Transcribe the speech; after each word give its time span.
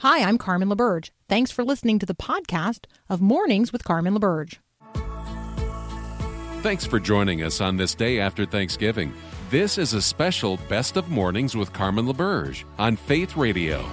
Hi, 0.00 0.22
I'm 0.22 0.36
Carmen 0.36 0.68
LaBerge. 0.68 1.10
Thanks 1.26 1.50
for 1.50 1.64
listening 1.64 1.98
to 2.00 2.06
the 2.06 2.14
podcast 2.14 2.84
of 3.08 3.22
Mornings 3.22 3.72
with 3.72 3.82
Carmen 3.82 4.14
LaBerge. 4.14 4.58
Thanks 6.62 6.84
for 6.84 7.00
joining 7.00 7.42
us 7.42 7.62
on 7.62 7.78
this 7.78 7.94
day 7.94 8.20
after 8.20 8.44
Thanksgiving. 8.44 9.14
This 9.48 9.78
is 9.78 9.94
a 9.94 10.02
special 10.02 10.58
Best 10.68 10.98
of 10.98 11.08
Mornings 11.08 11.56
with 11.56 11.72
Carmen 11.72 12.04
LaBerge 12.04 12.64
on 12.78 12.96
Faith 12.96 13.38
Radio. 13.38 13.88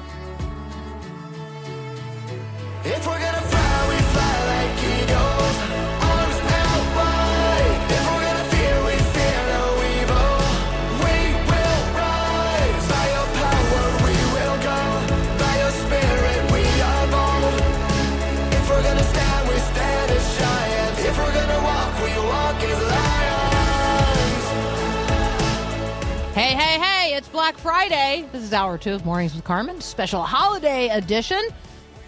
Black 27.43 27.57
Friday. 27.57 28.25
This 28.31 28.41
is 28.41 28.53
hour 28.53 28.77
two 28.77 28.93
of 28.93 29.03
Mornings 29.03 29.35
with 29.35 29.43
Carmen, 29.43 29.81
special 29.81 30.23
holiday 30.23 30.87
edition. 30.87 31.45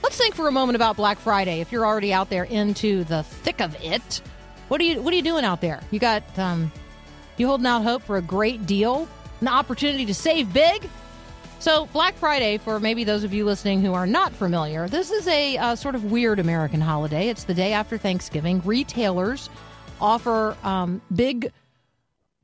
Let's 0.02 0.16
think 0.16 0.34
for 0.34 0.48
a 0.48 0.52
moment 0.54 0.78
about 0.78 0.96
Black 0.96 1.18
Friday. 1.20 1.60
If 1.60 1.74
you're 1.74 1.86
already 1.86 2.14
out 2.14 2.30
there 2.30 2.46
into 2.46 3.04
the 3.04 3.24
thick 3.24 3.60
of 3.60 3.76
it, 3.84 4.22
what 4.70 4.80
are 4.80 4.86
you 4.86 5.02
what 5.02 5.12
are 5.12 5.18
you 5.18 5.22
doing 5.22 5.44
out 5.44 5.60
there? 5.60 5.82
You 5.92 6.00
got 6.00 6.24
um 6.40 6.72
you 7.36 7.48
holding 7.48 7.66
out 7.66 7.84
hope 7.84 8.04
for 8.04 8.16
a 8.16 8.22
great 8.22 8.66
deal, 8.66 9.10
an 9.42 9.50
opportunity 9.50 10.06
to 10.06 10.14
save 10.14 10.54
big? 10.54 10.90
So, 11.60 11.88
Black 11.88 12.16
Friday, 12.16 12.58
for 12.58 12.80
maybe 12.80 13.04
those 13.04 13.26
of 13.26 13.34
you 13.34 13.44
listening 13.44 13.82
who 13.82 13.94
are 13.94 14.08
not 14.08 14.32
familiar, 14.32 14.88
this 14.88 15.12
is 15.12 15.28
a 15.28 15.58
uh, 15.58 15.76
sort 15.76 15.96
of 15.96 16.14
weird 16.14 16.40
American 16.40 16.80
holiday. 16.80 17.28
It's 17.28 17.44
the 17.44 17.54
day 17.54 17.74
after 17.74 17.98
Thanksgiving. 17.98 18.62
Retailers 18.64 19.50
offer 20.00 20.56
um, 20.64 21.02
big 21.14 21.52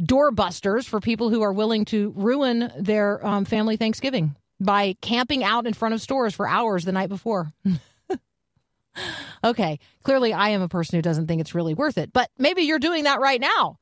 doorbusters 0.02 0.85
for 0.85 0.99
people 0.99 1.30
who 1.30 1.41
are 1.41 1.53
willing 1.53 1.85
to 1.85 2.13
ruin 2.16 2.71
their 2.77 3.25
um, 3.25 3.45
family 3.45 3.77
Thanksgiving 3.77 4.35
by 4.59 4.95
camping 5.02 5.44
out 5.44 5.67
in 5.67 5.73
front 5.73 5.94
of 5.94 6.02
stores 6.02 6.33
for 6.33 6.47
hours 6.47 6.85
the 6.85 6.91
night 6.91 7.09
before. 7.09 7.52
okay, 9.44 9.79
clearly 10.03 10.33
I 10.33 10.49
am 10.49 10.61
a 10.61 10.69
person 10.69 10.97
who 10.97 11.02
doesn't 11.02 11.27
think 11.27 11.41
it's 11.41 11.55
really 11.55 11.73
worth 11.73 11.97
it, 11.97 12.13
but 12.13 12.29
maybe 12.38 12.63
you're 12.63 12.79
doing 12.79 13.05
that 13.05 13.19
right 13.19 13.41
now. 13.41 13.77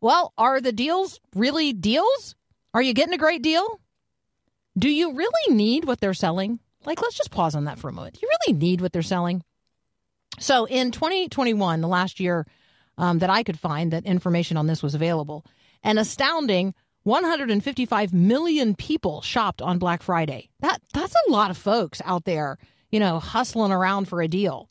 Well, 0.00 0.32
are 0.36 0.60
the 0.60 0.72
deals 0.72 1.20
really 1.34 1.72
deals? 1.72 2.34
Are 2.74 2.82
you 2.82 2.92
getting 2.92 3.14
a 3.14 3.18
great 3.18 3.42
deal? 3.42 3.80
Do 4.78 4.90
you 4.90 5.14
really 5.14 5.54
need 5.54 5.84
what 5.84 6.00
they're 6.00 6.14
selling? 6.14 6.58
Like, 6.84 7.00
let's 7.00 7.16
just 7.16 7.30
pause 7.30 7.54
on 7.54 7.64
that 7.64 7.78
for 7.78 7.88
a 7.88 7.92
moment. 7.92 8.14
Do 8.14 8.20
you 8.22 8.30
really 8.46 8.58
need 8.58 8.80
what 8.80 8.92
they're 8.92 9.02
selling? 9.02 9.42
So, 10.38 10.66
in 10.66 10.90
2021, 10.90 11.80
the 11.80 11.88
last 11.88 12.20
year 12.20 12.46
um, 12.98 13.18
that 13.18 13.30
I 13.30 13.42
could 13.42 13.58
find 13.58 13.92
that 13.92 14.04
information 14.04 14.56
on 14.56 14.66
this 14.66 14.82
was 14.82 14.94
available, 14.94 15.44
an 15.82 15.98
astounding 15.98 16.74
155 17.04 18.12
million 18.12 18.74
people 18.74 19.22
shopped 19.22 19.62
on 19.62 19.78
Black 19.78 20.02
Friday. 20.02 20.50
That 20.60 20.80
that's 20.92 21.14
a 21.28 21.30
lot 21.30 21.50
of 21.50 21.56
folks 21.56 22.02
out 22.04 22.24
there, 22.24 22.58
you 22.90 22.98
know, 22.98 23.20
hustling 23.20 23.70
around 23.72 24.08
for 24.08 24.20
a 24.20 24.28
deal. 24.28 24.68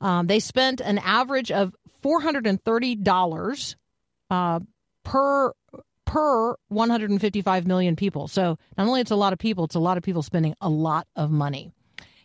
Um, 0.00 0.26
they 0.26 0.40
spent 0.40 0.80
an 0.80 0.98
average 0.98 1.50
of 1.50 1.74
430 2.02 2.96
dollars 2.96 3.76
uh, 4.28 4.60
per 5.04 5.52
per 6.04 6.54
155 6.68 7.66
million 7.66 7.96
people. 7.96 8.28
So 8.28 8.58
not 8.76 8.86
only 8.86 9.00
it's 9.00 9.10
a 9.10 9.16
lot 9.16 9.32
of 9.32 9.38
people, 9.38 9.64
it's 9.64 9.74
a 9.74 9.80
lot 9.80 9.96
of 9.96 10.02
people 10.02 10.22
spending 10.22 10.54
a 10.60 10.68
lot 10.68 11.06
of 11.16 11.30
money. 11.30 11.72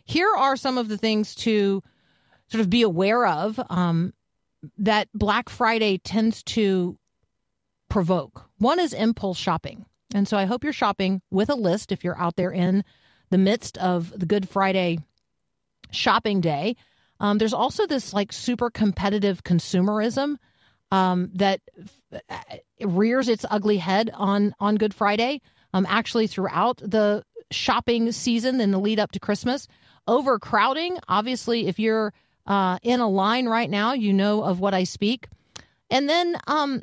Here 0.04 0.30
are 0.36 0.56
some 0.56 0.76
of 0.76 0.88
the 0.88 0.98
things 0.98 1.34
to 1.36 1.82
sort 2.48 2.60
of 2.60 2.68
be 2.68 2.82
aware 2.82 3.26
of 3.26 3.58
um, 3.70 4.12
that 4.78 5.08
Black 5.14 5.48
Friday 5.48 5.98
tends 5.98 6.42
to 6.44 6.98
provoke. 7.88 8.48
One 8.58 8.78
is 8.78 8.92
impulse 8.92 9.38
shopping. 9.38 9.84
And 10.14 10.26
so 10.26 10.36
I 10.36 10.44
hope 10.44 10.64
you're 10.64 10.72
shopping 10.72 11.22
with 11.30 11.50
a 11.50 11.54
list 11.54 11.92
if 11.92 12.04
you're 12.04 12.18
out 12.18 12.36
there 12.36 12.50
in 12.50 12.84
the 13.30 13.38
midst 13.38 13.78
of 13.78 14.12
the 14.18 14.26
Good 14.26 14.48
Friday 14.48 14.98
shopping 15.90 16.40
day. 16.40 16.76
Um, 17.20 17.38
there's 17.38 17.54
also 17.54 17.86
this 17.86 18.12
like 18.12 18.32
super 18.32 18.70
competitive 18.70 19.44
consumerism 19.44 20.36
um, 20.90 21.30
that 21.34 21.60
f- 22.12 22.60
rears 22.80 23.28
its 23.28 23.44
ugly 23.48 23.76
head 23.76 24.10
on 24.12 24.54
on 24.58 24.76
Good 24.76 24.94
Friday. 24.94 25.42
Um, 25.72 25.86
actually, 25.88 26.26
throughout 26.26 26.78
the 26.78 27.22
shopping 27.52 28.10
season 28.10 28.60
and 28.60 28.72
the 28.72 28.78
lead 28.78 28.98
up 28.98 29.12
to 29.12 29.20
Christmas, 29.20 29.68
overcrowding. 30.08 30.98
Obviously, 31.08 31.68
if 31.68 31.78
you're 31.78 32.12
uh, 32.50 32.80
in 32.82 32.98
a 32.98 33.08
line 33.08 33.46
right 33.46 33.70
now, 33.70 33.92
you 33.92 34.12
know 34.12 34.42
of 34.42 34.58
what 34.58 34.74
I 34.74 34.82
speak. 34.82 35.28
And 35.88 36.08
then 36.08 36.36
um, 36.48 36.82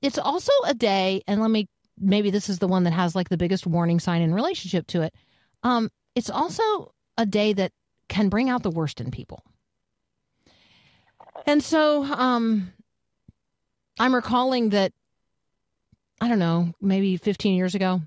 it's 0.00 0.18
also 0.18 0.52
a 0.64 0.72
day, 0.72 1.22
and 1.26 1.40
let 1.40 1.50
me 1.50 1.68
maybe 1.98 2.30
this 2.30 2.48
is 2.48 2.60
the 2.60 2.68
one 2.68 2.84
that 2.84 2.92
has 2.92 3.16
like 3.16 3.28
the 3.28 3.36
biggest 3.36 3.66
warning 3.66 3.98
sign 3.98 4.22
in 4.22 4.32
relationship 4.32 4.86
to 4.86 5.02
it. 5.02 5.12
Um, 5.64 5.90
it's 6.14 6.30
also 6.30 6.94
a 7.18 7.26
day 7.26 7.52
that 7.52 7.72
can 8.08 8.28
bring 8.28 8.48
out 8.48 8.62
the 8.62 8.70
worst 8.70 9.00
in 9.00 9.10
people. 9.10 9.42
And 11.44 11.62
so 11.62 12.04
um, 12.04 12.72
I'm 13.98 14.14
recalling 14.14 14.70
that, 14.70 14.92
I 16.20 16.28
don't 16.28 16.38
know, 16.38 16.72
maybe 16.80 17.16
15 17.16 17.56
years 17.56 17.74
ago, 17.74 18.00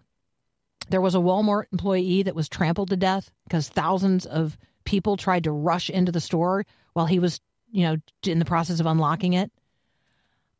there 0.89 1.01
was 1.01 1.15
a 1.15 1.19
Walmart 1.19 1.65
employee 1.73 2.23
that 2.23 2.35
was 2.35 2.47
trampled 2.47 2.89
to 2.91 2.97
death 2.97 3.29
because 3.43 3.67
thousands 3.67 4.25
of 4.25 4.57
people 4.85 5.17
tried 5.17 5.45
to 5.45 5.51
rush 5.51 5.89
into 5.89 6.11
the 6.11 6.21
store 6.21 6.65
while 6.93 7.05
he 7.05 7.19
was, 7.19 7.39
you 7.71 7.83
know, 7.83 7.97
in 8.25 8.39
the 8.39 8.45
process 8.45 8.79
of 8.79 8.85
unlocking 8.85 9.33
it. 9.33 9.51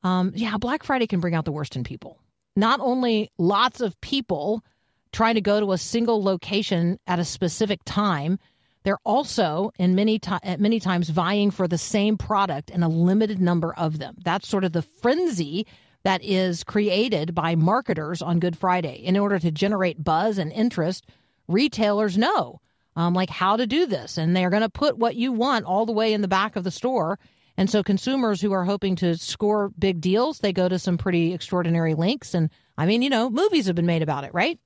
Um, 0.04 0.34
yeah, 0.36 0.58
Black 0.58 0.84
Friday 0.84 1.08
can 1.08 1.20
bring 1.20 1.36
out 1.36 1.46
the 1.46 1.52
worst 1.52 1.76
in 1.76 1.84
people. 1.84 2.20
Not 2.56 2.80
only 2.82 3.32
lots 3.38 3.82
of 3.82 4.00
people 4.02 4.64
trying 5.12 5.36
to 5.36 5.42
go 5.42 5.60
to 5.60 5.72
a 5.72 5.78
single 5.78 6.24
location 6.24 7.00
at 7.08 7.20
a 7.20 7.26
specific 7.26 7.80
time, 7.86 8.40
they're 8.84 9.00
also 9.06 9.72
in 9.80 9.96
many 9.96 10.20
to- 10.20 10.40
at 10.44 10.60
many 10.60 10.80
times 10.80 11.10
vying 11.10 11.52
for 11.52 11.68
the 11.68 11.78
same 11.78 12.18
product 12.18 12.70
and 12.70 12.84
a 12.84 12.90
limited 12.90 13.40
number 13.40 13.74
of 13.74 13.98
them. 14.00 14.16
That's 14.24 14.48
sort 14.48 14.66
of 14.66 14.74
the 14.74 14.82
frenzy 14.82 15.66
that 16.04 16.22
is 16.22 16.66
created 16.66 17.34
by 17.34 17.56
marketers 17.56 18.22
on 18.22 18.40
Good 18.40 18.58
Friday 18.58 18.96
in 18.96 19.18
order 19.18 19.40
to 19.40 19.52
generate 19.52 20.04
buzz 20.04 20.38
and 20.38 20.52
interest. 20.52 21.08
Retailers 21.48 22.18
know 22.18 22.60
um, 22.96 23.14
like 23.14 23.30
how 23.30 23.58
to 23.58 23.66
do 23.66 23.86
this, 23.86 24.18
and 24.18 24.36
they're 24.36 24.50
going 24.50 24.62
to 24.62 24.70
put 24.70 24.98
what 24.98 25.16
you 25.16 25.32
want 25.32 25.66
all 25.66 25.86
the 25.86 25.92
way 25.92 26.14
in 26.14 26.22
the 26.22 26.28
back 26.28 26.56
of 26.56 26.64
the 26.64 26.72
store. 26.72 27.20
And 27.56 27.70
so 27.70 27.84
consumers 27.84 28.42
who 28.42 28.52
are 28.52 28.64
hoping 28.64 28.96
to 28.98 29.16
score 29.16 29.70
big 29.78 30.02
deals, 30.02 30.40
they 30.40 30.54
go 30.54 30.68
to 30.68 30.80
some 30.80 30.98
pretty 30.98 31.34
extraordinary 31.34 31.94
links. 31.94 32.34
And 32.34 32.50
I 32.78 32.86
mean, 32.86 33.02
you 33.02 33.10
know, 33.10 33.30
movies 33.30 33.68
have 33.68 33.76
been 33.76 33.86
made 33.86 34.02
about 34.02 34.24
it, 34.24 34.34
right? 34.34 34.60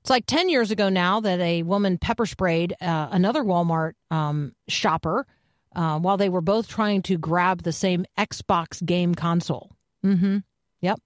It's 0.00 0.10
like 0.10 0.24
10 0.26 0.48
years 0.48 0.70
ago 0.70 0.88
now 0.88 1.20
that 1.20 1.40
a 1.40 1.64
woman 1.64 1.98
pepper 1.98 2.26
sprayed 2.26 2.74
uh, 2.80 3.08
another 3.10 3.42
Walmart 3.42 3.94
um, 4.10 4.54
shopper 4.68 5.26
uh, 5.74 5.98
while 5.98 6.16
they 6.16 6.28
were 6.28 6.40
both 6.40 6.68
trying 6.68 7.02
to 7.02 7.18
grab 7.18 7.62
the 7.62 7.72
same 7.72 8.06
Xbox 8.16 8.84
game 8.84 9.14
console. 9.14 9.72
Mm-hmm. 10.04 10.38
Yep. 10.80 11.00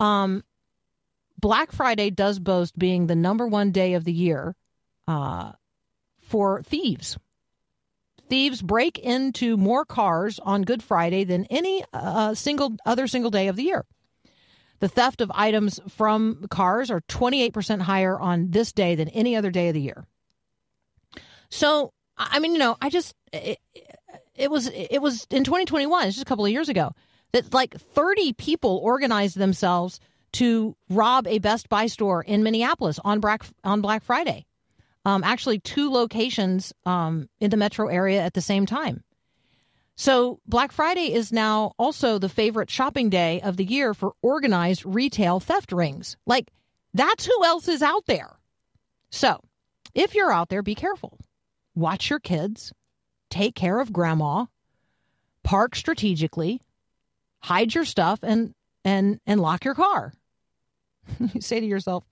Um, 0.00 0.42
Black 1.38 1.72
Friday 1.72 2.10
does 2.10 2.38
boast 2.38 2.76
being 2.78 3.06
the 3.06 3.14
number 3.14 3.46
one 3.46 3.70
day 3.70 3.94
of 3.94 4.04
the 4.04 4.12
year 4.12 4.56
uh, 5.06 5.52
for 6.20 6.62
thieves. 6.62 7.18
Thieves 8.28 8.62
break 8.62 8.98
into 8.98 9.56
more 9.56 9.84
cars 9.84 10.38
on 10.38 10.62
Good 10.62 10.82
Friday 10.82 11.24
than 11.24 11.44
any 11.46 11.84
uh, 11.92 12.34
single 12.34 12.76
other 12.86 13.06
single 13.06 13.30
day 13.30 13.48
of 13.48 13.56
the 13.56 13.64
year. 13.64 13.84
The 14.80 14.88
theft 14.88 15.20
of 15.20 15.30
items 15.34 15.80
from 15.88 16.46
cars 16.50 16.90
are 16.90 17.00
28% 17.02 17.80
higher 17.80 18.18
on 18.18 18.50
this 18.50 18.72
day 18.72 18.94
than 18.94 19.08
any 19.08 19.36
other 19.36 19.50
day 19.50 19.68
of 19.68 19.74
the 19.74 19.80
year. 19.80 20.04
So, 21.50 21.92
I 22.16 22.38
mean, 22.38 22.52
you 22.52 22.58
know, 22.58 22.76
I 22.80 22.90
just 22.90 23.14
it, 23.32 23.58
it 24.34 24.50
was 24.50 24.68
it 24.68 25.00
was 25.00 25.26
in 25.30 25.44
2021, 25.44 26.06
it's 26.06 26.16
just 26.16 26.26
a 26.26 26.28
couple 26.28 26.44
of 26.44 26.50
years 26.50 26.68
ago, 26.68 26.92
that 27.32 27.52
like 27.52 27.74
30 27.74 28.32
people 28.32 28.80
organized 28.82 29.36
themselves 29.36 30.00
to 30.32 30.76
rob 30.90 31.26
a 31.26 31.38
Best 31.38 31.68
Buy 31.68 31.86
store 31.86 32.22
in 32.22 32.42
Minneapolis 32.42 32.98
on 33.04 33.20
Black 33.20 33.44
on 33.62 33.80
Black 33.80 34.02
Friday. 34.02 34.46
Um, 35.04 35.22
actually, 35.22 35.58
two 35.58 35.90
locations 35.90 36.72
um, 36.86 37.28
in 37.40 37.50
the 37.50 37.56
metro 37.56 37.88
area 37.88 38.22
at 38.22 38.34
the 38.34 38.40
same 38.40 38.66
time. 38.66 39.04
So, 39.96 40.40
Black 40.46 40.72
Friday 40.72 41.12
is 41.12 41.32
now 41.32 41.72
also 41.78 42.18
the 42.18 42.28
favorite 42.28 42.70
shopping 42.70 43.10
day 43.10 43.40
of 43.42 43.56
the 43.56 43.64
year 43.64 43.94
for 43.94 44.14
organized 44.22 44.84
retail 44.84 45.38
theft 45.40 45.70
rings. 45.72 46.16
Like, 46.26 46.50
that's 46.94 47.26
who 47.26 47.44
else 47.44 47.68
is 47.68 47.82
out 47.82 48.06
there. 48.06 48.36
So, 49.10 49.40
if 49.94 50.14
you're 50.14 50.32
out 50.32 50.48
there, 50.48 50.62
be 50.62 50.74
careful. 50.74 51.18
Watch 51.76 52.10
your 52.10 52.18
kids, 52.18 52.72
take 53.30 53.54
care 53.54 53.78
of 53.78 53.92
grandma, 53.92 54.46
park 55.44 55.76
strategically, 55.76 56.60
hide 57.40 57.74
your 57.74 57.84
stuff, 57.84 58.20
and 58.22 58.54
and 58.84 59.20
and 59.26 59.40
lock 59.40 59.64
your 59.64 59.74
car. 59.74 60.12
you 61.34 61.40
say 61.40 61.60
to 61.60 61.66
yourself, 61.66 62.04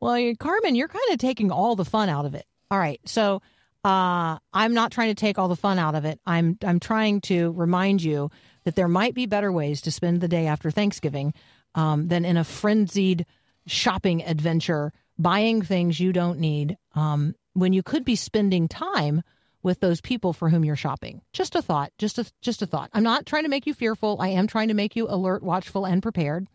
"Well, 0.00 0.34
Carmen, 0.38 0.74
you're 0.74 0.88
kind 0.88 1.12
of 1.12 1.18
taking 1.18 1.50
all 1.50 1.76
the 1.76 1.84
fun 1.84 2.08
out 2.08 2.26
of 2.26 2.34
it." 2.34 2.44
All 2.70 2.78
right. 2.78 3.00
So 3.04 3.42
uh, 3.84 4.38
I'm 4.52 4.74
not 4.74 4.90
trying 4.90 5.10
to 5.10 5.14
take 5.14 5.38
all 5.38 5.48
the 5.48 5.56
fun 5.56 5.78
out 5.78 5.94
of 5.94 6.04
it. 6.04 6.20
I'm 6.26 6.58
I'm 6.64 6.80
trying 6.80 7.20
to 7.22 7.52
remind 7.52 8.02
you 8.02 8.30
that 8.64 8.74
there 8.74 8.88
might 8.88 9.14
be 9.14 9.26
better 9.26 9.52
ways 9.52 9.82
to 9.82 9.92
spend 9.92 10.20
the 10.20 10.28
day 10.28 10.48
after 10.48 10.70
Thanksgiving 10.70 11.34
um, 11.76 12.08
than 12.08 12.24
in 12.24 12.36
a 12.36 12.42
frenzied 12.42 13.26
shopping 13.66 14.24
adventure, 14.24 14.92
buying 15.18 15.62
things 15.62 16.00
you 16.00 16.12
don't 16.12 16.40
need 16.40 16.76
um, 16.94 17.34
when 17.52 17.72
you 17.72 17.82
could 17.84 18.04
be 18.04 18.16
spending 18.16 18.66
time 18.66 19.22
with 19.62 19.78
those 19.80 20.00
people 20.00 20.32
for 20.32 20.48
whom 20.48 20.64
you're 20.64 20.74
shopping. 20.76 21.22
Just 21.32 21.54
a 21.54 21.62
thought. 21.62 21.92
Just 21.98 22.18
a 22.18 22.30
just 22.42 22.62
a 22.62 22.66
thought. 22.66 22.90
I'm 22.92 23.04
not 23.04 23.24
trying 23.24 23.44
to 23.44 23.48
make 23.48 23.66
you 23.66 23.74
fearful. 23.74 24.16
I 24.20 24.28
am 24.28 24.48
trying 24.48 24.68
to 24.68 24.74
make 24.74 24.96
you 24.96 25.06
alert, 25.08 25.44
watchful, 25.44 25.84
and 25.84 26.02
prepared. 26.02 26.48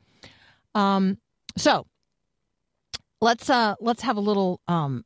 Um, 0.76 1.18
so 1.58 1.86
let's 3.22 3.50
uh 3.50 3.76
let's 3.80 4.02
have 4.02 4.18
a 4.18 4.22
little 4.22 4.60
um 4.68 5.06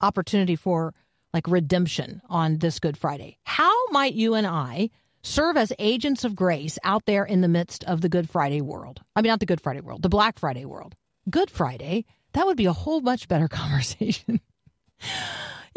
opportunity 0.00 0.56
for 0.56 0.94
like 1.32 1.48
redemption 1.48 2.20
on 2.28 2.58
this 2.58 2.78
Good 2.78 2.96
Friday. 2.96 3.38
How 3.44 3.72
might 3.90 4.14
you 4.14 4.34
and 4.34 4.46
I 4.46 4.90
serve 5.22 5.56
as 5.56 5.72
agents 5.78 6.24
of 6.24 6.34
grace 6.34 6.78
out 6.84 7.04
there 7.06 7.24
in 7.24 7.40
the 7.40 7.48
midst 7.48 7.84
of 7.84 8.00
the 8.00 8.08
Good 8.08 8.28
Friday 8.30 8.60
world? 8.60 9.00
I 9.14 9.22
mean, 9.22 9.30
not 9.30 9.40
the 9.40 9.46
Good 9.46 9.60
Friday 9.60 9.80
world, 9.80 10.02
the 10.02 10.08
Black 10.08 10.38
Friday 10.38 10.64
world. 10.64 10.94
Good 11.28 11.50
Friday, 11.50 12.06
that 12.32 12.46
would 12.46 12.56
be 12.56 12.66
a 12.66 12.72
whole 12.72 13.00
much 13.00 13.28
better 13.28 13.48
conversation. 13.48 14.40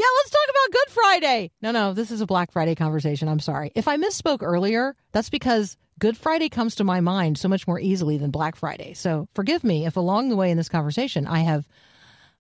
Yeah, 0.02 0.08
let's 0.18 0.30
talk 0.32 0.50
about 0.50 0.72
Good 0.72 0.94
Friday. 0.94 1.52
No, 1.62 1.72
no, 1.72 1.94
this 1.94 2.10
is 2.10 2.22
a 2.22 2.26
Black 2.26 2.52
Friday 2.52 2.74
conversation. 2.74 3.28
I'm 3.28 3.40
sorry. 3.40 3.72
If 3.76 3.88
I 3.88 3.98
misspoke 3.98 4.42
earlier, 4.42 4.96
that's 5.12 5.30
because 5.30 5.78
Good 6.00 6.18
Friday 6.18 6.50
comes 6.50 6.74
to 6.76 6.84
my 6.84 7.02
mind 7.02 7.38
so 7.38 7.48
much 7.48 7.68
more 7.68 7.80
easily 7.80 8.18
than 8.18 8.32
Black 8.32 8.56
Friday. 8.56 8.96
So 8.96 9.28
forgive 9.36 9.64
me 9.64 9.86
if 9.86 9.98
along 9.98 10.30
the 10.30 10.36
way 10.36 10.50
in 10.50 10.58
this 10.58 10.70
conversation 10.70 11.28
I 11.28 11.42
have 11.42 11.68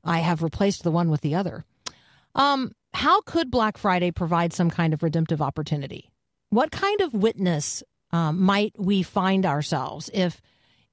I 0.03 0.19
have 0.19 0.41
replaced 0.41 0.81
the 0.81 0.89
one 0.89 1.11
with 1.11 1.21
the 1.21 1.35
other. 1.35 1.63
Um, 2.33 2.71
how 2.95 3.21
could 3.21 3.51
Black 3.51 3.77
Friday 3.77 4.09
provide 4.09 4.53
some 4.53 4.71
kind 4.71 4.95
of 4.95 5.03
redemptive 5.03 5.39
opportunity? 5.39 6.11
What 6.49 6.71
kind 6.71 7.01
of 7.01 7.13
witness 7.13 7.83
um, 8.11 8.41
might 8.41 8.73
we 8.75 9.03
find 9.03 9.45
ourselves 9.45 10.09
if, 10.11 10.41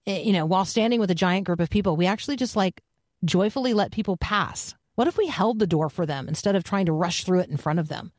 eh, 0.06 0.20
you 0.20 0.34
know, 0.34 0.44
while 0.44 0.66
standing 0.66 1.00
with 1.00 1.10
a 1.10 1.14
giant 1.14 1.46
group 1.46 1.60
of 1.60 1.70
people, 1.70 1.96
we 1.96 2.04
actually 2.04 2.36
just 2.36 2.56
like 2.56 2.82
joyfully 3.24 3.72
let 3.72 3.90
people 3.90 4.18
pass? 4.18 4.74
What 4.98 5.06
if 5.06 5.16
we 5.16 5.28
held 5.28 5.60
the 5.60 5.66
door 5.68 5.88
for 5.88 6.06
them 6.06 6.26
instead 6.26 6.56
of 6.56 6.64
trying 6.64 6.86
to 6.86 6.92
rush 6.92 7.22
through 7.22 7.38
it 7.38 7.48
in 7.48 7.56
front 7.56 7.78
of 7.78 7.86
them? 7.86 8.10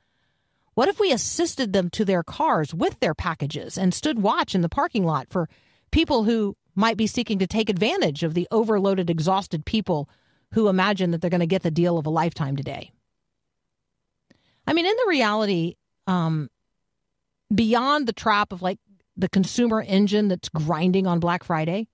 What 0.75 0.87
if 0.87 0.97
we 0.97 1.11
assisted 1.11 1.73
them 1.73 1.89
to 1.89 2.05
their 2.05 2.23
cars 2.23 2.73
with 2.73 3.01
their 3.01 3.13
packages 3.13 3.77
and 3.77 3.93
stood 3.93 4.21
watch 4.21 4.55
in 4.55 4.61
the 4.61 4.69
parking 4.69 5.03
lot 5.03 5.27
for 5.29 5.49
people 5.91 6.23
who 6.23 6.55
might 6.75 6.95
be 6.95 7.05
seeking 7.05 7.37
to 7.39 7.47
take 7.47 7.67
advantage 7.67 8.23
of 8.23 8.33
the 8.33 8.47
overloaded, 8.49 9.09
exhausted 9.09 9.65
people 9.65 10.09
who 10.53 10.69
imagine 10.69 11.11
that 11.11 11.19
they're 11.19 11.29
going 11.29 11.41
to 11.41 11.45
get 11.45 11.63
the 11.63 11.69
deal 11.69 11.97
of 11.97 12.05
a 12.05 12.09
lifetime 12.09 12.55
today? 12.55 12.93
I 14.65 14.71
mean, 14.71 14.85
in 14.85 14.95
the 14.95 15.09
reality, 15.09 15.75
um, 16.07 16.49
beyond 17.53 18.07
the 18.07 18.13
trap 18.13 18.53
of 18.53 18.61
like 18.61 18.79
the 19.17 19.27
consumer 19.27 19.81
engine 19.81 20.29
that's 20.29 20.47
grinding 20.47 21.07
on 21.07 21.19
Black 21.19 21.43
Friday, 21.43 21.89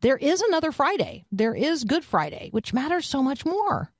there 0.00 0.16
is 0.16 0.40
another 0.40 0.72
Friday. 0.72 1.24
There 1.30 1.54
is 1.54 1.84
Good 1.84 2.04
Friday, 2.04 2.48
which 2.52 2.72
matters 2.72 3.06
so 3.06 3.22
much 3.22 3.44
more. 3.44 3.90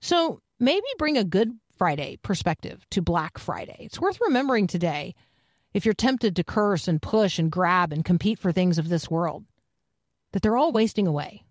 So 0.00 0.40
maybe 0.60 0.86
bring 0.98 1.16
a 1.16 1.24
Good 1.24 1.52
Friday 1.76 2.18
perspective 2.22 2.84
to 2.90 3.02
Black 3.02 3.38
Friday. 3.38 3.76
It's 3.80 4.00
worth 4.00 4.20
remembering 4.20 4.66
today 4.66 5.14
if 5.74 5.84
you're 5.84 5.94
tempted 5.94 6.36
to 6.36 6.44
curse 6.44 6.88
and 6.88 7.02
push 7.02 7.38
and 7.38 7.50
grab 7.52 7.92
and 7.92 8.04
compete 8.04 8.38
for 8.38 8.52
things 8.52 8.78
of 8.78 8.88
this 8.88 9.10
world, 9.10 9.44
that 10.32 10.42
they're 10.42 10.56
all 10.56 10.72
wasting 10.72 11.06
away. 11.06 11.42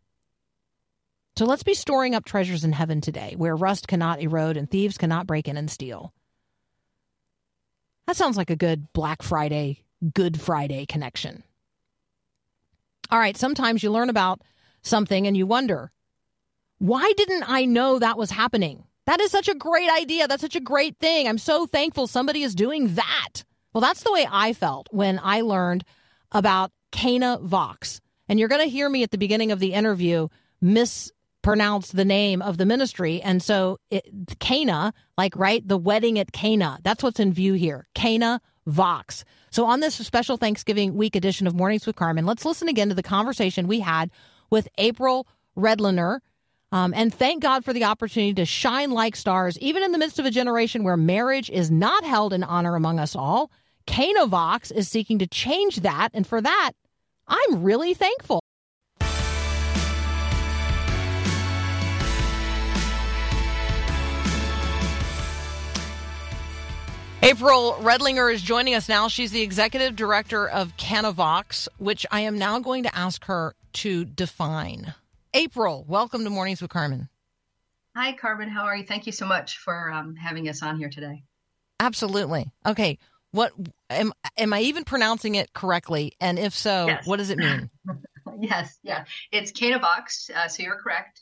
So 1.38 1.46
let's 1.46 1.64
be 1.64 1.76
storing 1.76 2.16
up 2.16 2.26
treasures 2.26 2.64
in 2.64 2.72
heaven 2.72 3.00
today 3.00 3.36
where 3.38 3.56
rust 3.56 3.88
cannot 3.88 4.22
erode 4.22 4.58
and 4.58 4.70
thieves 4.70 4.98
cannot 4.98 5.28
break 5.28 5.48
in 5.48 5.56
and 5.56 5.70
steal. 5.70 6.14
That 8.08 8.16
sounds 8.16 8.38
like 8.38 8.50
a 8.50 8.56
good 8.56 8.92
Black 8.94 9.22
Friday, 9.22 9.84
Good 10.14 10.40
Friday 10.40 10.86
connection. 10.86 11.44
All 13.10 13.20
right, 13.20 13.38
sometimes 13.38 13.84
you 13.84 13.92
learn 13.92 14.10
about 14.10 14.42
something 14.82 15.28
and 15.28 15.36
you 15.36 15.48
wonder, 15.48 15.92
why 16.80 17.14
didn't 17.18 17.50
I 17.50 17.66
know 17.66 18.00
that 18.00 18.18
was 18.18 18.32
happening? 18.32 18.84
That 19.06 19.22
is 19.22 19.32
such 19.32 19.48
a 19.48 19.56
great 19.56 19.90
idea. 19.90 20.28
That's 20.28 20.42
such 20.42 20.56
a 20.56 20.62
great 20.62 20.98
thing. 21.00 21.28
I'm 21.28 21.38
so 21.38 21.66
thankful 21.66 22.08
somebody 22.08 22.44
is 22.44 22.54
doing 22.54 22.96
that. 22.96 23.44
Well, 23.74 23.82
that's 23.82 24.04
the 24.04 24.12
way 24.12 24.28
I 24.30 24.54
felt 24.54 24.88
when 24.92 25.20
I 25.24 25.42
learned 25.42 25.86
about 26.32 26.72
Cana 26.92 27.40
Vox. 27.42 28.02
And 28.28 28.40
you're 28.40 28.50
going 28.50 28.64
to 28.64 28.70
hear 28.70 28.90
me 28.90 29.04
at 29.04 29.12
the 29.12 29.18
beginning 29.18 29.52
of 29.52 29.60
the 29.60 29.74
interview 29.74 30.28
mispronounce 30.62 31.92
the 31.92 32.04
name 32.04 32.42
of 32.42 32.58
the 32.58 32.66
ministry. 32.66 33.22
And 33.22 33.42
so 33.42 33.78
it, 33.90 34.06
Cana, 34.40 34.94
like, 35.18 35.36
right, 35.38 35.66
the 35.66 35.78
wedding 35.78 36.20
at 36.20 36.34
Cana, 36.34 36.80
that's 36.84 37.02
what's 37.02 37.20
in 37.20 37.32
view 37.32 37.54
here. 37.54 37.88
Cana 37.96 38.42
Vox. 38.66 39.24
So 39.58 39.66
on 39.66 39.80
this 39.80 39.96
special 39.96 40.38
Thanksgiving 40.38 40.94
week 40.94 41.16
edition 41.16 41.48
of 41.48 41.56
Mornings 41.56 41.88
with 41.88 41.96
Carmen, 41.96 42.28
let's 42.28 42.46
listen 42.46 42.68
again 42.68 42.90
to 42.90 42.94
the 42.94 43.02
conversation 43.02 43.68
we 43.68 43.80
had 43.80 44.12
with 44.52 44.68
April 44.78 45.26
Redliner. 45.58 46.20
Um, 46.72 46.94
and 46.96 47.12
thank 47.12 47.42
God 47.42 47.66
for 47.66 47.74
the 47.74 47.86
opportunity 47.86 48.36
to 48.36 48.46
shine 48.46 48.92
like 48.92 49.16
stars, 49.16 49.58
even 49.58 49.82
in 49.82 49.94
the 49.94 49.98
midst 49.98 50.20
of 50.20 50.28
a 50.28 50.30
generation 50.30 50.84
where 50.84 50.96
marriage 50.96 51.50
is 51.50 51.72
not 51.72 52.04
held 52.04 52.34
in 52.34 52.44
honor 52.44 52.76
among 52.76 53.00
us 53.00 53.16
all. 53.16 53.50
Cana 53.88 54.28
Vox 54.28 54.70
is 54.70 54.88
seeking 54.90 55.18
to 55.18 55.26
change 55.26 55.78
that. 55.78 56.10
And 56.14 56.28
for 56.28 56.40
that, 56.40 56.74
I'm 57.28 57.64
really 57.64 57.96
thankful. 57.96 58.44
April 67.28 67.74
Readlinger 67.82 68.34
is 68.34 68.42
joining 68.42 68.74
us 68.74 68.88
now. 68.88 69.10
She's 69.10 69.32
the 69.32 69.42
executive 69.42 69.98
director 69.98 70.48
of 70.48 70.78
Canavox, 70.78 71.68
which 71.78 72.06
I 72.10 72.22
am 72.22 72.38
now 72.38 72.60
going 72.60 72.84
to 72.84 72.96
ask 72.96 73.26
her 73.26 73.54
to 73.74 74.06
define. 74.06 74.94
April, 75.34 75.84
welcome 75.90 76.24
to 76.24 76.30
Mornings 76.30 76.62
with 76.62 76.72
Carmen. 76.72 77.10
Hi, 77.98 78.14
Carmen. 78.14 78.48
How 78.48 78.64
are 78.64 78.78
you? 78.78 78.86
Thank 78.86 79.08
you 79.08 79.12
so 79.12 79.26
much 79.26 79.58
for 79.58 79.92
um, 79.92 80.16
having 80.16 80.48
us 80.48 80.64
on 80.64 80.78
here 80.78 80.90
today. 80.90 81.24
Absolutely. 81.82 82.50
Okay. 82.66 82.98
What 83.32 83.52
am 83.90 84.14
am 84.38 84.54
I 84.54 84.62
even 84.62 84.86
pronouncing 84.86 85.36
it 85.36 85.52
correctly? 85.52 86.14
And 86.22 86.40
if 86.40 86.56
so, 86.56 86.88
Yes. 86.88 87.06
what 87.06 87.18
does 87.18 87.30
it 87.30 87.40
mean? 87.40 87.70
yes, 88.40 88.80
yeah. 88.84 89.04
It's 89.34 89.52
Canavox. 89.52 90.30
Uh, 90.34 90.48
so 90.48 90.64
you're 90.64 90.80
correct. 90.80 91.20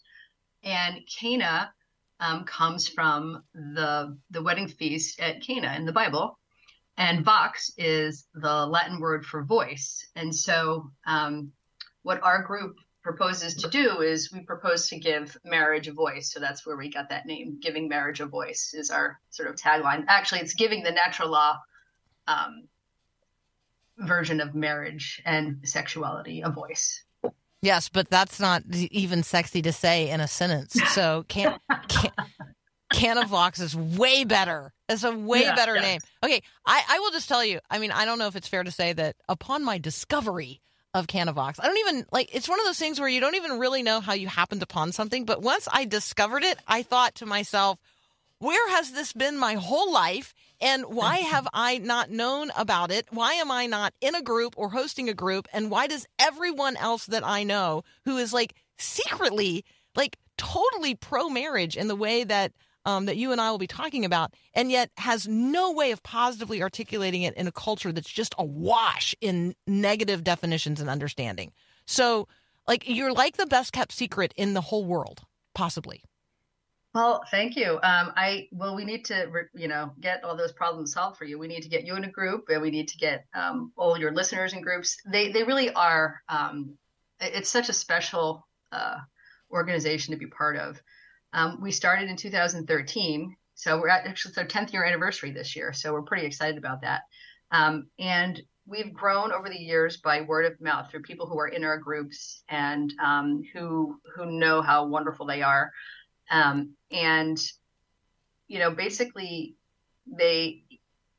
And 0.64 1.00
Cana 1.20 1.74
um, 2.20 2.46
comes 2.46 2.88
from 2.88 3.44
the 3.54 4.18
the 4.32 4.42
wedding 4.42 4.68
feast 4.68 5.20
at 5.20 5.42
Cana 5.42 5.74
in 5.76 5.86
the 5.86 5.92
Bible, 5.92 6.40
and 6.98 7.26
Vox 7.26 7.72
is 7.78 8.28
the 8.34 8.66
Latin 8.66 9.00
word 9.00 9.26
for 9.26 9.44
voice. 9.44 10.08
And 10.16 10.34
so, 10.34 10.92
um, 11.06 11.52
what 12.04 12.24
our 12.24 12.44
group 12.44 12.78
proposes 13.06 13.54
to 13.54 13.70
do 13.70 14.02
is 14.02 14.32
we 14.32 14.40
propose 14.40 14.88
to 14.88 14.98
give 14.98 15.38
marriage 15.46 15.88
a 15.88 15.94
voice. 15.94 16.32
So 16.34 16.40
that's 16.40 16.66
where 16.66 16.76
we 16.76 16.90
got 16.90 17.10
that 17.10 17.28
name. 17.28 17.60
Giving 17.62 17.88
marriage 17.88 18.20
a 18.20 18.26
voice 18.26 18.74
is 18.74 18.90
our 18.90 19.20
sort 19.30 19.48
of 19.48 19.56
tagline. 19.56 20.06
Actually, 20.08 20.42
it's 20.42 20.56
giving 20.56 20.82
the 20.82 20.92
natural 20.92 21.30
law 21.30 21.60
um, 22.28 22.68
version 24.00 24.42
of 24.42 24.56
marriage 24.56 25.22
and 25.24 25.60
sexuality 25.64 26.42
a 26.42 26.50
voice. 26.50 27.05
Yes, 27.66 27.90
but 27.90 28.10
that's 28.10 28.40
not 28.40 28.64
even 28.74 29.24
sexy 29.24 29.62
to 29.64 29.74
say 29.74 30.10
in 30.10 30.22
a 30.22 30.28
sentence. 30.28 30.74
So 30.94 31.26
can, 31.28 31.58
can 31.88 32.12
Canavox 32.94 33.60
is 33.60 33.76
way 33.76 34.24
better. 34.24 34.72
It's 34.88 35.04
a 35.04 35.12
way 35.16 35.42
Yeah, 35.42 35.56
better 35.56 35.76
yes. 35.76 35.84
name. 35.84 36.00
Okay, 36.24 36.42
I, 36.66 36.84
I 36.88 37.00
will 37.00 37.12
just 37.12 37.28
tell 37.28 37.44
you. 37.44 37.60
I 37.70 37.80
mean, 37.80 37.92
I 37.92 38.06
don't 38.06 38.20
know 38.20 38.28
if 38.28 38.36
it's 38.36 38.48
fair 38.48 38.64
to 38.64 38.72
say 38.72 38.94
that 38.94 39.16
upon 39.28 39.64
my 39.66 39.80
discovery 39.80 40.62
of 40.94 41.08
Canavox, 41.08 41.60
I 41.60 41.66
don't 41.68 41.78
even 41.80 42.06
like. 42.12 42.34
It's 42.34 42.48
one 42.48 42.60
of 42.60 42.66
those 42.66 42.78
things 42.80 43.00
where 43.00 43.10
you 43.10 43.20
don't 43.20 43.36
even 43.36 43.60
really 43.60 43.84
know 43.84 44.00
how 44.00 44.14
you 44.14 44.28
happened 44.28 44.62
upon 44.62 44.92
something. 44.92 45.26
But 45.26 45.42
once 45.42 45.68
I 45.72 45.86
discovered 45.86 46.44
it, 46.44 46.58
I 46.68 46.84
thought 46.84 47.16
to 47.16 47.26
myself, 47.26 47.80
where 48.46 48.70
has 48.70 48.92
this 48.92 49.12
been 49.12 49.38
my 49.38 49.56
whole 49.56 49.92
life? 49.92 50.36
And 50.62 50.86
why 50.86 51.18
have 51.34 51.48
I 51.54 51.80
not 51.80 52.12
known 52.12 52.52
about 52.56 52.92
it? 52.92 53.08
Why 53.10 53.34
am 53.34 53.50
I 53.50 53.66
not 53.66 53.94
in 54.02 54.14
a 54.14 54.22
group 54.22 54.54
or 54.56 54.70
hosting 54.70 55.10
a 55.10 55.14
group? 55.14 55.48
And 55.52 55.72
why 55.72 55.88
does 55.88 56.06
everyone 56.20 56.78
else 56.78 57.08
that 57.08 57.26
I 57.26 57.44
know 57.44 57.84
who 58.06 58.18
is 58.18 58.34
like 58.34 58.54
secretly, 58.78 59.66
like 59.96 60.18
totally 60.38 60.94
pro 60.94 61.28
marriage 61.30 61.76
in 61.76 61.88
the 61.88 61.96
way 61.96 62.24
that 62.24 62.52
um, 62.88 63.08
that 63.08 63.18
you 63.18 63.32
and 63.32 63.42
I 63.42 63.50
will 63.50 63.58
be 63.58 63.66
talking 63.66 64.06
about, 64.06 64.36
and 64.54 64.70
yet 64.70 64.92
has 64.98 65.28
no 65.28 65.72
way 65.72 65.90
of 65.90 66.04
positively 66.04 66.62
articulating 66.62 67.24
it 67.24 67.34
in 67.34 67.48
a 67.48 67.52
culture 67.52 67.92
that's 67.92 68.12
just 68.12 68.36
awash 68.38 69.16
in 69.22 69.56
negative 69.66 70.24
definitions 70.24 70.80
and 70.80 70.88
understanding. 70.88 71.52
So, 71.88 72.28
like, 72.68 72.84
you're 72.86 73.12
like 73.12 73.38
the 73.38 73.48
best 73.48 73.74
kept 73.74 73.92
secret 73.92 74.36
in 74.38 74.54
the 74.54 74.62
whole 74.62 74.86
world, 74.86 75.22
possibly. 75.56 76.04
Well, 76.96 77.26
thank 77.30 77.58
you. 77.58 77.74
Um, 77.84 78.14
I 78.16 78.48
well, 78.54 78.74
we 78.74 78.86
need 78.86 79.04
to 79.06 79.26
re- 79.30 79.50
you 79.54 79.68
know 79.68 79.92
get 80.00 80.24
all 80.24 80.38
those 80.38 80.54
problems 80.54 80.94
solved 80.94 81.18
for 81.18 81.26
you. 81.26 81.38
We 81.38 81.50
need 81.50 81.64
to 81.64 81.70
get 81.70 81.86
you 81.86 81.98
in 81.98 82.06
a 82.06 82.10
group, 82.10 82.46
and 82.48 82.62
we 82.62 82.72
need 82.72 82.88
to 82.88 82.98
get 82.98 83.26
um, 83.36 83.74
all 83.76 84.00
your 84.00 84.14
listeners 84.14 84.54
in 84.54 84.62
groups. 84.62 84.96
They 85.06 85.30
they 85.30 85.44
really 85.44 85.74
are. 85.74 86.22
Um, 86.30 86.78
it's 87.20 87.50
such 87.50 87.68
a 87.68 87.74
special 87.74 88.48
uh, 88.72 88.96
organization 89.52 90.14
to 90.14 90.18
be 90.18 90.28
part 90.28 90.56
of. 90.56 90.82
Um, 91.34 91.60
we 91.62 91.74
started 91.74 92.10
in 92.10 92.16
2013, 92.16 93.36
so 93.56 93.78
we're 93.78 93.90
at 93.90 94.08
actually 94.08 94.30
it's 94.30 94.38
our 94.38 94.46
10th 94.46 94.72
year 94.72 94.86
anniversary 94.86 95.32
this 95.32 95.54
year, 95.54 95.74
so 95.74 95.92
we're 95.92 96.02
pretty 96.02 96.26
excited 96.26 96.58
about 96.58 96.80
that. 96.84 97.02
Um, 97.52 97.88
and 98.00 98.42
we've 98.66 98.94
grown 98.94 99.34
over 99.34 99.50
the 99.50 99.60
years 99.60 99.98
by 99.98 100.22
word 100.22 100.46
of 100.46 100.62
mouth 100.62 100.90
through 100.90 101.02
people 101.02 101.28
who 101.28 101.40
are 101.40 101.50
in 101.50 101.66
our 101.66 101.78
groups 101.78 102.42
and 102.48 102.94
um, 103.04 103.44
who 103.54 104.00
who 104.16 104.28
know 104.28 104.62
how 104.62 104.86
wonderful 104.86 105.26
they 105.26 105.42
are. 105.42 105.74
Um, 106.32 106.76
and 106.96 107.38
you 108.48 108.60
know, 108.60 108.72
basically, 108.72 109.56
they 110.08 110.64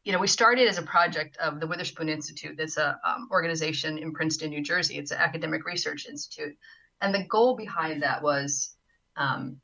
you 0.05 0.13
know, 0.13 0.21
we 0.21 0.29
started 0.29 0.69
as 0.69 0.79
a 0.79 0.83
project 0.83 1.37
of 1.39 1.59
the 1.59 1.67
Witherspoon 1.67 2.09
Institute. 2.09 2.55
That's 2.57 2.77
a 2.77 2.97
um, 3.05 3.29
organization 3.33 3.99
in 3.99 4.13
Princeton, 4.13 4.51
New 4.51 4.63
Jersey. 4.63 4.99
It's 4.99 5.11
an 5.11 5.19
academic 5.19 5.67
research 5.67 6.07
institute, 6.07 6.57
and 7.01 7.13
the 7.13 7.25
goal 7.25 7.57
behind 7.57 8.03
that 8.05 8.23
was, 8.23 8.77
um, 9.17 9.61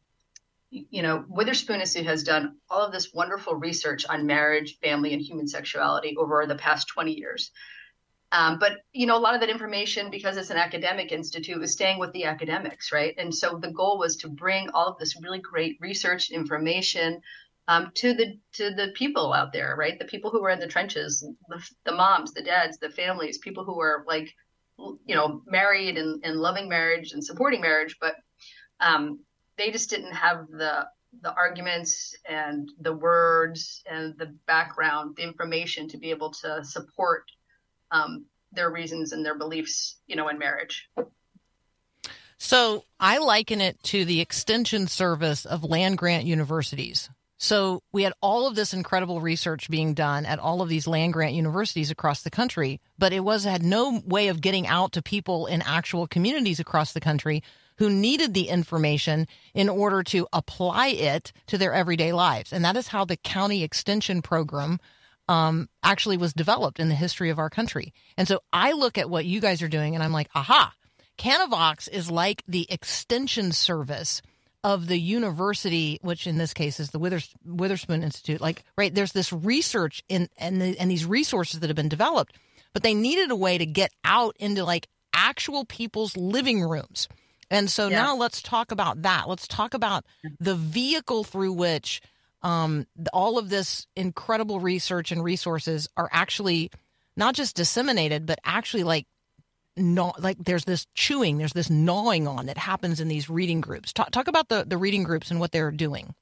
you 0.71 1.03
know, 1.03 1.25
Witherspoon 1.29 1.81
Institute 1.81 2.09
has 2.09 2.25
done 2.25 2.57
all 2.69 2.85
of 2.85 2.93
this 2.93 3.15
wonderful 3.15 3.55
research 3.55 4.05
on 4.07 4.27
marriage, 4.27 4.79
family, 4.81 5.13
and 5.13 5.23
human 5.23 5.47
sexuality 5.47 6.17
over 6.17 6.45
the 6.47 6.57
past 6.57 6.89
20 6.89 7.13
years. 7.13 7.53
Um, 8.33 8.59
but 8.59 8.79
you 8.95 9.07
know, 9.07 9.17
a 9.17 9.21
lot 9.21 9.35
of 9.35 9.41
that 9.41 9.51
information, 9.51 10.11
because 10.11 10.39
it's 10.39 10.49
an 10.49 10.57
academic 10.57 11.13
institute, 11.13 11.61
was 11.61 11.73
staying 11.73 11.99
with 11.99 12.13
the 12.13 12.25
academics, 12.25 12.91
right? 12.91 13.15
And 13.19 13.33
so 13.33 13.59
the 13.59 13.71
goal 13.71 13.99
was 13.99 14.17
to 14.17 14.29
bring 14.29 14.71
all 14.71 14.89
of 14.89 14.99
this 14.99 15.21
really 15.21 15.39
great 15.39 15.77
research 15.81 16.31
information 16.31 17.21
um, 17.69 17.93
to 17.97 18.15
the 18.15 18.39
to 18.55 18.71
the 18.71 18.93
people 18.95 19.35
out 19.35 19.53
there, 19.53 19.77
right? 19.77 19.99
The 19.99 20.07
people 20.07 20.31
who 20.31 20.43
are 20.45 20.51
in 20.51 20.61
the 20.61 20.67
trenches, 20.67 21.21
the, 21.49 21.71
the 21.85 21.93
moms, 21.93 22.33
the 22.33 22.43
dads, 22.43 22.79
the 22.79 22.89
families, 22.89 23.37
people 23.37 23.65
who 23.65 23.79
are 23.81 24.03
like, 24.09 24.35
you 24.79 25.15
know, 25.15 25.43
married 25.47 25.99
and, 25.99 26.25
and 26.25 26.41
loving 26.41 26.71
marriage 26.71 27.13
and 27.13 27.23
supporting 27.23 27.61
marriage, 27.61 27.99
but 28.01 28.17
um, 28.81 29.21
they 29.59 29.71
just 29.71 29.91
didn't 29.91 30.13
have 30.13 30.49
the 30.49 30.87
the 31.21 31.35
arguments 31.35 32.15
and 32.27 32.71
the 32.81 32.95
words 32.95 33.83
and 33.91 34.17
the 34.17 34.35
background, 34.47 35.17
the 35.17 35.23
information 35.23 35.87
to 35.87 35.99
be 35.99 36.09
able 36.09 36.31
to 36.31 36.65
support 36.65 37.25
um, 37.93 38.25
their 38.51 38.71
reasons 38.71 39.13
and 39.13 39.25
their 39.25 39.39
beliefs, 39.39 39.97
you 40.07 40.17
know, 40.17 40.29
in 40.29 40.39
marriage. 40.39 40.91
So 42.39 42.85
I 42.99 43.19
liken 43.19 43.61
it 43.61 43.81
to 43.85 44.05
the 44.05 44.21
extension 44.21 44.89
service 44.89 45.45
of 45.45 45.63
land 45.63 45.99
grant 45.99 46.25
universities. 46.25 47.09
So 47.39 47.83
we 47.93 48.05
had 48.05 48.13
all 48.21 48.47
of 48.47 48.55
this 48.55 48.73
incredible 48.73 49.21
research 49.21 49.69
being 49.69 49.95
done 49.95 50.27
at 50.27 50.39
all 50.39 50.63
of 50.63 50.69
these 50.69 50.87
land 50.87 51.13
grant 51.13 51.35
universities 51.35 51.91
across 51.91 52.23
the 52.23 52.31
country, 52.31 52.81
but 52.99 53.13
it 53.13 53.21
was 53.21 53.45
had 53.45 53.63
no 53.63 54.01
way 54.05 54.29
of 54.29 54.41
getting 54.41 54.67
out 54.67 54.93
to 54.93 55.03
people 55.03 55.47
in 55.47 55.61
actual 55.63 56.07
communities 56.07 56.61
across 56.61 56.93
the 56.93 57.01
country 57.01 57.43
who 57.79 57.91
needed 57.91 58.33
the 58.33 58.49
information 58.49 59.27
in 59.55 59.69
order 59.69 60.03
to 60.05 60.29
apply 60.33 60.89
it 60.89 61.33
to 61.49 61.59
their 61.59 61.73
everyday 61.73 62.13
lives. 62.13 62.53
And 62.53 62.65
that 62.65 62.77
is 62.77 62.89
how 62.89 63.05
the 63.05 63.17
county 63.17 63.65
extension 63.65 64.23
program 64.23 64.79
um, 65.33 65.69
actually 65.83 66.17
was 66.19 66.33
developed 66.35 66.79
in 66.79 66.89
the 66.89 66.95
history 66.95 67.31
of 67.31 67.39
our 67.39 67.49
country. 67.51 67.93
And 68.19 68.29
so 68.29 68.41
I 68.53 68.73
look 68.73 68.99
at 68.99 69.09
what 69.11 69.25
you 69.25 69.41
guys 69.41 69.63
are 69.63 69.69
doing 69.69 69.95
and 69.95 70.03
I'm 70.05 70.13
like, 70.13 70.29
aha, 70.35 70.73
Canavox 71.19 71.89
is 71.89 72.11
like 72.11 72.43
the 72.47 72.67
extension 72.71 73.53
service 73.53 74.21
of 74.65 74.87
the 74.87 74.99
university, 74.99 75.99
which 76.03 76.27
in 76.27 76.39
this 76.39 76.53
case 76.55 76.79
is 76.79 76.91
the 76.91 76.99
Withers- 76.99 77.35
Witherspoon 77.45 78.03
Institute, 78.03 78.41
like 78.41 78.63
right 78.77 78.95
there's 78.95 79.13
this 79.13 79.33
research 79.33 80.03
in 80.09 80.29
and 80.39 80.61
the, 80.61 80.79
and 80.79 80.91
these 80.91 81.05
resources 81.07 81.61
that 81.61 81.69
have 81.69 81.77
been 81.77 81.89
developed, 81.89 82.37
but 82.73 82.83
they 82.83 82.95
needed 82.95 83.31
a 83.31 83.37
way 83.37 83.59
to 83.59 83.67
get 83.67 83.91
out 84.05 84.37
into 84.39 84.65
like 84.65 84.87
actual 85.15 85.65
people's 85.65 86.17
living 86.17 86.63
rooms. 86.63 87.09
And 87.51 87.69
so 87.71 87.89
Yeah. 87.89 88.03
now 88.03 88.17
let's 88.17 88.41
talk 88.41 88.71
about 88.73 89.03
that. 89.03 89.29
Let's 89.29 89.47
talk 89.49 89.75
about 89.75 90.05
the 90.41 90.55
vehicle 90.55 91.25
through 91.25 91.53
which 91.55 92.01
um, 92.43 92.87
all 93.13 93.39
of 93.39 93.49
this 93.49 93.87
incredible 93.97 94.61
research 94.61 95.13
and 95.13 95.23
resources 95.23 95.89
are 95.97 96.09
actually 96.13 96.71
not 97.17 97.35
just 97.35 97.57
disseminated, 97.57 98.27
but 98.27 98.39
actually 98.45 98.85
like 98.85 99.07
gnaw, 99.77 100.13
like 100.19 100.39
there's 100.39 100.65
this 100.65 100.87
chewing, 100.95 101.39
there's 101.39 101.53
this 101.53 101.71
gnawing 101.71 102.27
on 102.27 102.47
that 102.47 102.59
happens 102.59 103.01
in 103.01 103.09
these 103.09 103.31
reading 103.31 103.61
groups. 103.61 103.93
Talk, 103.93 104.11
talk 104.11 104.29
about 104.29 104.49
the, 104.49 104.65
the 104.67 104.77
reading 104.77 105.03
groups 105.03 105.31
and 105.31 105.41
what 105.41 105.53
they're 105.53 105.71
doing. 105.71 106.15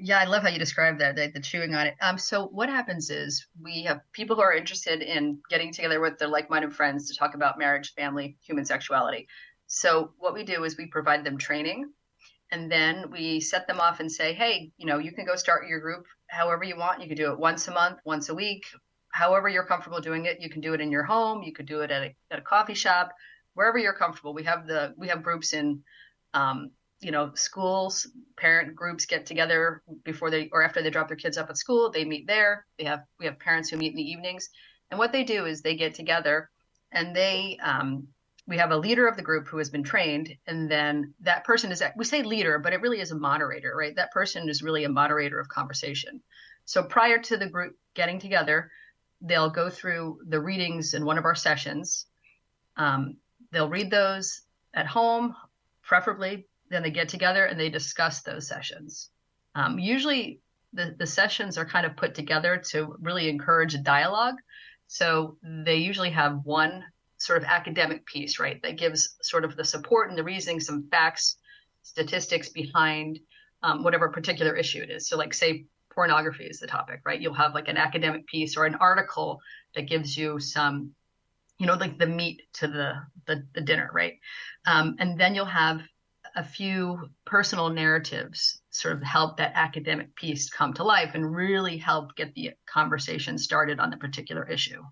Yeah, 0.00 0.20
I 0.20 0.26
love 0.26 0.44
how 0.44 0.48
you 0.48 0.60
describe 0.60 1.00
that, 1.00 1.16
the, 1.16 1.32
the 1.34 1.40
chewing 1.40 1.74
on 1.74 1.88
it. 1.88 1.96
Um, 2.00 2.18
so 2.18 2.46
what 2.46 2.68
happens 2.68 3.10
is 3.10 3.46
we 3.60 3.82
have 3.82 4.00
people 4.12 4.36
who 4.36 4.42
are 4.42 4.54
interested 4.54 5.02
in 5.02 5.40
getting 5.50 5.72
together 5.72 6.00
with 6.00 6.18
their 6.18 6.28
like-minded 6.28 6.72
friends 6.72 7.08
to 7.08 7.16
talk 7.16 7.34
about 7.34 7.58
marriage, 7.58 7.94
family, 7.94 8.36
human 8.40 8.64
sexuality. 8.64 9.26
So 9.66 10.12
what 10.18 10.34
we 10.34 10.44
do 10.44 10.62
is 10.62 10.76
we 10.76 10.86
provide 10.86 11.24
them 11.24 11.36
training, 11.36 11.90
and 12.50 12.70
then 12.70 13.10
we 13.10 13.40
set 13.40 13.66
them 13.66 13.80
off 13.80 14.00
and 14.00 14.10
say, 14.10 14.32
hey, 14.32 14.70
you 14.78 14.86
know, 14.86 14.98
you 14.98 15.12
can 15.12 15.24
go 15.24 15.36
start 15.36 15.68
your 15.68 15.80
group 15.80 16.06
however 16.28 16.64
you 16.64 16.76
want. 16.76 17.00
You 17.02 17.08
can 17.08 17.16
do 17.16 17.32
it 17.32 17.38
once 17.38 17.68
a 17.68 17.72
month, 17.72 17.98
once 18.04 18.28
a 18.28 18.34
week, 18.34 18.64
however 19.10 19.48
you're 19.48 19.64
comfortable 19.64 20.00
doing 20.00 20.26
it. 20.26 20.40
You 20.40 20.48
can 20.48 20.60
do 20.60 20.74
it 20.74 20.80
in 20.80 20.90
your 20.90 21.04
home. 21.04 21.42
You 21.42 21.52
could 21.52 21.66
do 21.66 21.80
it 21.80 21.90
at 21.90 22.02
a, 22.02 22.14
at 22.30 22.38
a 22.38 22.42
coffee 22.42 22.74
shop, 22.74 23.12
wherever 23.54 23.78
you're 23.78 23.92
comfortable. 23.92 24.34
We 24.34 24.44
have 24.44 24.66
the 24.66 24.94
we 24.96 25.08
have 25.08 25.22
groups 25.22 25.52
in 25.52 25.82
um, 26.34 26.70
you 27.00 27.10
know, 27.10 27.32
schools, 27.34 28.08
parent 28.36 28.74
groups 28.74 29.06
get 29.06 29.24
together 29.24 29.82
before 30.04 30.30
they 30.30 30.48
or 30.52 30.62
after 30.62 30.82
they 30.82 30.90
drop 30.90 31.08
their 31.08 31.16
kids 31.16 31.38
up 31.38 31.48
at 31.48 31.56
school. 31.56 31.90
They 31.90 32.04
meet 32.04 32.26
there. 32.26 32.66
They 32.78 32.84
have 32.84 33.04
we 33.20 33.26
have 33.26 33.38
parents 33.38 33.68
who 33.68 33.76
meet 33.76 33.92
in 33.92 33.96
the 33.96 34.10
evenings, 34.10 34.48
and 34.90 34.98
what 34.98 35.12
they 35.12 35.24
do 35.24 35.46
is 35.46 35.62
they 35.62 35.76
get 35.76 35.94
together, 35.94 36.50
and 36.90 37.14
they 37.14 37.58
um, 37.62 38.08
we 38.48 38.56
have 38.56 38.70
a 38.70 38.76
leader 38.76 39.06
of 39.06 39.16
the 39.16 39.22
group 39.22 39.46
who 39.46 39.58
has 39.58 39.68
been 39.68 39.82
trained, 39.82 40.34
and 40.46 40.70
then 40.70 41.12
that 41.20 41.44
person 41.44 41.70
is 41.70 41.82
we 41.96 42.04
say 42.06 42.22
leader, 42.22 42.58
but 42.58 42.72
it 42.72 42.80
really 42.80 43.00
is 43.00 43.10
a 43.10 43.18
moderator, 43.18 43.74
right? 43.76 43.94
That 43.94 44.10
person 44.10 44.48
is 44.48 44.62
really 44.62 44.84
a 44.84 44.88
moderator 44.88 45.38
of 45.38 45.50
conversation. 45.50 46.22
So 46.64 46.82
prior 46.82 47.18
to 47.18 47.36
the 47.36 47.48
group 47.48 47.76
getting 47.92 48.18
together, 48.18 48.70
they'll 49.20 49.50
go 49.50 49.68
through 49.68 50.20
the 50.28 50.40
readings 50.40 50.94
in 50.94 51.04
one 51.04 51.18
of 51.18 51.26
our 51.26 51.34
sessions. 51.34 52.06
Um, 52.78 53.18
they'll 53.52 53.68
read 53.68 53.90
those 53.90 54.42
at 54.72 54.86
home, 54.86 55.36
preferably. 55.82 56.46
Then 56.70 56.82
they 56.82 56.90
get 56.90 57.10
together 57.10 57.44
and 57.44 57.60
they 57.60 57.68
discuss 57.68 58.22
those 58.22 58.48
sessions. 58.48 59.10
Um, 59.54 59.78
usually, 59.78 60.40
the, 60.72 60.94
the 60.98 61.06
sessions 61.06 61.58
are 61.58 61.66
kind 61.66 61.84
of 61.84 61.96
put 61.96 62.14
together 62.14 62.62
to 62.70 62.96
really 63.00 63.28
encourage 63.28 63.82
dialogue. 63.82 64.36
So 64.86 65.36
they 65.42 65.76
usually 65.76 66.10
have 66.10 66.40
one 66.44 66.84
sort 67.18 67.38
of 67.38 67.44
academic 67.44 68.06
piece, 68.06 68.38
right, 68.38 68.60
that 68.62 68.78
gives 68.78 69.16
sort 69.22 69.44
of 69.44 69.56
the 69.56 69.64
support 69.64 70.08
and 70.08 70.18
the 70.18 70.24
reasoning, 70.24 70.60
some 70.60 70.88
facts, 70.90 71.36
statistics 71.82 72.48
behind 72.48 73.18
um, 73.62 73.82
whatever 73.82 74.08
particular 74.08 74.54
issue 74.54 74.82
it 74.82 74.90
is. 74.90 75.08
So, 75.08 75.16
like, 75.16 75.34
say 75.34 75.66
pornography 75.90 76.44
is 76.44 76.60
the 76.60 76.66
topic, 76.66 77.00
right? 77.04 77.20
You'll 77.20 77.34
have 77.34 77.54
like 77.54 77.68
an 77.68 77.76
academic 77.76 78.26
piece 78.28 78.56
or 78.56 78.66
an 78.66 78.76
article 78.76 79.40
that 79.74 79.88
gives 79.88 80.16
you 80.16 80.38
some, 80.38 80.92
you 81.58 81.66
know, 81.66 81.74
like 81.74 81.98
the 81.98 82.06
meat 82.06 82.42
to 82.54 82.68
the 82.68 82.94
the, 83.26 83.44
the 83.52 83.60
dinner, 83.60 83.90
right? 83.92 84.14
Um, 84.64 84.94
and 85.00 85.18
then 85.18 85.34
you'll 85.34 85.44
have 85.46 85.80
a 86.36 86.44
few 86.44 87.08
personal 87.24 87.68
narratives 87.70 88.60
sort 88.70 88.94
of 88.94 89.02
help 89.02 89.38
that 89.38 89.52
academic 89.56 90.14
piece 90.14 90.50
come 90.50 90.72
to 90.74 90.84
life 90.84 91.10
and 91.14 91.34
really 91.34 91.78
help 91.78 92.14
get 92.14 92.32
the 92.34 92.52
conversation 92.66 93.36
started 93.36 93.80
on 93.80 93.90
the 93.90 93.96
particular 93.96 94.48
issue. 94.48 94.82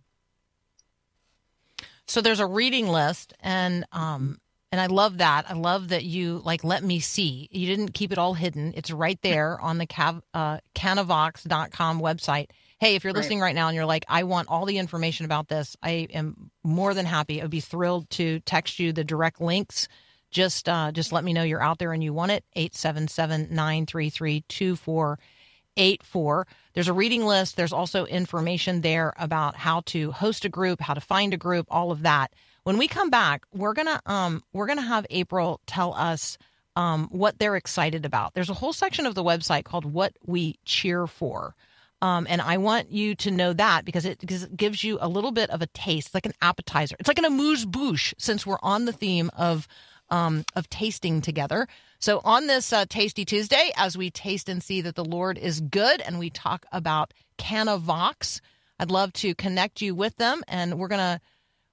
So 2.06 2.20
there's 2.20 2.40
a 2.40 2.46
reading 2.46 2.88
list, 2.88 3.34
and 3.40 3.84
um, 3.92 4.38
and 4.72 4.80
I 4.80 4.86
love 4.86 5.18
that. 5.18 5.48
I 5.50 5.54
love 5.54 5.88
that 5.88 6.04
you 6.04 6.40
like 6.44 6.62
let 6.64 6.82
me 6.84 7.00
see. 7.00 7.48
You 7.50 7.66
didn't 7.66 7.94
keep 7.94 8.12
it 8.12 8.18
all 8.18 8.34
hidden. 8.34 8.72
It's 8.76 8.90
right 8.90 9.20
there 9.22 9.60
on 9.62 9.78
the 9.78 9.86
cav, 9.86 10.22
uh, 10.34 10.58
canavox.com 10.74 12.00
website. 12.00 12.50
Hey, 12.78 12.94
if 12.94 13.04
you're 13.04 13.12
Right. 13.12 13.20
listening 13.20 13.40
right 13.40 13.54
now 13.54 13.68
and 13.68 13.74
you're 13.74 13.86
like, 13.86 14.04
I 14.08 14.24
want 14.24 14.48
all 14.48 14.66
the 14.66 14.78
information 14.78 15.24
about 15.24 15.48
this, 15.48 15.76
I 15.82 16.08
am 16.12 16.50
more 16.62 16.92
than 16.94 17.06
happy. 17.06 17.42
I'd 17.42 17.48
be 17.50 17.60
thrilled 17.60 18.10
to 18.10 18.40
text 18.40 18.78
you 18.78 18.92
the 18.92 19.02
direct 19.04 19.40
links. 19.40 19.88
Just 20.30 20.68
uh, 20.68 20.92
just 20.92 21.10
let 21.12 21.24
me 21.24 21.32
know 21.32 21.42
you're 21.42 21.62
out 21.62 21.78
there 21.78 21.92
and 21.92 22.04
you 22.04 22.12
want 22.12 22.32
it. 22.32 22.44
877 22.54 23.48
933 23.50 24.42
2484. 24.48 26.46
There's 26.76 26.88
a 26.88 26.92
reading 26.92 27.24
list. 27.24 27.56
There's 27.56 27.72
also 27.72 28.04
information 28.04 28.82
there 28.82 29.14
about 29.16 29.56
how 29.56 29.80
to 29.86 30.12
host 30.12 30.44
a 30.44 30.50
group, 30.50 30.78
how 30.82 30.92
to 30.92 31.00
find 31.00 31.32
a 31.32 31.38
group, 31.38 31.66
all 31.70 31.90
of 31.90 32.02
that. 32.02 32.34
When 32.64 32.76
we 32.76 32.86
come 32.86 33.08
back, 33.08 33.46
we're 33.54 33.72
gonna 33.72 33.98
um 34.04 34.44
we're 34.52 34.66
gonna 34.66 34.82
have 34.82 35.06
April 35.08 35.58
tell 35.66 35.94
us 35.94 36.36
um 36.76 37.08
what 37.10 37.38
they're 37.38 37.56
excited 37.56 38.04
about. 38.04 38.34
There's 38.34 38.50
a 38.50 38.54
whole 38.54 38.74
section 38.74 39.06
of 39.06 39.14
the 39.14 39.24
website 39.24 39.64
called 39.64 39.86
"What 39.86 40.18
We 40.26 40.58
Cheer 40.66 41.06
For." 41.06 41.54
Um, 42.02 42.26
and 42.28 42.42
I 42.42 42.58
want 42.58 42.90
you 42.90 43.14
to 43.14 43.30
know 43.30 43.54
that 43.54 43.86
because 43.86 44.04
it, 44.04 44.18
because 44.18 44.42
it 44.42 44.54
gives 44.54 44.84
you 44.84 44.98
a 45.00 45.08
little 45.08 45.32
bit 45.32 45.48
of 45.48 45.62
a 45.62 45.66
taste, 45.68 46.12
like 46.12 46.26
an 46.26 46.34
appetizer. 46.42 46.94
It's 47.00 47.08
like 47.08 47.18
an 47.18 47.24
amuse 47.24 47.64
bouche 47.64 48.12
since 48.18 48.44
we're 48.44 48.58
on 48.62 48.84
the 48.84 48.92
theme 48.92 49.30
of 49.34 49.66
um, 50.10 50.44
of 50.54 50.68
tasting 50.68 51.20
together. 51.20 51.66
So 51.98 52.20
on 52.24 52.46
this 52.46 52.72
uh, 52.72 52.86
Tasty 52.88 53.24
Tuesday, 53.24 53.70
as 53.76 53.96
we 53.96 54.10
taste 54.10 54.48
and 54.48 54.62
see 54.62 54.80
that 54.82 54.94
the 54.94 55.04
Lord 55.04 55.38
is 55.38 55.60
good, 55.60 56.00
and 56.00 56.18
we 56.18 56.30
talk 56.30 56.66
about 56.72 57.14
Canavox, 57.38 58.40
I'd 58.78 58.90
love 58.90 59.12
to 59.14 59.34
connect 59.34 59.80
you 59.80 59.94
with 59.94 60.16
them, 60.16 60.42
and 60.46 60.78
we're 60.78 60.88
gonna 60.88 61.20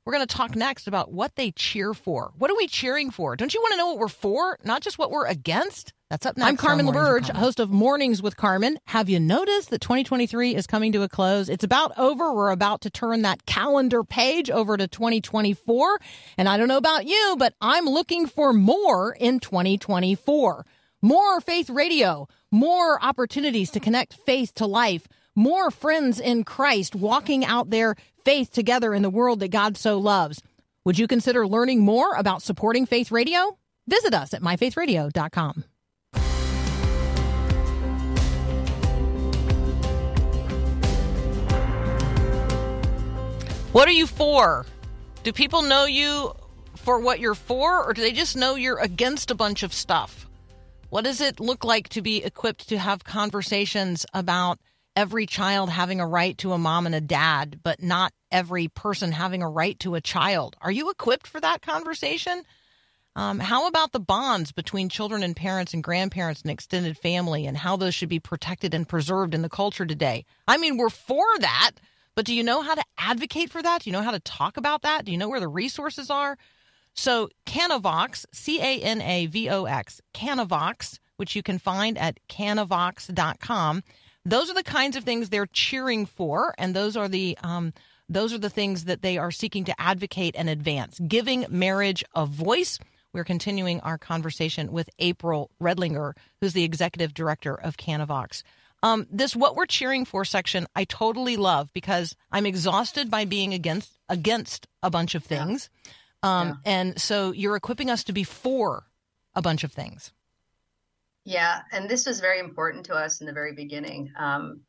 We're 0.06 0.20
to 0.20 0.36
talk 0.36 0.56
next 0.56 0.88
about 0.88 1.14
what 1.14 1.36
they 1.36 1.52
cheer 1.52 1.94
for. 1.94 2.34
What 2.38 2.52
are 2.52 2.58
we 2.58 2.68
cheering 2.68 3.10
for? 3.10 3.38
Don't 3.38 3.54
you 3.54 3.62
want 3.62 3.72
to 3.72 3.78
know 3.78 3.88
what 3.88 4.00
we're 4.00 4.10
for, 4.10 4.58
not 4.66 4.82
just 4.82 4.98
what 4.98 5.12
we're 5.12 5.28
against? 5.28 5.94
That's 6.14 6.28
up 6.28 6.38
next. 6.38 6.48
I'm 6.48 6.58
Carmen 6.58 6.86
on 6.88 6.94
Mornings 6.94 7.08
with 7.10 7.24
LaBerge, 7.24 7.26
Carmen. 7.26 7.44
host 7.44 7.60
of 7.60 7.72
Mornings 7.72 8.22
with 8.22 8.38
Carmen. 8.38 8.78
Have 8.86 9.10
you 9.10 9.20
noticed 9.20 9.72
that 9.72 9.82
2023 9.82 10.54
is 10.54 10.68
coming 10.68 10.92
to 10.92 11.02
a 11.02 11.10
close? 11.10 11.50
It's 11.50 11.64
about 11.64 11.92
over. 11.98 12.32
We're 12.32 12.52
about 12.52 12.82
to 12.82 12.92
turn 12.92 13.24
that 13.24 13.48
calendar 13.48 14.04
page 14.04 14.52
over 14.52 14.78
to 14.78 14.88
2024. 14.88 16.00
And 16.38 16.48
I 16.48 16.58
don't 16.58 16.68
know 16.68 16.78
about 16.78 17.08
you, 17.08 17.36
but 17.40 17.56
I'm 17.60 17.86
looking 17.86 18.28
for 18.28 18.54
more 18.54 19.12
in 19.20 19.40
2024. 19.40 20.64
More 21.02 21.42
faith 21.42 21.72
radio, 21.72 22.28
more 22.52 23.04
opportunities 23.04 23.72
to 23.72 23.80
connect 23.80 24.14
faith 24.14 24.54
to 24.54 24.68
life, 24.68 25.08
more 25.36 25.72
friends 25.72 26.20
in 26.20 26.44
Christ 26.44 26.94
walking 26.94 27.44
out 27.44 27.72
their 27.72 27.96
faith 28.24 28.52
together 28.52 28.94
in 28.94 29.02
the 29.02 29.10
world 29.10 29.40
that 29.40 29.50
God 29.50 29.78
so 29.78 29.98
loves. 29.98 30.44
Would 30.86 31.00
you 31.00 31.08
consider 31.08 31.48
learning 31.48 31.82
more 31.82 32.14
about 32.14 32.44
supporting 32.44 32.86
Faith 32.86 33.10
Radio? 33.10 33.58
Visit 33.88 34.14
us 34.14 34.36
at 34.36 34.44
myfaithradio.com. 34.44 35.64
What 43.74 43.88
are 43.88 43.92
you 43.92 44.06
for? 44.06 44.68
Do 45.24 45.34
people 45.34 45.64
know 45.64 45.86
you 45.86 46.34
for 46.76 47.00
what 47.00 47.20
you're 47.20 47.34
for, 47.34 47.84
or 47.84 47.94
do 47.94 48.04
they 48.04 48.12
just 48.12 48.38
know 48.38 48.54
you're 48.54 48.78
against 48.78 49.32
a 49.32 49.36
bunch 49.36 49.64
of 49.64 49.74
stuff? 49.74 50.28
What 50.90 51.06
does 51.06 51.20
it 51.22 51.40
look 51.40 51.66
like 51.66 51.90
to 51.90 52.04
be 52.04 52.24
equipped 52.24 52.70
to 52.70 52.78
have 52.78 53.04
conversations 53.04 54.06
about 54.14 54.60
every 54.96 55.26
child 55.26 55.72
having 55.72 56.00
a 56.00 56.06
right 56.06 56.38
to 56.38 56.54
a 56.54 56.58
mom 56.60 56.86
and 56.86 56.94
a 56.94 57.02
dad, 57.02 57.62
but 57.64 57.82
not 57.82 58.14
every 58.30 58.68
person 58.68 59.12
having 59.12 59.42
a 59.42 59.50
right 59.50 59.80
to 59.80 59.96
a 59.96 60.02
child? 60.02 60.56
Are 60.62 60.72
you 60.72 60.92
equipped 60.92 61.26
for 61.26 61.42
that 61.42 61.64
conversation? 61.64 62.44
Um, 63.16 63.40
how 63.40 63.68
about 63.68 63.92
the 63.92 64.00
bonds 64.00 64.52
between 64.52 64.88
children 64.88 65.24
and 65.24 65.36
parents 65.36 65.74
and 65.74 65.84
grandparents 65.84 66.44
and 66.44 66.52
extended 66.52 66.96
family 66.96 67.48
and 67.48 67.58
how 67.58 67.76
those 67.78 67.96
should 67.96 68.10
be 68.10 68.20
protected 68.20 68.76
and 68.76 68.88
preserved 68.88 69.34
in 69.34 69.42
the 69.42 69.50
culture 69.50 69.88
today? 69.88 70.26
I 70.48 70.58
mean, 70.58 70.78
we're 70.78 70.92
for 70.92 71.26
that, 71.40 71.72
but 72.16 72.26
do 72.26 72.34
you 72.34 72.44
know 72.44 72.62
how 72.62 72.76
to 72.76 72.84
advocate 72.98 73.50
for 73.50 73.62
that? 73.62 73.82
Do 73.82 73.90
you 73.90 73.94
know 73.94 74.02
how 74.02 74.12
to 74.12 74.20
talk 74.20 74.58
about 74.58 74.84
that? 74.84 75.06
Do 75.06 75.12
you 75.12 75.18
know 75.18 75.30
where 75.30 75.40
the 75.40 75.48
resources 75.48 76.10
are? 76.10 76.38
So, 76.96 77.30
Canavox, 77.46 78.26
C 78.32 78.60
A 78.62 78.82
N 78.82 79.02
A 79.02 79.26
V 79.26 79.50
O 79.50 79.66
X, 79.66 80.02
Canavox, 80.14 81.00
which 81.18 81.36
you 81.36 81.42
can 81.42 81.58
find 81.58 81.98
at 81.98 82.20
canavox.com. 82.30 83.84
Those 84.26 84.50
are 84.50 84.54
the 84.54 84.64
kinds 84.64 84.96
of 84.96 85.04
things 85.04 85.30
they're 85.30 85.48
cheering 85.48 86.06
for, 86.06 86.54
and 86.58 86.76
those 86.76 86.96
are 86.96 87.10
the 87.10 87.38
um, 87.44 87.74
those 88.10 88.34
are 88.34 88.38
the 88.38 88.50
things 88.50 88.86
that 88.86 89.02
they 89.02 89.18
are 89.18 89.32
seeking 89.32 89.66
to 89.66 89.82
advocate 89.82 90.36
and 90.38 90.50
advance, 90.50 91.00
giving 91.00 91.46
marriage 91.50 92.04
a 92.16 92.26
voice. 92.26 92.80
We're 93.12 93.24
continuing 93.24 93.80
our 93.82 93.98
conversation 93.98 94.72
with 94.72 94.90
April 95.00 95.52
Readlinger, 95.62 96.14
who's 96.42 96.54
the 96.54 96.64
executive 96.64 97.14
director 97.14 97.56
of 97.56 97.78
Canavox. 97.78 98.44
Um, 98.84 99.08
this 99.10 99.36
"What 99.36 99.56
We're 99.56 99.66
Cheering 99.66 100.06
For" 100.06 100.26
section, 100.26 100.68
I 100.76 100.84
totally 100.84 101.38
love 101.38 101.72
because 101.74 102.16
I'm 102.32 102.46
exhausted 102.46 103.10
by 103.10 103.26
being 103.26 103.54
against 103.54 103.98
against 104.10 104.68
a 104.84 104.92
bunch 104.92 105.16
of 105.16 105.24
things. 105.24 105.70
Um, 106.22 106.60
And 106.66 107.02
so 107.02 107.32
you're 107.32 107.56
equipping 107.56 107.90
us 107.90 108.04
to 108.06 108.14
be 108.14 108.24
for 108.24 108.86
a 109.34 109.42
bunch 109.42 109.64
of 109.64 109.72
things. 109.72 110.12
Yeah, 111.26 111.62
and 111.72 111.90
this 111.90 112.06
was 112.06 112.20
very 112.20 112.40
important 112.40 112.86
to 112.88 112.94
us 112.94 113.22
in 113.22 113.28
the 113.28 113.34
very 113.34 113.54
beginning. 113.54 114.12
Um, 114.18 114.62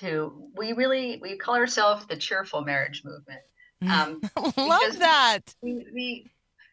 to 0.00 0.48
we 0.56 0.72
really 0.72 1.18
we 1.22 1.36
call 1.36 1.54
ourselves 1.54 2.06
the 2.06 2.16
cheerful 2.16 2.62
marriage 2.62 3.02
movement. 3.04 3.40
Um, 3.88 4.20
Love 4.56 4.98
that. 4.98 5.40
we, 5.60 5.86
we 5.92 6.30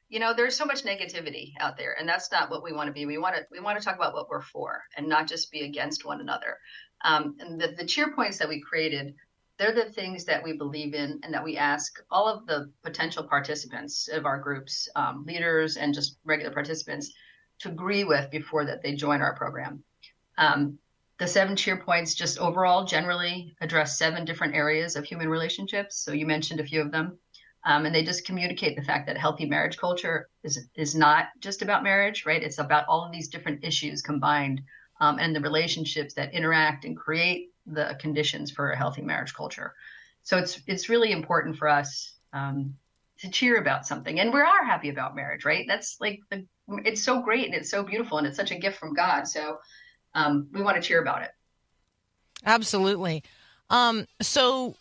you 0.10 0.20
know 0.20 0.34
there's 0.34 0.56
so 0.56 0.66
much 0.66 0.84
negativity 0.84 1.54
out 1.60 1.78
there 1.78 1.96
and 1.98 2.10
that's 2.10 2.32
not 2.32 2.50
what 2.50 2.64
we 2.64 2.74
want 2.74 2.88
to 2.88 2.94
be. 2.94 3.06
We 3.06 3.18
want 3.18 3.36
to 3.36 3.46
we 3.52 3.60
want 3.60 3.80
to 3.80 3.86
talk 3.86 3.96
about 3.96 4.14
what 4.14 4.30
we're 4.30 4.42
for 4.42 4.82
and 4.98 5.08
not 5.08 5.28
just 5.28 5.52
be 5.52 5.62
against 5.62 6.06
one 6.06 6.20
another. 6.20 6.58
Um, 7.06 7.36
and 7.40 7.62
the, 7.62 7.70
the 7.78 7.86
cheer 7.86 8.12
points 8.14 8.38
that 8.40 8.50
we 8.50 8.60
created 8.60 9.16
they're 9.60 9.74
the 9.74 9.92
things 9.92 10.24
that 10.24 10.42
we 10.42 10.54
believe 10.54 10.94
in 10.94 11.20
and 11.22 11.34
that 11.34 11.44
we 11.44 11.58
ask 11.58 12.02
all 12.10 12.28
of 12.28 12.48
the 12.48 12.72
potential 12.82 13.24
participants 13.24 14.08
of 14.08 14.26
our 14.26 14.40
groups 14.40 14.88
um, 14.96 15.26
leaders 15.28 15.76
and 15.76 15.94
just 15.94 16.18
regular 16.24 16.52
participants 16.52 17.14
to 17.60 17.68
agree 17.68 18.06
with 18.06 18.32
before 18.32 18.66
that 18.66 18.82
they 18.82 18.96
join 18.96 19.22
our 19.22 19.36
program. 19.36 19.84
Um, 20.38 20.80
the 21.18 21.28
seven 21.28 21.58
cheer 21.58 21.76
points 21.76 22.16
just 22.16 22.40
overall 22.40 22.86
generally 22.86 23.54
address 23.60 23.98
seven 23.98 24.24
different 24.24 24.56
areas 24.56 24.96
of 24.96 25.04
human 25.04 25.28
relationships. 25.28 25.98
So 25.98 26.14
you 26.14 26.26
mentioned 26.26 26.62
a 26.62 26.66
few 26.66 26.80
of 26.80 26.94
them 26.94 27.20
um, 27.66 27.86
and 27.86 27.94
they 27.94 28.04
just 28.04 28.26
communicate 28.26 28.76
the 28.76 28.84
fact 28.84 29.08
that 29.08 29.18
healthy 29.18 29.46
marriage 29.46 29.78
culture 29.78 30.30
is 30.44 30.68
is 30.76 30.96
not 30.96 31.28
just 31.40 31.62
about 31.62 31.84
marriage, 31.84 32.26
right? 32.26 32.42
It's 32.42 32.58
about 32.58 32.86
all 32.88 33.04
of 33.06 33.12
these 33.12 33.28
different 33.28 33.64
issues 33.64 34.02
combined, 34.02 34.62
um, 35.02 35.20
and 35.20 35.36
the 35.36 35.42
relationships 35.42 36.14
that 36.14 36.34
interact 36.34 36.86
and 36.86 36.96
create 36.96 37.50
the 37.66 37.98
conditions 38.00 38.50
for 38.52 38.72
a 38.72 38.78
healthy 38.78 39.02
marriage 39.02 39.34
culture. 39.34 39.74
So 40.24 40.38
it's 40.38 40.62
it's 40.68 40.90
really 40.90 41.12
important 41.12 41.58
for 41.58 41.68
us 41.68 42.14
um, 42.34 42.76
to 43.20 43.30
cheer 43.30 43.58
about 43.58 43.86
something, 43.86 44.20
and 44.20 44.34
we 44.34 44.40
are 44.40 44.66
happy 44.66 44.90
about 44.90 45.16
marriage, 45.16 45.44
right? 45.44 45.66
That's 45.68 45.98
like 46.00 46.22
the, 46.30 46.46
it's 46.86 47.04
so 47.04 47.22
great 47.22 47.46
and 47.46 47.56
it's 47.56 47.70
so 47.70 47.84
beautiful 47.84 48.18
and 48.18 48.28
it's 48.28 48.38
such 48.38 48.52
a 48.52 48.60
gift 48.60 48.78
from 48.78 48.94
God. 48.94 49.28
So 49.28 49.58
um, 50.14 50.48
we 50.54 50.62
want 50.62 50.76
to 50.76 50.82
cheer 50.82 51.02
about 51.02 51.24
it. 51.24 51.32
Absolutely. 52.46 53.24
Um, 53.70 54.06
so, 54.22 54.76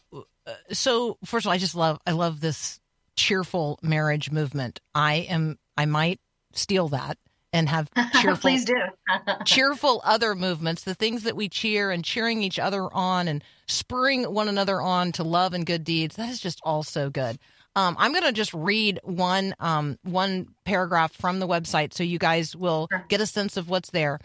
so 0.73 1.19
first 1.25 1.47
of 1.47 1.49
all, 1.49 1.55
I 1.55 1.59
just 1.59 1.75
love, 1.75 1.99
I 2.07 2.13
love 2.13 2.41
this 2.41 2.81
cheerful 3.17 3.79
marriage 3.83 4.31
movement. 4.31 4.81
I 4.95 5.27
am, 5.29 5.59
I 5.77 5.87
might 5.87 6.21
steal 6.53 6.89
that 6.89 7.19
and 7.53 7.69
have 7.69 7.89
cheerful, 8.21 8.51
Please 8.51 8.65
do. 8.65 8.77
cheerful 9.45 10.01
other 10.05 10.35
movements, 10.35 10.85
the 10.85 10.95
things 10.95 11.25
that 11.25 11.37
we 11.37 11.49
cheer 11.49 11.91
and 11.91 12.05
cheering 12.05 12.43
each 12.43 12.59
other 12.59 12.93
on 12.93 13.29
and 13.29 13.43
spurring 13.67 14.25
one 14.25 14.49
another 14.49 14.81
on 14.81 15.13
to 15.13 15.25
love 15.25 15.55
and 15.55 15.67
good 15.67 15.85
deeds. 15.85 16.17
That 16.17 16.29
is 16.29 16.41
just 16.41 16.61
all 16.63 16.83
so 16.83 17.11
good. 17.11 17.39
Um, 17.77 17.97
I'm 17.99 18.13
going 18.13 18.25
to 18.25 18.33
just 18.33 18.53
read 18.55 18.99
one 19.05 19.55
um, 19.61 19.99
one 20.03 20.49
paragraph 20.65 21.13
from 21.13 21.39
the 21.39 21.47
website 21.47 21.93
so 21.93 22.03
you 22.03 22.19
guys 22.19 22.57
will 22.57 22.89
get 23.09 23.21
a 23.21 23.27
sense 23.27 23.57
of 23.57 23.69
what's 23.69 23.91
there. 23.91 24.19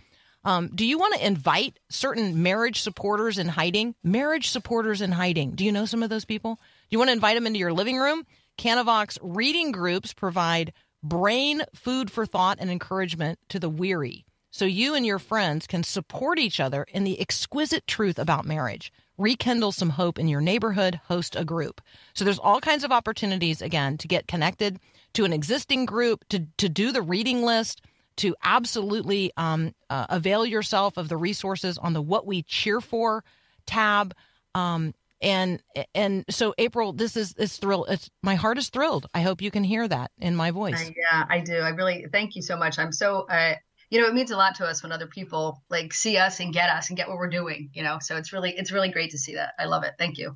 Um, 0.46 0.70
do 0.74 0.86
you 0.86 0.98
want 0.98 1.16
to 1.16 1.26
invite 1.26 1.80
certain 1.90 2.44
marriage 2.44 2.82
supporters 2.82 3.38
in 3.38 3.48
hiding? 3.48 3.96
Marriage 4.04 4.50
supporters 4.50 5.02
in 5.02 5.12
hiding. 5.12 5.52
Do 5.52 5.64
you 5.64 5.72
know 5.72 5.86
some 5.86 6.04
of 6.04 6.10
those 6.10 6.26
people? 6.26 6.56
Do 6.56 6.88
you 6.90 6.98
want 6.98 7.10
to 7.10 7.14
invite 7.14 7.36
them 7.36 7.48
into 7.48 7.60
your 7.60 7.74
living 7.74 7.98
room? 7.98 8.26
Canavox 8.58 9.18
reading 9.22 9.72
groups 9.72 10.14
provide 10.14 10.74
brain 11.02 11.64
food 11.74 12.12
for 12.12 12.26
thought 12.26 12.58
and 12.60 12.70
encouragement 12.70 13.40
to 13.50 13.60
the 13.60 13.70
weary. 13.70 14.26
So 14.52 14.66
you 14.66 14.94
and 14.94 15.06
your 15.06 15.18
friends 15.18 15.66
can 15.66 15.84
support 15.84 16.38
each 16.38 16.60
other 16.60 16.86
in 16.90 17.04
the 17.04 17.20
exquisite 17.20 17.88
truth 17.88 18.20
about 18.20 18.46
marriage. 18.46 18.92
Rekindle 19.18 19.72
some 19.72 19.92
hope 19.92 20.20
in 20.20 20.28
your 20.28 20.42
neighborhood, 20.42 21.00
host 21.06 21.36
a 21.36 21.44
group. 21.44 21.82
So 22.14 22.24
there's 22.24 22.40
all 22.40 22.62
kinds 22.62 22.84
of 22.84 22.92
opportunities 22.92 23.62
again 23.62 23.98
to 23.98 24.08
get 24.08 24.28
connected 24.28 24.80
to 25.14 25.26
an 25.26 25.34
existing 25.34 25.86
group, 25.86 26.28
to 26.30 26.48
to 26.58 26.70
do 26.70 26.92
the 26.92 27.02
reading 27.02 27.44
list, 27.44 27.82
to 28.18 28.36
absolutely 28.44 29.32
um, 29.38 29.74
uh, 29.90 30.06
avail 30.10 30.46
yourself 30.46 30.98
of 30.98 31.10
the 31.10 31.18
resources 31.18 31.78
on 31.78 31.94
the 31.94 32.02
What 32.02 32.26
We 32.26 32.44
Cheer 32.44 32.82
For 32.82 33.24
tab. 33.66 34.14
Um, 34.56 34.94
and 35.22 35.64
and 35.96 36.26
so 36.30 36.54
April, 36.58 36.92
this 36.92 37.16
is 37.16 37.34
it's 37.38 37.58
thrill. 37.58 37.86
It's 37.86 38.10
my 38.22 38.36
heart 38.36 38.58
is 38.58 38.70
thrilled. 38.70 39.08
I 39.14 39.22
hope 39.22 39.42
you 39.42 39.52
can 39.52 39.64
hear 39.64 39.88
that 39.88 40.12
in 40.20 40.36
my 40.36 40.52
voice. 40.52 40.92
Yeah, 40.96 41.26
I 41.30 41.40
do. 41.40 41.60
I 41.60 41.70
really 41.70 42.06
thank 42.12 42.36
you 42.36 42.42
so 42.42 42.58
much. 42.58 42.78
I'm 42.78 42.92
so 42.92 43.22
uh, 43.30 43.56
you 43.90 44.02
know, 44.02 44.08
it 44.08 44.14
means 44.14 44.32
a 44.32 44.38
lot 44.38 44.56
to 44.56 44.66
us 44.66 44.84
when 44.84 44.92
other 44.92 45.08
people 45.08 45.62
like 45.70 45.94
see 45.94 46.18
us 46.18 46.40
and 46.40 46.52
get 46.52 46.70
us 46.70 46.90
and 46.90 46.98
get 46.98 47.08
what 47.08 47.18
we're 47.18 47.30
doing, 47.30 47.70
you 47.74 47.84
know. 47.84 48.00
So 48.02 48.18
it's 48.18 48.34
really 48.34 48.54
it's 48.58 48.72
really 48.72 48.90
great 48.90 49.12
to 49.12 49.18
see 49.18 49.36
that. 49.36 49.54
I 49.58 49.66
love 49.66 49.84
it. 49.84 49.94
Thank 49.98 50.18
you. 50.18 50.36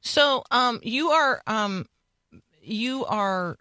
So 0.00 0.44
um, 0.50 0.80
you 0.82 1.08
are 1.10 1.42
um, 1.46 1.86
you 2.62 3.04
are 3.06 3.56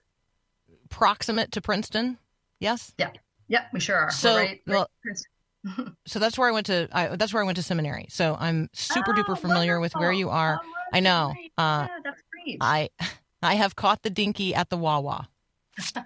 proximate 0.89 1.51
to 1.53 1.61
Princeton, 1.61 2.17
yes? 2.59 2.93
Yeah. 2.97 3.11
Yep, 3.53 3.67
we 3.71 3.79
sure 3.79 3.95
are. 3.95 4.09
So, 4.11 4.35
right, 4.35 4.59
well, 4.65 4.89
right- 5.05 5.87
So 6.07 6.17
that's 6.19 6.37
where 6.39 6.49
I 6.49 6.51
went 6.51 6.65
to. 6.65 6.89
I, 6.91 7.15
that's 7.15 7.31
where 7.33 7.43
I 7.43 7.45
went 7.45 7.55
to 7.57 7.61
seminary. 7.63 8.07
So 8.09 8.35
I'm 8.39 8.67
super 8.73 9.13
duper 9.13 9.29
Oh, 9.29 9.35
familiar 9.35 9.79
with 9.79 9.93
where 9.95 10.11
you 10.11 10.29
are. 10.29 10.59
Oh, 10.61 10.73
I 10.91 10.99
know. 10.99 11.33
Uh, 11.57 11.87
yeah, 11.87 11.99
that's 12.03 12.21
great. 12.31 12.57
I 12.59 12.89
I 13.43 13.53
have 13.53 13.75
caught 13.75 14.01
the 14.01 14.09
dinky 14.09 14.55
at 14.55 14.69
the 14.71 14.77
Wawa. 14.77 15.29
so 15.79 16.01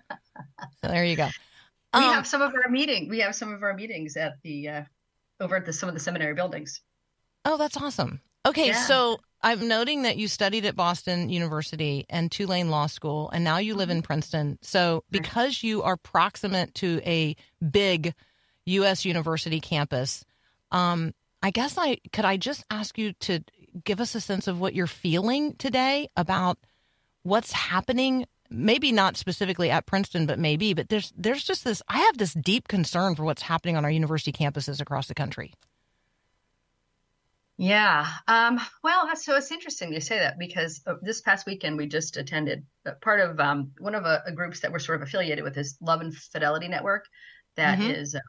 there 0.84 1.06
you 1.06 1.16
go. 1.16 1.28
we 1.94 2.00
Um, 2.04 2.14
have 2.16 2.28
some 2.28 2.42
of 2.42 2.54
our 2.54 2.70
meeting. 2.70 3.08
We 3.10 3.20
have 3.20 3.34
some 3.34 3.54
of 3.54 3.64
our 3.64 3.74
meetings 3.74 4.18
at 4.18 4.34
the 4.44 4.68
uh, 4.70 4.84
over 5.40 5.56
at 5.56 5.66
the 5.66 5.72
some 5.74 5.88
of 5.88 5.96
the 5.96 6.02
seminary 6.02 6.34
buildings. 6.34 6.82
Oh, 7.46 7.56
that's 7.58 7.78
awesome. 7.78 8.20
Okay, 8.46 8.68
Yeah. 8.68 8.84
so 8.84 9.20
I'm 9.42 9.68
noting 9.68 10.02
that 10.04 10.18
you 10.18 10.28
studied 10.28 10.66
at 10.66 10.76
Boston 10.76 11.30
University 11.30 12.06
and 12.10 12.32
Tulane 12.32 12.70
Law 12.70 12.88
School, 12.88 13.30
and 13.30 13.44
now 13.44 13.58
you 13.58 13.76
live 13.76 13.90
Mm-hmm. 13.90 13.98
in 13.98 14.04
Princeton. 14.04 14.60
So, 14.62 15.04
because 15.12 15.64
you 15.64 15.84
are 15.84 15.96
proximate 15.98 16.74
to 16.76 17.02
a 17.06 17.36
big 17.72 18.14
U.S. 18.66 19.06
university 19.06 19.60
campus, 19.60 20.26
um, 20.72 21.14
I 21.42 21.52
guess 21.52 21.78
I 21.78 22.00
could 22.12 22.26
I 22.26 22.38
just 22.38 22.66
ask 22.72 22.98
you 22.98 23.14
to 23.14 23.42
give 23.84 24.02
us 24.02 24.16
a 24.16 24.22
sense 24.22 24.48
of 24.48 24.60
what 24.60 24.74
you're 24.74 24.88
feeling 24.88 25.54
today 25.56 26.10
about 26.18 26.58
what's 27.24 27.52
happening 27.52 28.26
maybe 28.50 28.92
not 28.94 29.18
specifically 29.18 29.70
at 29.70 29.86
Princeton, 29.86 30.26
but 30.26 30.40
maybe. 30.40 30.74
But 30.74 30.90
there's 30.90 31.14
there's 31.18 31.44
just 31.44 31.64
this. 31.64 31.82
I 31.88 32.00
have 32.00 32.18
this 32.18 32.34
deep 32.34 32.68
concern 32.68 33.16
for 33.16 33.24
what's 33.24 33.42
happening 33.42 33.76
on 33.78 33.86
our 33.86 33.92
university 33.92 34.32
campuses 34.32 34.82
across 34.82 35.08
the 35.08 35.14
country. 35.16 35.54
Yeah. 37.58 38.08
Um, 38.28 38.60
well, 38.84 39.16
so 39.16 39.36
it's 39.36 39.52
interesting 39.52 39.92
you 39.92 40.00
say 40.00 40.20
that 40.20 40.38
because 40.38 40.82
uh, 40.86 40.94
this 41.02 41.22
past 41.22 41.48
weekend 41.48 41.76
we 41.76 41.88
just 41.88 42.16
attended 42.16 42.64
uh, 42.86 42.92
part 43.02 43.20
of 43.20 43.40
um, 43.40 43.72
one 43.80 43.96
of 43.96 44.06
a, 44.06 44.22
a 44.28 44.32
groups 44.32 44.60
that 44.60 44.72
we're 44.72 44.78
sort 44.80 45.02
of 45.02 45.08
affiliated 45.08 45.44
with 45.44 45.58
is 45.58 45.76
Love 45.82 46.02
and 46.02 46.16
Fidelity 46.16 46.68
Network. 46.68 47.06
That 47.56 47.80
Mhm. 47.80 47.90
is, 47.98 48.14
uh, 48.14 48.20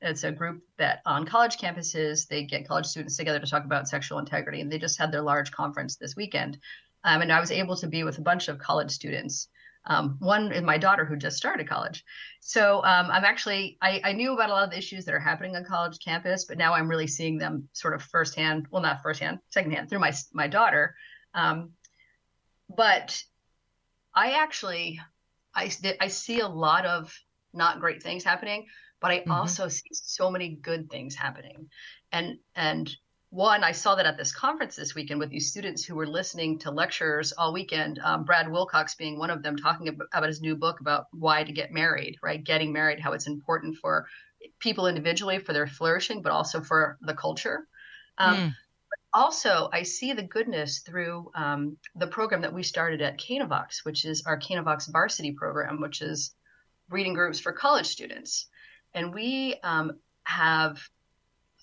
it's 0.00 0.22
a 0.22 0.30
group 0.30 0.62
that 0.78 1.00
on 1.04 1.26
college 1.26 1.56
campuses 1.58 2.28
they 2.28 2.44
get 2.44 2.68
college 2.68 2.86
students 2.86 3.16
together 3.16 3.40
to 3.40 3.46
talk 3.46 3.64
about 3.64 3.88
sexual 3.88 4.20
integrity, 4.20 4.60
and 4.60 4.70
they 4.70 4.78
just 4.78 4.98
had 4.98 5.10
their 5.10 5.22
large 5.22 5.50
conference 5.50 5.96
this 5.96 6.14
weekend. 6.14 6.58
Um, 7.02 7.22
and 7.22 7.32
I 7.32 7.40
was 7.40 7.50
able 7.50 7.76
to 7.76 7.88
be 7.88 8.04
with 8.04 8.18
a 8.18 8.22
bunch 8.22 8.46
of 8.46 8.58
college 8.60 8.92
students. 8.92 9.48
Um, 9.86 10.16
one 10.20 10.52
is 10.52 10.62
my 10.62 10.78
daughter 10.78 11.04
who 11.04 11.16
just 11.16 11.36
started 11.36 11.68
college. 11.68 12.04
So 12.40 12.78
um, 12.84 13.10
I'm 13.10 13.24
actually 13.24 13.78
I, 13.80 14.00
I 14.04 14.12
knew 14.12 14.32
about 14.32 14.50
a 14.50 14.52
lot 14.52 14.64
of 14.64 14.70
the 14.70 14.78
issues 14.78 15.04
that 15.06 15.14
are 15.14 15.20
happening 15.20 15.56
on 15.56 15.64
college 15.64 15.98
campus, 16.04 16.44
but 16.44 16.58
now 16.58 16.74
I'm 16.74 16.88
really 16.88 17.06
seeing 17.06 17.38
them 17.38 17.68
sort 17.72 17.94
of 17.94 18.02
firsthand. 18.02 18.66
Well, 18.70 18.82
not 18.82 19.02
firsthand, 19.02 19.38
secondhand 19.50 19.88
through 19.88 20.00
my 20.00 20.12
my 20.32 20.48
daughter. 20.48 20.94
Um, 21.34 21.72
but 22.68 23.22
I 24.14 24.32
actually 24.32 25.00
I 25.54 25.70
I 26.00 26.08
see 26.08 26.40
a 26.40 26.48
lot 26.48 26.86
of 26.86 27.12
not 27.52 27.80
great 27.80 28.02
things 28.02 28.22
happening, 28.24 28.66
but 29.00 29.10
I 29.10 29.24
Mhm. 29.26 29.30
also 29.30 29.68
see 29.68 29.88
so 29.92 30.30
many 30.30 30.56
good 30.56 30.90
things 30.90 31.14
happening. 31.14 31.70
And 32.12 32.38
and 32.54 32.90
one, 33.30 33.62
I 33.62 33.72
saw 33.72 33.94
that 33.94 34.06
at 34.06 34.16
this 34.16 34.32
conference 34.32 34.74
this 34.74 34.94
weekend 34.94 35.20
with 35.20 35.30
these 35.30 35.48
students 35.48 35.84
who 35.84 35.94
were 35.94 36.06
listening 36.06 36.58
to 36.60 36.70
lectures 36.72 37.32
all 37.32 37.52
weekend. 37.52 38.00
Um, 38.00 38.24
Brad 38.24 38.50
Wilcox 38.50 38.96
being 38.96 39.18
one 39.18 39.30
of 39.30 39.42
them, 39.42 39.56
talking 39.56 39.88
ab- 39.88 40.02
about 40.12 40.28
his 40.28 40.40
new 40.40 40.56
book 40.56 40.80
about 40.80 41.06
why 41.12 41.44
to 41.44 41.52
get 41.52 41.72
married, 41.72 42.18
right? 42.22 42.42
Getting 42.42 42.72
married, 42.72 42.98
how 42.98 43.12
it's 43.12 43.28
important 43.28 43.76
for 43.76 44.06
people 44.58 44.88
individually 44.88 45.38
for 45.38 45.52
their 45.52 45.68
flourishing, 45.68 46.22
but 46.22 46.32
also 46.32 46.60
for 46.60 46.98
the 47.02 47.14
culture. 47.14 47.66
Um, 48.18 48.36
Mm. 48.36 48.54
also 49.12 49.68
i 49.72 49.82
see 49.82 50.12
the 50.12 50.22
goodness 50.22 50.80
through 50.80 51.30
um, 51.34 51.76
the 51.96 52.06
program 52.06 52.42
that 52.42 52.52
we 52.52 52.62
started 52.62 53.00
at 53.00 53.18
canavox 53.18 53.84
which 53.84 54.04
is 54.04 54.22
our 54.26 54.38
canavox 54.38 54.90
varsity 54.90 55.32
program 55.32 55.80
which 55.80 56.02
is 56.02 56.34
reading 56.90 57.14
groups 57.14 57.40
for 57.40 57.52
college 57.52 57.86
students 57.86 58.46
and 58.94 59.14
we 59.14 59.56
um, 59.62 59.92
have 60.24 60.78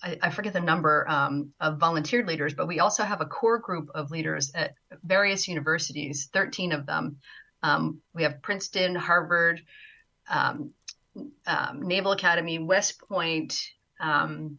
I, 0.02 0.18
I 0.22 0.30
forget 0.30 0.52
the 0.52 0.60
number 0.60 1.08
um, 1.08 1.52
of 1.60 1.78
volunteer 1.78 2.24
leaders 2.24 2.54
but 2.54 2.66
we 2.66 2.80
also 2.80 3.02
have 3.02 3.20
a 3.20 3.26
core 3.26 3.58
group 3.58 3.90
of 3.94 4.10
leaders 4.10 4.52
at 4.54 4.74
various 5.04 5.48
universities 5.48 6.28
13 6.32 6.72
of 6.72 6.86
them 6.86 7.16
um, 7.62 8.00
we 8.14 8.22
have 8.22 8.42
princeton 8.42 8.94
harvard 8.94 9.62
um, 10.30 10.70
um, 11.46 11.82
naval 11.82 12.12
academy 12.12 12.58
west 12.58 13.00
point 13.00 13.58
um, 14.00 14.58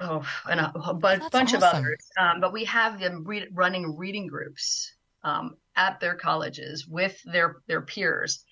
oh, 0.00 0.26
and 0.48 0.60
a, 0.60 0.72
a 0.76 0.94
bu- 0.94 1.00
That's 1.00 1.28
bunch 1.30 1.54
of 1.54 1.62
others. 1.62 2.10
Um, 2.18 2.40
but 2.40 2.52
we 2.52 2.64
have 2.64 2.98
them 2.98 3.24
read, 3.24 3.48
running 3.52 3.96
reading 3.96 4.26
groups 4.26 4.92
um, 5.22 5.56
at 5.76 6.00
their 6.00 6.14
colleges 6.14 6.86
with 6.86 7.20
their 7.24 7.62
their 7.66 7.82
peers, 7.82 8.44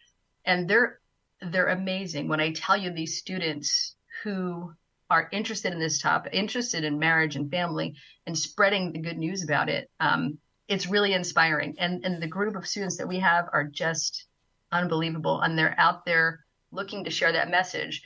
and 0.45 0.69
they're 0.69 1.01
they're 1.41 1.69
amazing. 1.69 2.29
When 2.29 2.41
I 2.41 2.53
tell 2.53 2.77
you 2.77 2.91
these 2.91 3.19
students 3.19 3.95
who 4.23 4.73
are 5.11 5.29
interested 5.33 5.73
in 5.73 5.79
this 5.79 6.01
topic, 6.01 6.35
interested 6.35 6.85
in 6.85 6.99
marriage 6.99 7.37
and 7.37 7.51
family, 7.51 7.95
and 8.27 8.39
spreading 8.39 8.93
the 8.93 9.01
good 9.01 9.19
news 9.19 9.43
about 9.43 9.69
it, 9.69 9.91
um, 10.01 10.39
it's 10.69 10.87
really 10.87 11.15
inspiring. 11.15 11.75
And 11.79 12.05
and 12.05 12.23
the 12.23 12.27
group 12.27 12.57
of 12.57 12.67
students 12.67 12.97
that 12.99 13.09
we 13.09 13.19
have 13.21 13.49
are 13.53 13.65
just 13.65 14.27
unbelievable, 14.71 15.41
and 15.41 15.57
they're 15.57 15.79
out 15.79 16.05
there 16.05 16.45
looking 16.71 17.05
to 17.05 17.11
share 17.11 17.33
that 17.33 17.51
message. 17.51 18.03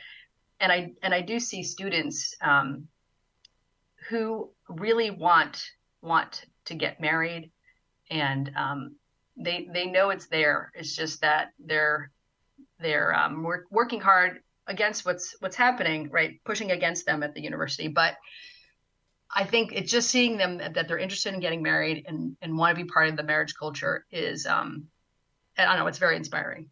And 0.61 0.71
I 0.71 0.93
and 1.03 1.13
I 1.13 1.21
do 1.21 1.41
see 1.41 1.63
students. 1.63 2.37
Um, 2.41 2.89
who 4.09 4.51
really 4.69 5.11
want 5.11 5.63
want 6.01 6.45
to 6.65 6.75
get 6.75 7.01
married 7.01 7.51
and 8.11 8.53
um, 8.57 8.97
they 9.37 9.69
they 9.73 9.87
know 9.87 10.11
it's 10.11 10.27
there 10.27 10.71
it's 10.75 10.95
just 10.95 11.21
that 11.21 11.51
they're 11.59 12.11
they're 12.81 13.15
um, 13.15 13.43
work, 13.43 13.67
working 13.71 14.01
hard 14.01 14.41
against 14.67 15.05
what's 15.05 15.37
what's 15.41 15.57
happening 15.57 16.09
right? 16.11 16.41
Pushing 16.45 16.71
against 16.71 17.07
them 17.07 17.23
at 17.23 17.35
the 17.35 17.43
university. 17.43 17.89
But 17.89 18.17
i 19.35 19.45
think 19.45 19.73
it's 19.73 19.91
just 19.91 20.11
seeing 20.11 20.37
them 20.37 20.59
that 20.59 20.87
they're 20.87 20.99
interested 20.99 21.33
in 21.33 21.41
getting 21.41 21.63
married 21.63 22.05
and 22.07 22.37
and 22.43 22.57
want 22.57 22.77
to 22.77 22.85
be 22.85 22.89
part 22.89 23.09
of 23.09 23.17
the 23.17 23.23
marriage 23.23 23.55
culture 23.59 24.05
is 24.11 24.45
um 24.45 24.89
i 25.57 25.65
don't 25.65 25.79
know 25.79 25.87
it's 25.87 25.99
very 25.99 26.17
inspiring. 26.17 26.69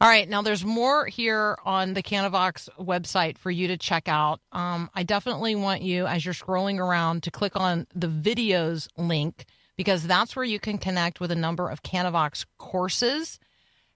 All 0.00 0.08
right, 0.08 0.28
now 0.28 0.42
there's 0.42 0.64
more 0.64 1.06
here 1.06 1.56
on 1.64 1.94
the 1.94 2.02
Canavox 2.02 2.68
website 2.78 3.38
for 3.38 3.50
you 3.50 3.68
to 3.68 3.76
check 3.76 4.08
out. 4.08 4.40
Um, 4.52 4.90
I 4.94 5.04
definitely 5.04 5.54
want 5.54 5.82
you, 5.82 6.06
as 6.06 6.24
you're 6.24 6.34
scrolling 6.34 6.78
around, 6.78 7.22
to 7.22 7.30
click 7.30 7.54
on 7.54 7.86
the 7.94 8.08
videos 8.08 8.88
link 8.98 9.46
because 9.76 10.06
that's 10.06 10.34
where 10.34 10.44
you 10.44 10.58
can 10.58 10.78
connect 10.78 11.20
with 11.20 11.30
a 11.30 11.36
number 11.36 11.70
of 11.70 11.82
Canavox 11.82 12.44
courses, 12.58 13.38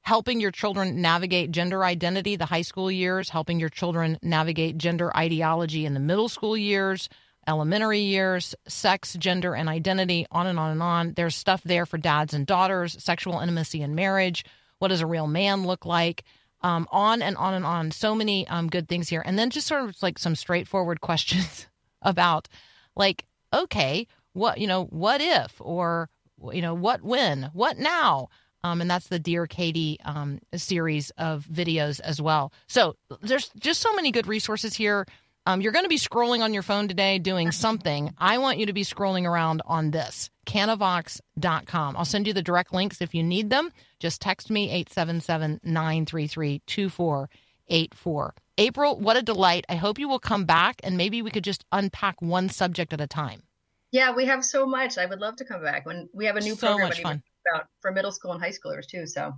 helping 0.09 0.41
your 0.41 0.51
children 0.51 1.03
navigate 1.03 1.51
gender 1.51 1.85
identity 1.85 2.35
the 2.35 2.47
high 2.47 2.63
school 2.63 2.91
years, 2.91 3.29
helping 3.29 3.61
your 3.61 3.69
children 3.69 4.19
navigate 4.23 4.79
gender 4.79 5.15
ideology 5.15 5.85
in 5.85 5.93
the 5.93 6.01
middle 6.01 6.31
school 6.31 6.57
years, 6.57 7.11
elementary 7.47 8.01
years, 8.01 8.55
sex, 8.67 9.15
gender, 9.19 9.55
and 9.55 9.69
identity, 9.69 10.27
on 10.31 10.47
and 10.47 10.59
on 10.59 10.71
and 10.71 10.83
on. 10.83 11.13
There's 11.13 11.37
stuff 11.37 11.63
there 11.63 11.85
for 11.85 11.99
dads 11.99 12.33
and 12.33 12.47
daughters, 12.47 12.97
sexual 13.05 13.39
intimacy 13.39 13.83
and 13.83 13.95
marriage. 13.95 14.47
What 14.79 14.89
does 14.89 15.03
a 15.03 15.07
real 15.07 15.27
man 15.27 15.67
look 15.67 15.85
like? 15.85 16.25
Um, 16.63 16.89
on 16.91 17.21
and 17.21 17.37
on 17.37 17.53
and 17.53 17.67
on. 17.67 17.91
So 17.91 18.15
many 18.15 18.49
um, 18.49 18.69
good 18.69 18.89
things 18.89 19.11
here. 19.11 19.23
And 19.27 19.39
then 19.39 19.51
just 19.51 19.67
sort 19.67 19.87
of 19.87 20.03
like 20.03 20.19
some 20.19 20.37
straightforward 20.37 21.01
questions 21.03 21.67
about, 22.01 22.49
like, 22.97 23.27
okay, 23.53 24.07
what, 24.33 24.57
you 24.57 24.69
know, 24.69 24.87
what 24.87 25.21
if, 25.21 25.53
or, 25.61 26.09
you 26.51 26.63
know, 26.63 26.73
what 26.73 27.03
when, 27.03 27.51
what 27.53 27.77
now? 27.77 28.31
Um, 28.65 28.81
and 28.81 28.91
that's 28.91 29.09
the 29.09 29.19
Dear 29.19 29.47
Katie 29.47 29.99
um, 30.05 30.41
series 30.55 31.11
of 31.19 31.47
videos 31.47 32.01
as 32.01 32.21
well. 32.21 32.53
So 32.67 32.97
there's 33.23 33.51
just 33.59 33.81
so 33.81 33.95
many 33.95 34.11
good 34.11 34.27
resources 34.27 34.75
here. 34.75 35.07
Um, 35.47 35.61
you're 35.63 35.73
going 35.73 35.85
to 35.85 35.89
be 35.89 35.97
scrolling 35.99 36.41
on 36.41 36.53
your 36.53 36.63
phone 36.63 36.89
today 36.89 37.19
doing 37.19 37.53
something. 37.53 38.13
I 38.19 38.37
want 38.39 38.59
you 38.59 38.67
to 38.67 38.73
be 38.75 38.85
scrolling 38.85 39.25
around 39.25 39.63
on 39.65 39.91
this, 39.93 40.29
canavox.com. 40.47 41.97
I'll 41.97 42.05
send 42.05 42.27
you 42.27 42.33
the 42.33 42.43
direct 42.43 42.75
links 42.75 43.01
if 43.01 43.15
you 43.15 43.23
need 43.23 43.49
them. 43.49 43.71
Just 43.99 44.21
text 44.21 44.51
me 44.51 44.65
877 44.71 45.61
933 45.63 46.61
2484. 46.67 48.35
April, 48.59 48.99
what 48.99 49.17
a 49.17 49.23
delight. 49.23 49.65
I 49.69 49.77
hope 49.77 49.99
you 49.99 50.09
will 50.09 50.19
come 50.19 50.45
back 50.45 50.81
and 50.83 50.97
maybe 50.97 51.23
we 51.23 51.31
could 51.31 51.45
just 51.45 51.65
unpack 51.73 52.21
one 52.21 52.49
subject 52.49 52.93
at 52.93 53.01
a 53.01 53.07
time. 53.07 53.43
yeah 53.91 54.13
we 54.15 54.27
have 54.27 54.45
so 54.45 54.67
much 54.67 54.99
i 54.99 55.07
would 55.07 55.19
love 55.21 55.37
to 55.37 55.47
come 55.47 55.63
back 55.63 55.87
when 55.87 56.11
we 56.13 56.27
have 56.27 56.37
a 56.37 56.41
new 56.41 56.55
So 56.55 56.67
program 56.67 56.89
much 56.89 57.01
fun. 57.01 57.23
About 57.53 57.67
for 57.81 57.93
middle 57.93 58.13
school 58.13 58.33
and 58.33 58.41
high 58.41 58.51
schoolers 58.51 58.87
too 58.87 59.07
so 59.07 59.35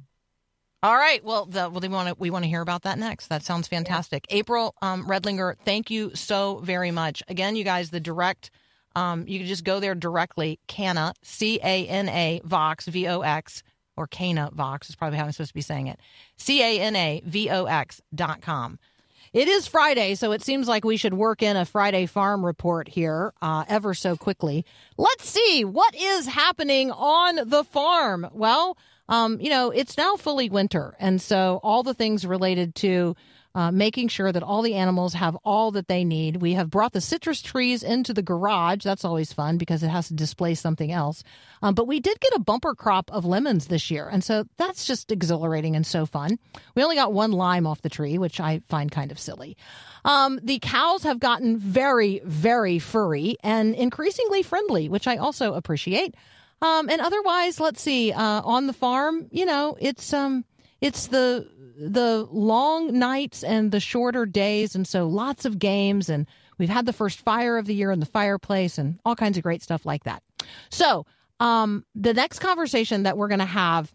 All 0.83 0.97
right. 0.97 1.23
Well, 1.23 1.45
the, 1.45 1.69
well, 1.69 1.81
they 1.81 1.89
want 1.89 2.09
to. 2.09 2.15
We 2.19 2.31
want 2.31 2.45
to 2.45 2.49
hear 2.49 2.63
about 2.63 2.83
that 2.83 2.99
next. 2.99 3.27
That 3.27 3.43
sounds 3.43 3.69
fantastic. 3.69 4.27
April 4.31 4.75
um, 4.81 5.07
Readlinger, 5.07 5.57
thank 5.65 5.91
you 5.91 6.15
so 6.15 6.61
very 6.65 6.91
much. 6.91 7.23
Again, 7.29 7.55
you 7.57 7.65
guys, 7.65 7.91
the 7.91 8.01
direct. 8.01 8.51
Um, 8.97 9.29
you 9.29 9.39
can 9.39 9.47
just 9.47 9.63
go 9.65 9.79
there 9.79 9.95
directly. 9.95 10.59
Cana 10.67 11.13
C 11.23 11.61
A 11.63 11.87
N 11.87 12.09
A 12.09 12.41
Vox 12.45 12.87
V 12.87 13.07
O 13.09 13.21
X 13.21 13.63
or 13.97 14.07
Cana 14.07 14.51
Vox 14.55 14.89
is 14.89 14.97
probably 14.97 15.19
how 15.19 15.27
I'm 15.27 15.33
supposed 15.33 15.51
to 15.51 15.55
be 15.55 15.61
saying 15.61 15.89
it. 15.89 16.01
C 16.39 16.63
A 16.63 16.81
N 16.81 16.97
A 16.97 17.23
V 17.27 17.51
O 17.51 17.67
X 17.67 18.01
dot 18.15 18.41
com. 18.41 18.79
It 19.33 19.47
is 19.47 19.69
Friday, 19.69 20.17
so 20.17 20.33
it 20.33 20.43
seems 20.43 20.67
like 20.67 20.85
we 20.85 20.97
should 20.97 21.15
work 21.15 21.41
in 21.41 21.57
a 21.57 21.65
Friday 21.65 22.07
farm 22.07 22.45
report 22.45 22.89
here 22.89 23.33
uh, 23.41 23.65
ever 23.69 23.95
so 23.95 24.17
quickly. 24.17 24.65
Let's 24.97 25.29
see 25.29 25.65
what 25.65 25.95
is 25.95 26.27
happening 26.27 26.91
on 26.91 27.49
the 27.49 27.63
farm. 27.63 28.27
Well, 28.33 28.77
um, 29.09 29.41
you 29.41 29.49
know, 29.49 29.71
it's 29.71 29.97
now 29.97 30.17
fully 30.17 30.51
winter. 30.51 30.97
And 30.99 31.23
so 31.23 31.61
all 31.63 31.85
the 31.85 31.95
things 31.95 32.27
related 32.27 32.75
to 32.77 33.15
uh, 33.55 33.71
making 33.71 34.09
sure 34.09 34.31
that 34.31 34.43
all 34.43 34.63
the 34.63 34.75
animals 34.75 35.15
have 35.15 35.37
all 35.45 35.73
that 35.73 35.89
they 35.89 36.05
need. 36.05 36.37
We 36.37 36.53
have 36.55 36.71
brought 36.71 36.93
the 36.93 37.01
citrus 37.01 37.43
trees 37.43 37.83
into 37.83 38.15
the 38.15 38.23
garage. 38.23 38.85
That's 38.85 39.05
always 39.05 39.33
fun 39.33 39.59
because 39.59 39.83
it 39.83 39.89
has 39.89 40.09
to 40.09 40.15
display 40.15 40.55
something 40.55 40.93
else. 40.93 41.25
Um, 41.63 41.75
but 41.75 41.89
we 41.89 41.99
did 41.99 42.21
get 42.21 42.33
a 42.35 42.41
bumper 42.41 42.75
crop 42.75 43.11
of 43.13 43.25
lemons 43.25 43.67
this 43.67 43.91
year. 43.91 44.09
And 44.09 44.23
so 44.23 44.45
that's 44.57 44.87
just 44.87 45.11
exhilarating 45.11 45.75
and 45.75 45.85
so 45.85 46.07
fun. 46.07 46.39
We 46.75 46.83
only 46.83 46.97
got 46.97 47.13
one 47.13 47.33
lime 47.33 47.67
off 47.67 47.83
the 47.83 47.89
tree, 47.89 48.19
which 48.19 48.41
I 48.41 48.63
find 48.69 48.91
kind 48.91 49.11
of 49.11 49.19
silly. 49.19 49.57
Um, 50.05 50.39
the 50.43 50.61
cows 50.61 51.03
have 51.03 51.19
gotten 51.19 51.59
very, 51.59 52.21
very 52.25 52.79
furry 52.79 53.37
and 53.43 53.75
increasingly 53.75 54.43
friendly, 54.43 54.89
which 54.89 55.07
I 55.07 55.17
also 55.17 55.55
appreciate. 55.55 56.15
Um, 56.63 56.89
and 56.89 57.01
otherwise, 57.01 57.59
let's 57.59 57.81
see, 57.81 58.13
uh, 58.13 58.43
on 58.43 58.67
the 58.67 58.73
farm, 58.73 59.27
you 59.31 59.47
know, 59.47 59.77
it's, 59.81 60.13
um, 60.13 60.45
it's 60.81 61.09
the, 61.09 61.49
the 61.81 62.29
long 62.31 62.99
nights 62.99 63.43
and 63.43 63.73
the 63.73 63.81
shorter 63.81 64.27
days. 64.27 64.75
And 64.75 64.87
so 64.87 65.09
lots 65.09 65.45
of 65.45 65.59
games 65.59 66.09
and 66.11 66.27
we've 66.59 66.69
had 66.69 66.87
the 66.87 66.93
first 66.93 67.21
fire 67.21 67.57
of 67.57 67.67
the 67.67 67.75
year 67.75 67.91
in 67.91 68.01
the 68.01 68.07
fireplace 68.07 68.79
and 68.79 69.01
all 69.05 69.17
kinds 69.17 69.37
of 69.37 69.43
great 69.43 69.63
stuff 69.63 69.87
like 69.87 70.05
that. 70.05 70.23
So, 70.69 71.07
Um, 71.41 71.87
the 71.95 72.13
next 72.13 72.41
conversation 72.41 73.05
that 73.05 73.17
we're 73.17 73.29
going 73.29 73.39
to 73.39 73.47
have 73.47 73.91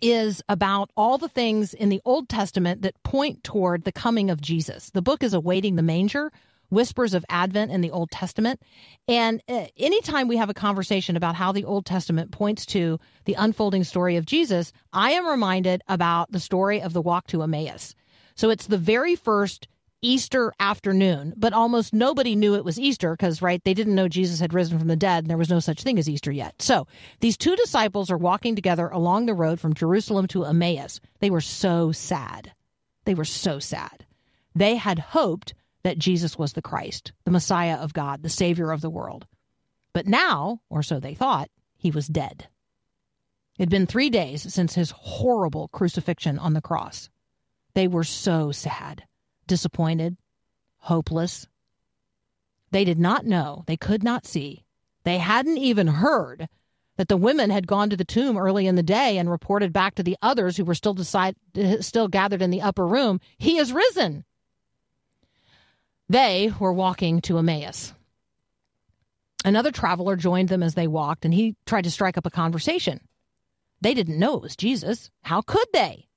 is 0.00 0.40
about 0.48 0.88
all 0.96 1.18
the 1.18 1.28
things 1.28 1.74
in 1.74 1.88
the 1.88 2.00
Old 2.04 2.28
Testament 2.28 2.82
that 2.82 2.94
point 3.02 3.42
toward 3.42 3.82
the 3.82 3.90
coming 3.90 4.30
of 4.30 4.40
Jesus. 4.40 4.90
The 4.90 5.02
book 5.02 5.24
is 5.24 5.34
Awaiting 5.34 5.74
the 5.74 5.82
Manger 5.82 6.30
Whispers 6.74 7.14
of 7.14 7.24
Advent 7.28 7.70
in 7.70 7.80
the 7.80 7.90
Old 7.90 8.10
Testament. 8.10 8.60
And 9.08 9.42
uh, 9.48 9.66
anytime 9.76 10.28
we 10.28 10.36
have 10.36 10.50
a 10.50 10.54
conversation 10.54 11.16
about 11.16 11.34
how 11.34 11.52
the 11.52 11.64
Old 11.64 11.86
Testament 11.86 12.30
points 12.30 12.66
to 12.66 12.98
the 13.24 13.34
unfolding 13.34 13.84
story 13.84 14.16
of 14.16 14.26
Jesus, 14.26 14.72
I 14.92 15.12
am 15.12 15.26
reminded 15.26 15.82
about 15.88 16.32
the 16.32 16.40
story 16.40 16.82
of 16.82 16.92
the 16.92 17.02
walk 17.02 17.26
to 17.28 17.42
Emmaus. 17.42 17.94
So 18.34 18.50
it's 18.50 18.66
the 18.66 18.78
very 18.78 19.14
first 19.14 19.68
Easter 20.04 20.52
afternoon, 20.60 21.32
but 21.34 21.54
almost 21.54 21.94
nobody 21.94 22.36
knew 22.36 22.54
it 22.54 22.64
was 22.64 22.78
Easter 22.78 23.14
because, 23.14 23.40
right, 23.40 23.64
they 23.64 23.72
didn't 23.72 23.94
know 23.94 24.06
Jesus 24.06 24.38
had 24.38 24.52
risen 24.52 24.78
from 24.78 24.88
the 24.88 24.96
dead 24.96 25.24
and 25.24 25.30
there 25.30 25.38
was 25.38 25.48
no 25.48 25.60
such 25.60 25.82
thing 25.82 25.98
as 25.98 26.10
Easter 26.10 26.30
yet. 26.30 26.60
So 26.60 26.86
these 27.20 27.38
two 27.38 27.56
disciples 27.56 28.10
are 28.10 28.18
walking 28.18 28.54
together 28.54 28.88
along 28.88 29.24
the 29.24 29.34
road 29.34 29.58
from 29.58 29.72
Jerusalem 29.72 30.26
to 30.28 30.44
Emmaus. 30.44 31.00
They 31.20 31.30
were 31.30 31.40
so 31.40 31.90
sad. 31.90 32.52
They 33.06 33.14
were 33.14 33.24
so 33.24 33.58
sad. 33.58 34.04
They 34.54 34.76
had 34.76 34.98
hoped 34.98 35.54
that 35.84 35.98
Jesus 35.98 36.36
was 36.36 36.54
the 36.54 36.62
Christ, 36.62 37.12
the 37.24 37.30
Messiah 37.30 37.76
of 37.76 37.92
God, 37.92 38.22
the 38.22 38.28
Savior 38.28 38.72
of 38.72 38.80
the 38.80 38.90
world. 38.90 39.26
But 39.92 40.08
now, 40.08 40.60
or 40.68 40.82
so 40.82 40.98
they 40.98 41.14
thought, 41.14 41.50
he 41.76 41.90
was 41.90 42.08
dead. 42.08 42.48
It 43.58 43.62
had 43.62 43.70
been 43.70 43.86
three 43.86 44.10
days 44.10 44.52
since 44.52 44.74
his 44.74 44.90
horrible 44.90 45.68
crucifixion 45.68 46.38
on 46.40 46.54
the 46.54 46.60
cross. 46.60 47.08
They 47.74 47.86
were 47.86 48.04
so 48.04 48.50
sad 48.50 49.04
disappointed, 49.46 50.16
hopeless. 50.78 51.46
They 52.70 52.84
did 52.84 52.98
not 52.98 53.26
know, 53.26 53.62
they 53.66 53.76
could 53.76 54.02
not 54.02 54.26
see, 54.26 54.64
they 55.04 55.18
hadn't 55.18 55.58
even 55.58 55.86
heard 55.86 56.48
that 56.96 57.08
the 57.08 57.16
women 57.16 57.50
had 57.50 57.66
gone 57.66 57.90
to 57.90 57.96
the 57.96 58.04
tomb 58.04 58.38
early 58.38 58.66
in 58.66 58.74
the 58.74 58.82
day 58.82 59.18
and 59.18 59.30
reported 59.30 59.72
back 59.72 59.96
to 59.96 60.02
the 60.02 60.16
others 60.22 60.56
who 60.56 60.64
were 60.64 60.74
still 60.74 60.94
decide, 60.94 61.36
still 61.80 62.08
gathered 62.08 62.40
in 62.40 62.50
the 62.50 62.62
upper 62.62 62.86
room, 62.86 63.20
he 63.36 63.58
is 63.58 63.72
risen. 63.72 64.24
They 66.08 66.52
were 66.58 66.72
walking 66.72 67.20
to 67.22 67.38
Emmaus. 67.38 67.94
Another 69.44 69.70
traveler 69.70 70.16
joined 70.16 70.48
them 70.48 70.62
as 70.62 70.74
they 70.74 70.86
walked, 70.86 71.24
and 71.24 71.34
he 71.34 71.56
tried 71.66 71.84
to 71.84 71.90
strike 71.90 72.16
up 72.16 72.26
a 72.26 72.30
conversation. 72.30 73.00
They 73.80 73.94
didn't 73.94 74.18
know 74.18 74.36
it 74.36 74.42
was 74.42 74.56
Jesus. 74.56 75.10
How 75.22 75.42
could 75.42 75.66
they? 75.72 76.08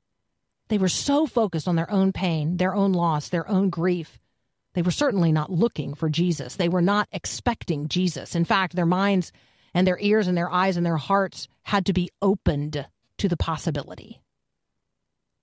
They 0.70 0.78
were 0.78 0.90
so 0.90 1.28
focused 1.28 1.68
on 1.68 1.76
their 1.76 1.92
own 1.92 2.14
pain, 2.14 2.58
their 2.58 2.74
own 2.74 2.94
loss, 2.94 3.30
their 3.30 3.50
own 3.50 3.70
grief. 3.70 4.20
They 4.74 4.82
were 4.82 4.92
certainly 4.92 5.32
not 5.32 5.52
looking 5.52 5.94
for 5.94 6.10
Jesus. 6.10 6.56
They 6.56 6.70
were 6.70 6.82
not 6.82 7.10
expecting 7.12 7.88
Jesus. 7.88 8.36
In 8.36 8.46
fact, 8.46 8.76
their 8.76 8.86
minds 8.86 9.32
and 9.74 9.88
their 9.88 9.98
ears 10.00 10.28
and 10.28 10.38
their 10.38 10.52
eyes 10.52 10.78
and 10.78 10.86
their 10.86 10.98
hearts 10.98 11.48
had 11.64 11.86
to 11.88 11.94
be 11.94 12.10
opened 12.22 12.86
to 13.18 13.28
the 13.28 13.38
possibility. 13.38 14.22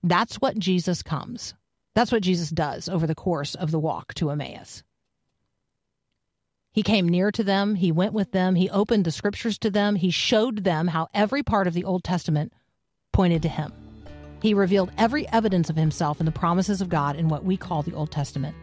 That's 0.03 0.35
what 0.35 0.57
Jesus 0.57 1.03
comes. 1.03 1.53
That's 1.95 2.11
what 2.11 2.21
Jesus 2.21 2.49
does 2.49 2.87
over 2.87 3.07
the 3.07 3.15
course 3.15 3.55
of 3.55 3.71
the 3.71 3.79
walk 3.79 4.13
to 4.15 4.29
Emmaus. 4.29 4.83
He 6.73 6.83
came 6.83 7.07
near 7.07 7.31
to 7.31 7.43
them, 7.43 7.75
he 7.75 7.93
went 7.93 8.11
with 8.11 8.33
them, 8.33 8.53
he 8.53 8.69
opened 8.69 9.05
the 9.05 9.11
scriptures 9.11 9.57
to 9.59 9.71
them, 9.71 9.95
he 9.95 10.11
showed 10.11 10.65
them 10.65 10.89
how 10.89 11.07
every 11.13 11.41
part 11.41 11.67
of 11.67 11.73
the 11.73 11.85
Old 11.85 12.03
Testament 12.03 12.51
pointed 13.13 13.41
to 13.43 13.47
him. 13.47 13.71
He 14.41 14.53
revealed 14.53 14.91
every 14.97 15.25
evidence 15.29 15.69
of 15.69 15.77
himself 15.77 16.19
in 16.19 16.25
the 16.25 16.33
promises 16.33 16.81
of 16.81 16.89
God 16.89 17.15
in 17.15 17.29
what 17.29 17.45
we 17.45 17.55
call 17.55 17.81
the 17.81 17.93
Old 17.93 18.11
Testament. 18.11 18.57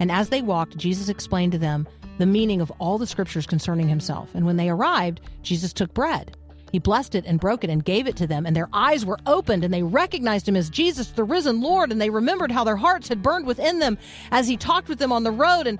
And 0.00 0.10
as 0.10 0.30
they 0.30 0.42
walked, 0.42 0.76
Jesus 0.76 1.08
explained 1.08 1.52
to 1.52 1.58
them 1.58 1.86
the 2.18 2.26
meaning 2.26 2.60
of 2.60 2.72
all 2.80 2.98
the 2.98 3.06
scriptures 3.06 3.46
concerning 3.46 3.88
himself. 3.88 4.34
And 4.34 4.44
when 4.44 4.56
they 4.56 4.68
arrived, 4.68 5.20
Jesus 5.42 5.72
took 5.72 5.94
bread. 5.94 6.36
He 6.72 6.78
blessed 6.78 7.14
it 7.14 7.26
and 7.26 7.38
broke 7.38 7.64
it 7.64 7.70
and 7.70 7.84
gave 7.84 8.06
it 8.06 8.16
to 8.16 8.26
them, 8.26 8.46
and 8.46 8.56
their 8.56 8.70
eyes 8.72 9.04
were 9.04 9.18
opened, 9.26 9.62
and 9.62 9.72
they 9.72 9.82
recognized 9.82 10.48
him 10.48 10.56
as 10.56 10.70
Jesus, 10.70 11.10
the 11.10 11.22
risen 11.22 11.60
Lord, 11.60 11.92
and 11.92 12.00
they 12.00 12.08
remembered 12.08 12.50
how 12.50 12.64
their 12.64 12.76
hearts 12.76 13.08
had 13.08 13.22
burned 13.22 13.46
within 13.46 13.78
them 13.78 13.98
as 14.30 14.48
he 14.48 14.56
talked 14.56 14.88
with 14.88 14.98
them 14.98 15.12
on 15.12 15.22
the 15.22 15.30
road. 15.30 15.66
And, 15.66 15.78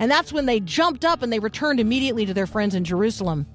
and 0.00 0.10
that's 0.10 0.32
when 0.32 0.46
they 0.46 0.58
jumped 0.58 1.04
up 1.04 1.22
and 1.22 1.32
they 1.32 1.38
returned 1.38 1.78
immediately 1.78 2.26
to 2.26 2.34
their 2.34 2.48
friends 2.48 2.74
in 2.74 2.82
Jerusalem 2.82 3.46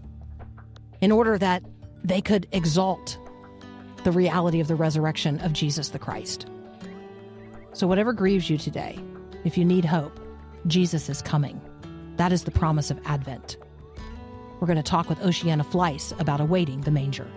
in 1.02 1.12
order 1.12 1.38
that 1.38 1.62
they 2.06 2.22
could 2.22 2.48
exalt 2.54 3.20
the 4.06 4.12
reality 4.12 4.62
of 4.62 4.70
the 4.70 4.76
resurrection 4.76 5.42
of 5.42 5.52
Jesus 5.52 5.90
the 5.90 6.00
Christ. 6.00 6.48
So, 7.74 7.86
whatever 7.86 8.14
grieves 8.14 8.50
you 8.50 8.58
today, 8.58 8.98
if 9.44 9.58
you 9.58 9.66
need 9.66 9.84
hope, 9.84 10.18
Jesus 10.68 11.10
is 11.10 11.22
coming. 11.22 11.60
That 12.16 12.32
is 12.32 12.46
the 12.46 12.52
promise 12.52 12.90
of 12.90 13.00
Advent. 13.06 13.58
We're 14.60 14.68
going 14.68 14.78
to 14.78 14.84
talk 14.84 15.10
with 15.10 15.20
Ocieanna 15.20 15.66
Fleiss 15.66 16.20
about 16.20 16.42
awaiting 16.42 16.82
the 16.82 16.92
manger. 16.92 17.28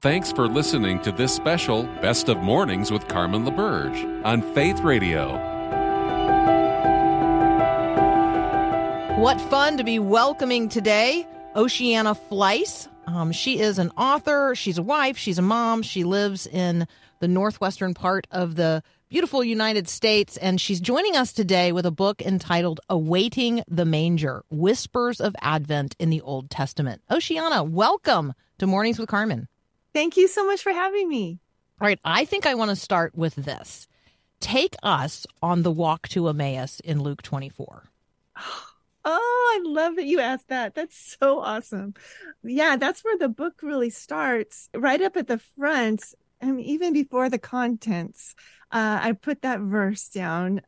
Thanks 0.00 0.30
for 0.30 0.46
listening 0.46 1.00
to 1.02 1.10
this 1.12 1.34
special 1.34 1.82
Best 2.00 2.28
of 2.28 2.38
Mornings 2.38 2.90
with 2.90 3.08
Carmen 3.08 3.44
LaBerge 3.44 4.24
on 4.24 4.42
Faith 4.54 4.80
Radio. 4.80 5.36
What 9.18 9.40
fun 9.50 9.76
to 9.76 9.82
be 9.82 9.98
welcoming 9.98 10.68
today 10.68 11.26
Ocieanna 11.56 12.16
Fleiss. 12.30 12.86
Um, 13.08 13.32
she 13.32 13.58
is 13.58 13.78
an 13.78 13.90
author, 13.96 14.54
she's 14.54 14.76
a 14.76 14.82
wife, 14.82 15.16
she's 15.16 15.38
a 15.38 15.42
mom, 15.42 15.80
she 15.80 16.04
lives 16.04 16.46
in 16.46 16.86
the 17.20 17.28
northwestern 17.28 17.94
part 17.94 18.26
of 18.30 18.54
the 18.54 18.82
beautiful 19.08 19.42
United 19.42 19.88
States, 19.88 20.36
and 20.36 20.60
she's 20.60 20.78
joining 20.78 21.16
us 21.16 21.32
today 21.32 21.72
with 21.72 21.86
a 21.86 21.90
book 21.90 22.20
entitled 22.20 22.80
Awaiting 22.90 23.64
the 23.66 23.86
Manger 23.86 24.44
Whispers 24.50 25.22
of 25.22 25.34
Advent 25.40 25.96
in 25.98 26.10
the 26.10 26.20
Old 26.20 26.50
Testament. 26.50 27.00
Ocieanna, 27.10 27.66
welcome 27.66 28.34
to 28.58 28.66
Mornings 28.66 28.98
with 28.98 29.08
Carmen. 29.08 29.48
Thank 29.94 30.18
you 30.18 30.28
so 30.28 30.44
much 30.44 30.62
for 30.62 30.72
having 30.72 31.08
me. 31.08 31.40
All 31.80 31.86
right, 31.86 32.00
I 32.04 32.26
think 32.26 32.44
I 32.44 32.56
want 32.56 32.68
to 32.68 32.76
start 32.76 33.16
with 33.16 33.34
this. 33.36 33.88
Take 34.38 34.76
us 34.82 35.26
on 35.40 35.62
the 35.62 35.72
walk 35.72 36.08
to 36.08 36.28
Emmaus 36.28 36.80
in 36.80 37.02
Luke 37.02 37.22
24. 37.22 37.84
Oh, 39.10 39.58
I 39.58 39.66
love 39.66 39.96
that 39.96 40.04
you 40.04 40.20
asked 40.20 40.48
that. 40.48 40.74
That's 40.74 41.16
so 41.18 41.40
awesome. 41.40 41.94
Yeah, 42.42 42.76
that's 42.76 43.02
where 43.02 43.16
the 43.16 43.30
book 43.30 43.62
really 43.62 43.88
starts, 43.88 44.68
right 44.76 45.00
up 45.00 45.16
at 45.16 45.28
the 45.28 45.38
front. 45.56 46.04
I 46.42 46.46
mean, 46.50 46.66
even 46.66 46.92
before 46.92 47.30
the 47.30 47.38
contents, 47.38 48.34
uh, 48.70 48.98
I 49.00 49.12
put 49.12 49.40
that 49.42 49.60
verse 49.60 50.10
down. 50.10 50.60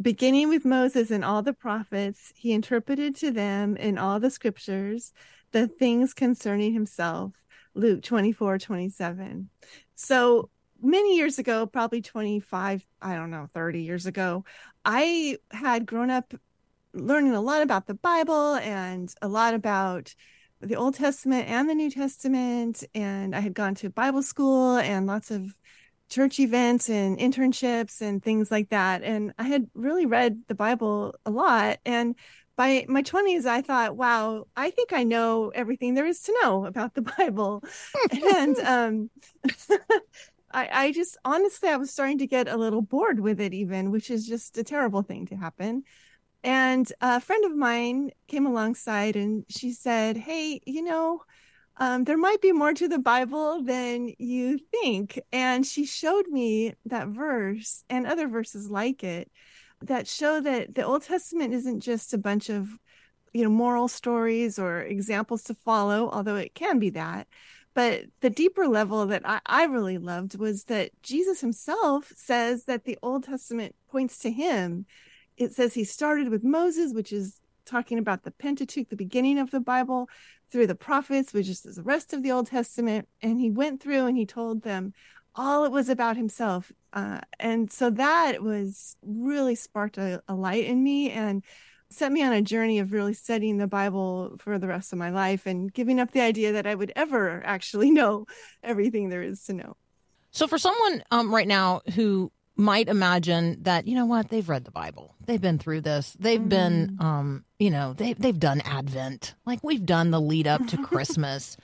Beginning 0.00 0.48
with 0.48 0.64
Moses 0.64 1.10
and 1.10 1.24
all 1.24 1.42
the 1.42 1.52
prophets, 1.52 2.32
he 2.36 2.52
interpreted 2.52 3.16
to 3.16 3.32
them 3.32 3.76
in 3.76 3.98
all 3.98 4.20
the 4.20 4.30
scriptures 4.30 5.12
the 5.50 5.66
things 5.66 6.14
concerning 6.14 6.72
himself. 6.72 7.32
Luke 7.74 8.02
24, 8.02 8.58
27. 8.58 9.50
So 9.96 10.50
many 10.80 11.16
years 11.16 11.40
ago, 11.40 11.66
probably 11.66 12.00
25, 12.00 12.86
I 13.00 13.14
don't 13.16 13.32
know, 13.32 13.48
30 13.52 13.82
years 13.82 14.06
ago, 14.06 14.44
I 14.84 15.38
had 15.50 15.84
grown 15.84 16.10
up 16.10 16.32
learning 16.94 17.32
a 17.32 17.40
lot 17.40 17.62
about 17.62 17.86
the 17.86 17.94
Bible 17.94 18.56
and 18.56 19.12
a 19.22 19.28
lot 19.28 19.54
about 19.54 20.14
the 20.60 20.76
Old 20.76 20.94
Testament 20.94 21.48
and 21.48 21.68
the 21.68 21.74
New 21.74 21.90
Testament. 21.90 22.84
And 22.94 23.34
I 23.34 23.40
had 23.40 23.54
gone 23.54 23.74
to 23.76 23.90
Bible 23.90 24.22
school 24.22 24.76
and 24.76 25.06
lots 25.06 25.30
of 25.30 25.54
church 26.08 26.38
events 26.38 26.90
and 26.90 27.18
internships 27.18 28.00
and 28.00 28.22
things 28.22 28.50
like 28.50 28.68
that. 28.68 29.02
And 29.02 29.32
I 29.38 29.44
had 29.44 29.66
really 29.74 30.06
read 30.06 30.42
the 30.46 30.54
Bible 30.54 31.14
a 31.24 31.30
lot. 31.30 31.78
And 31.84 32.14
by 32.54 32.84
my 32.88 33.02
20s, 33.02 33.46
I 33.46 33.62
thought, 33.62 33.96
wow, 33.96 34.46
I 34.56 34.70
think 34.70 34.92
I 34.92 35.04
know 35.04 35.50
everything 35.54 35.94
there 35.94 36.06
is 36.06 36.20
to 36.22 36.38
know 36.42 36.66
about 36.66 36.94
the 36.94 37.02
Bible. 37.18 37.64
and 38.26 38.58
um, 38.60 39.10
I, 40.52 40.68
I 40.70 40.92
just 40.92 41.16
honestly, 41.24 41.70
I 41.70 41.76
was 41.76 41.90
starting 41.90 42.18
to 42.18 42.26
get 42.26 42.46
a 42.46 42.56
little 42.56 42.82
bored 42.82 43.20
with 43.20 43.40
it, 43.40 43.54
even, 43.54 43.90
which 43.90 44.10
is 44.10 44.26
just 44.26 44.58
a 44.58 44.64
terrible 44.64 45.02
thing 45.02 45.26
to 45.26 45.36
happen. 45.36 45.84
And 46.44 46.90
a 47.00 47.20
friend 47.20 47.44
of 47.44 47.56
mine 47.56 48.10
came 48.26 48.46
alongside 48.46 49.16
and 49.16 49.44
she 49.48 49.72
said, 49.72 50.16
Hey, 50.16 50.60
you 50.66 50.82
know, 50.82 51.22
um, 51.76 52.04
there 52.04 52.18
might 52.18 52.40
be 52.40 52.52
more 52.52 52.74
to 52.74 52.88
the 52.88 52.98
Bible 52.98 53.62
than 53.62 54.12
you 54.18 54.58
think. 54.58 55.20
And 55.32 55.64
she 55.64 55.86
showed 55.86 56.26
me 56.28 56.74
that 56.86 57.08
verse 57.08 57.84
and 57.88 58.06
other 58.06 58.28
verses 58.28 58.70
like 58.70 59.04
it 59.04 59.30
that 59.82 60.06
show 60.06 60.40
that 60.40 60.74
the 60.74 60.84
Old 60.84 61.02
Testament 61.02 61.54
isn't 61.54 61.80
just 61.80 62.14
a 62.14 62.18
bunch 62.18 62.50
of, 62.50 62.68
you 63.32 63.42
know, 63.42 63.50
moral 63.50 63.88
stories 63.88 64.58
or 64.58 64.82
examples 64.82 65.44
to 65.44 65.54
follow, 65.54 66.10
although 66.10 66.36
it 66.36 66.54
can 66.54 66.78
be 66.78 66.90
that. 66.90 67.26
But 67.74 68.04
the 68.20 68.30
deeper 68.30 68.68
level 68.68 69.06
that 69.06 69.22
I, 69.24 69.40
I 69.46 69.64
really 69.64 69.98
loved 69.98 70.38
was 70.38 70.64
that 70.64 70.90
Jesus 71.02 71.40
himself 71.40 72.12
says 72.16 72.64
that 72.64 72.84
the 72.84 72.98
Old 73.02 73.24
Testament 73.24 73.74
points 73.90 74.18
to 74.18 74.30
him 74.30 74.86
it 75.36 75.54
says 75.54 75.74
he 75.74 75.84
started 75.84 76.28
with 76.28 76.44
Moses, 76.44 76.92
which 76.92 77.12
is 77.12 77.40
talking 77.64 77.98
about 77.98 78.22
the 78.22 78.30
Pentateuch, 78.30 78.88
the 78.88 78.96
beginning 78.96 79.38
of 79.38 79.50
the 79.50 79.60
Bible, 79.60 80.08
through 80.50 80.66
the 80.66 80.74
prophets, 80.74 81.32
which 81.32 81.48
is 81.48 81.62
the 81.62 81.82
rest 81.82 82.12
of 82.12 82.22
the 82.22 82.32
Old 82.32 82.48
Testament. 82.48 83.08
And 83.22 83.40
he 83.40 83.50
went 83.50 83.82
through 83.82 84.06
and 84.06 84.16
he 84.16 84.26
told 84.26 84.62
them 84.62 84.92
all 85.34 85.64
it 85.64 85.72
was 85.72 85.88
about 85.88 86.16
himself. 86.16 86.70
Uh, 86.92 87.20
and 87.40 87.72
so 87.72 87.90
that 87.90 88.42
was 88.42 88.96
really 89.02 89.54
sparked 89.54 89.96
a, 89.96 90.22
a 90.28 90.34
light 90.34 90.66
in 90.66 90.82
me 90.82 91.10
and 91.10 91.42
set 91.88 92.12
me 92.12 92.22
on 92.22 92.32
a 92.32 92.42
journey 92.42 92.78
of 92.78 92.92
really 92.92 93.14
studying 93.14 93.58
the 93.58 93.66
Bible 93.66 94.36
for 94.38 94.58
the 94.58 94.68
rest 94.68 94.92
of 94.92 94.98
my 94.98 95.10
life 95.10 95.46
and 95.46 95.72
giving 95.72 96.00
up 96.00 96.10
the 96.10 96.20
idea 96.20 96.52
that 96.52 96.66
I 96.66 96.74
would 96.74 96.92
ever 96.96 97.42
actually 97.44 97.90
know 97.90 98.26
everything 98.62 99.08
there 99.08 99.22
is 99.22 99.42
to 99.44 99.52
know. 99.52 99.76
So, 100.30 100.46
for 100.46 100.56
someone 100.56 101.04
um, 101.10 101.32
right 101.32 101.46
now 101.46 101.82
who 101.94 102.32
might 102.56 102.88
imagine 102.88 103.62
that 103.62 103.86
you 103.86 103.94
know 103.94 104.06
what 104.06 104.28
they've 104.28 104.48
read 104.48 104.64
the 104.64 104.70
bible. 104.70 105.14
They've 105.26 105.40
been 105.40 105.58
through 105.58 105.82
this. 105.82 106.16
They've 106.18 106.48
been 106.48 106.96
um 107.00 107.44
you 107.58 107.70
know 107.70 107.94
they, 107.94 108.12
they've 108.12 108.38
done 108.38 108.60
advent. 108.62 109.34
Like 109.46 109.60
we've 109.62 109.84
done 109.84 110.10
the 110.10 110.20
lead 110.20 110.46
up 110.46 110.66
to 110.68 110.76
christmas. 110.82 111.56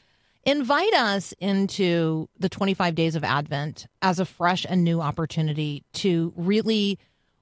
Invite 0.45 0.95
us 0.95 1.35
into 1.41 2.29
the 2.39 2.49
25 2.49 2.95
days 2.95 3.17
of 3.17 3.25
advent 3.25 3.87
as 4.01 4.19
a 4.19 4.25
fresh 4.25 4.65
and 4.69 4.83
new 4.83 5.01
opportunity 5.01 5.85
to 5.95 6.33
really 6.37 6.99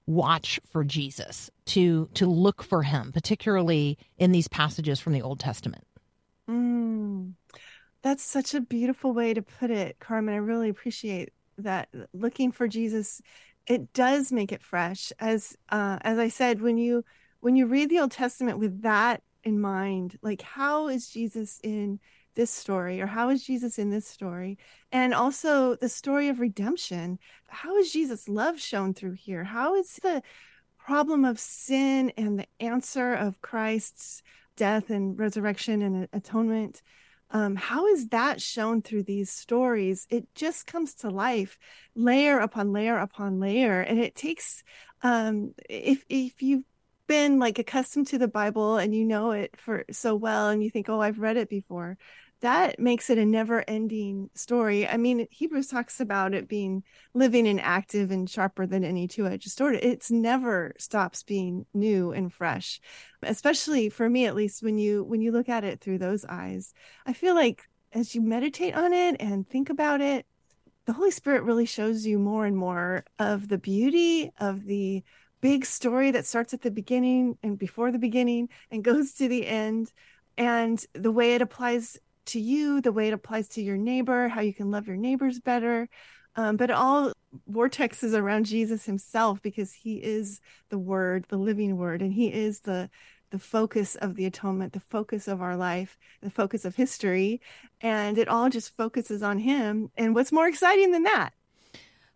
watch 0.09 0.61
for 0.71 0.85
jesus 0.85 1.51
to 1.65 2.09
to 2.15 2.27
look 2.27 2.63
for 2.63 2.85
him 2.85 3.11
particularly 3.11 3.99
in 4.19 4.31
these 4.31 4.47
passages 4.49 5.01
from 5.01 5.13
the 5.13 5.23
old 5.23 5.41
testament. 5.41 5.85
Mm, 6.49 7.33
that's 8.03 8.23
such 8.23 8.55
a 8.55 8.61
beautiful 8.61 9.13
way 9.13 9.35
to 9.35 9.43
put 9.43 9.71
it, 9.71 9.99
Carmen. 9.99 10.35
I 10.35 10.39
really 10.39 10.69
appreciate 10.69 11.33
that. 11.59 11.88
Looking 12.12 12.53
for 12.53 12.69
Jesus, 12.69 13.21
it 13.66 13.92
does 13.92 14.33
make 14.33 14.53
it 14.53 14.62
fresh. 14.62 15.12
As 15.19 15.57
uh, 15.71 15.99
as 16.03 16.19
I 16.19 16.29
said, 16.29 16.61
when 16.61 16.79
you 16.79 17.05
when 17.40 17.57
you 17.57 17.66
read 17.66 17.90
the 17.90 18.01
Old 18.01 18.12
Testament 18.12 18.59
with 18.59 18.83
that 18.83 19.23
in 19.45 19.61
mind, 19.61 20.19
like 20.23 20.42
how 20.42 20.88
is 20.88 21.09
Jesus 21.09 21.61
in 21.62 22.01
this 22.35 22.51
story, 22.51 23.01
or 23.01 23.07
how 23.07 23.31
is 23.31 23.45
Jesus 23.45 23.79
in 23.79 23.90
this 23.90 24.07
story, 24.07 24.59
and 24.92 25.14
also 25.14 25.75
the 25.77 25.88
story 25.88 26.29
of 26.29 26.40
redemption? 26.40 27.19
How 27.49 27.77
is 27.77 27.92
Jesus' 27.92 28.29
love 28.29 28.61
shown 28.61 28.92
through 28.95 29.12
here? 29.12 29.42
How 29.42 29.75
is 29.75 29.99
the 30.03 30.23
problem 30.79 31.25
of 31.25 31.40
sin 31.40 32.12
and 32.16 32.38
the 32.38 32.47
answer 32.61 33.14
of 33.14 33.40
Christ's 33.40 34.23
death 34.57 34.90
and 34.90 35.19
resurrection 35.19 35.83
and 35.83 36.09
atonement 36.12 36.83
um, 37.31 37.57
how 37.57 37.87
is 37.87 38.09
that 38.09 38.41
shown 38.41 38.83
through 38.83 39.03
these 39.03 39.31
stories? 39.31 40.07
It 40.11 40.27
just 40.35 40.67
comes 40.67 40.95
to 40.97 41.11
life 41.11 41.59
layer 41.95 42.39
upon 42.39 42.73
layer 42.73 42.99
upon 42.99 43.41
layer 43.41 43.81
and 43.81 43.99
it 43.99 44.15
takes 44.15 44.62
um, 45.03 45.55
if 45.69 46.05
if 46.09 46.43
you've 46.43 46.65
been 47.07 47.39
like 47.39 47.59
accustomed 47.61 48.09
to 48.09 48.19
the 48.19 48.27
bible 48.27 48.79
and 48.79 48.93
you 48.93 49.05
know 49.05 49.31
it 49.31 49.57
for 49.57 49.85
so 49.93 50.17
well 50.17 50.49
and 50.49 50.61
you 50.61 50.69
think 50.69 50.89
oh 50.89 51.01
i've 51.01 51.21
read 51.21 51.37
it 51.37 51.49
before 51.49 51.97
that 52.40 52.79
makes 52.79 53.09
it 53.09 53.18
a 53.18 53.25
never 53.25 53.64
ending 53.66 54.29
story. 54.35 54.87
I 54.87 54.96
mean, 54.99 55.27
Hebrews 55.31 55.68
talks 55.68 56.01
about 56.01 56.35
it 56.35 56.49
being 56.49 56.83
living 57.14 57.49
and 57.49 57.61
active 57.61 58.11
and 58.11 58.29
sharper 58.29 58.66
than 58.66 58.85
any 58.85 59.09
two 59.09 59.27
edged 59.27 59.51
sword. 59.51 59.79
It's 59.83 60.11
never 60.11 60.75
stops 60.79 61.22
being 61.22 61.64
new 61.72 62.12
and 62.12 62.33
fresh, 62.33 62.81
especially 63.22 63.88
for 63.88 64.09
me, 64.09 64.27
at 64.27 64.35
least 64.35 64.62
when 64.62 64.77
you, 64.79 65.03
when 65.05 65.20
you 65.20 65.33
look 65.33 65.49
at 65.49 65.64
it 65.64 65.81
through 65.81 65.99
those 65.99 66.25
eyes, 66.27 66.75
I 67.07 67.14
feel 67.14 67.35
like 67.35 67.62
as 67.92 68.14
you 68.14 68.20
meditate 68.20 68.75
on 68.75 68.92
it 68.92 69.16
and 69.20 69.49
think 69.49 69.70
about 69.70 70.03
it, 70.03 70.27
the 70.85 70.92
Holy 70.92 71.11
Spirit 71.11 71.42
really 71.42 71.66
shows 71.66 72.07
you 72.07 72.18
more 72.18 72.46
and 72.46 72.57
more 72.57 73.05
of 73.18 73.49
the 73.49 73.59
beauty 73.59 74.31
of 74.38 74.64
the 74.64 75.03
big 75.40 75.64
story 75.64 76.11
that 76.11 76.27
starts 76.27 76.55
at 76.55 76.62
the 76.62 76.70
beginning 76.70 77.38
and 77.42 77.59
before 77.59 77.90
the 77.90 77.99
beginning 77.99 78.49
and 78.70 78.85
goes 78.85 79.14
to 79.14 79.29
the 79.29 79.46
end 79.46 79.92
and 80.38 80.85
the 80.92 81.11
way 81.11 81.35
it 81.35 81.42
applies 81.42 81.99
to 82.27 82.41
you, 82.41 82.81
the 82.81 82.93
way 82.93 83.09
it 83.09 83.15
applies 83.15 83.49
to 83.51 83.62
your 83.62 83.77
neighbor, 83.77 84.29
how 84.29 84.41
you 84.41 84.55
can 84.55 84.71
love 84.71 84.87
your 84.87 84.97
neighbors 84.97 85.41
better. 85.41 85.89
Um, 86.37 86.57
but 86.57 86.71
all 86.71 87.12
vortexes 87.51 88.15
around 88.15 88.45
Jesus 88.45 88.85
himself 88.85 89.41
because 89.41 89.73
he 89.73 89.97
is 89.97 90.41
the 90.69 90.79
word, 90.79 91.25
the 91.29 91.39
living 91.39 91.77
word, 91.77 92.03
and 92.03 92.12
he 92.12 92.33
is 92.33 92.61
the 92.61 92.91
the 93.31 93.39
focus 93.41 93.97
of 93.97 94.15
the 94.15 94.25
atonement, 94.25 94.73
the 94.73 94.81
focus 94.81 95.27
of 95.27 95.43
our 95.43 95.57
life, 95.57 95.99
the 96.23 96.31
focus 96.31 96.65
of 96.65 96.77
history, 96.77 97.41
and 97.81 98.19
it 98.19 98.29
all 98.29 98.49
just 98.49 98.77
focuses 98.77 99.21
on 99.21 99.39
him. 99.39 99.91
And 99.97 100.15
what's 100.15 100.31
more 100.31 100.47
exciting 100.47 100.93
than 100.93 101.03
that? 101.03 101.33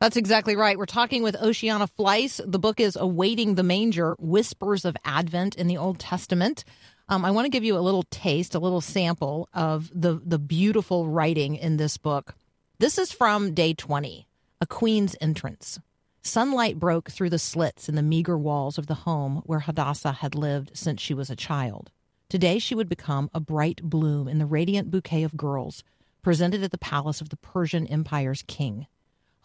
That's 0.01 0.16
exactly 0.16 0.57
right. 0.57 0.79
We're 0.79 0.87
talking 0.87 1.23
with 1.23 1.37
Ocieanna 1.37 1.88
Fleiss. 1.99 2.40
The 2.46 2.59
book 2.59 2.81
is 2.81 2.96
Awaiting 2.96 3.57
the 3.57 3.62
Manger 3.62 4.16
Whispers 4.18 4.85
of 4.85 4.96
Advent 5.05 5.57
in 5.57 5.66
the 5.66 5.77
Old 5.77 5.99
Testament. 5.99 6.64
Um, 7.11 7.25
I 7.25 7.33
want 7.33 7.44
to 7.44 7.51
give 7.51 7.64
you 7.64 7.77
a 7.77 7.81
little 7.81 8.05
taste, 8.05 8.55
a 8.55 8.61
little 8.61 8.81
sample 8.81 9.49
of 9.53 9.90
the, 9.92 10.23
the 10.25 10.38
beautiful 10.38 11.09
writing 11.09 11.57
in 11.57 11.77
this 11.77 11.96
book. 11.96 12.37
This 12.79 12.99
is 12.99 13.11
from 13.11 13.53
day 13.53 13.75
20, 13.75 14.29
A 14.61 14.66
Queen's 14.66 15.16
Entrance. 15.20 15.81
Sunlight 16.23 16.79
broke 16.79 17.11
through 17.11 17.31
the 17.31 17.38
slits 17.38 17.88
in 17.88 17.96
the 17.96 18.03
meager 18.03 18.38
walls 18.38 18.79
of 18.79 18.87
the 18.87 18.94
home 18.94 19.42
where 19.44 19.59
Hadassah 19.59 20.12
had 20.12 20.37
lived 20.37 20.70
since 20.75 21.01
she 21.01 21.12
was 21.12 21.31
a 21.31 21.37
child. 21.37 21.90
Today 22.29 22.61
she 22.61 22.77
would 22.77 22.88
become 22.88 23.29
a 23.35 23.40
bright 23.40 23.83
bloom 23.83 24.29
in 24.29 24.38
the 24.38 24.46
radiant 24.46 24.88
bouquet 24.92 25.25
of 25.25 25.37
girls 25.37 25.83
presented 26.23 26.62
at 26.62 26.70
the 26.70 26.79
palace 26.79 27.20
of 27.20 27.31
the 27.31 27.37
Persian 27.38 27.88
Empire's 27.88 28.44
king, 28.46 28.87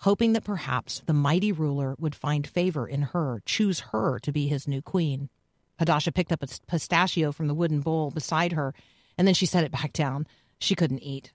hoping 0.02 0.34
that 0.34 0.44
perhaps 0.44 1.02
the 1.08 1.14
mighty 1.14 1.52
ruler 1.52 1.96
would 1.98 2.14
find 2.14 2.46
favor 2.46 2.88
in 2.88 3.02
her, 3.02 3.42
choose 3.44 3.80
her 3.92 4.20
to 4.20 4.32
be 4.32 4.48
his 4.48 4.68
new 4.68 4.84
queen. 4.84 5.30
Hadassah 5.80 6.12
picked 6.12 6.32
up 6.32 6.44
a 6.44 6.48
pistachio 6.68 7.32
from 7.32 7.48
the 7.48 7.54
wooden 7.54 7.82
bowl 7.82 8.12
beside 8.12 8.54
her, 8.54 8.74
and 9.18 9.28
then 9.28 9.34
she 9.34 9.46
set 9.46 9.64
it 9.64 9.72
back 9.72 9.94
down. 9.94 10.28
She 10.60 10.76
couldn't 10.76 11.04
eat. 11.04 11.34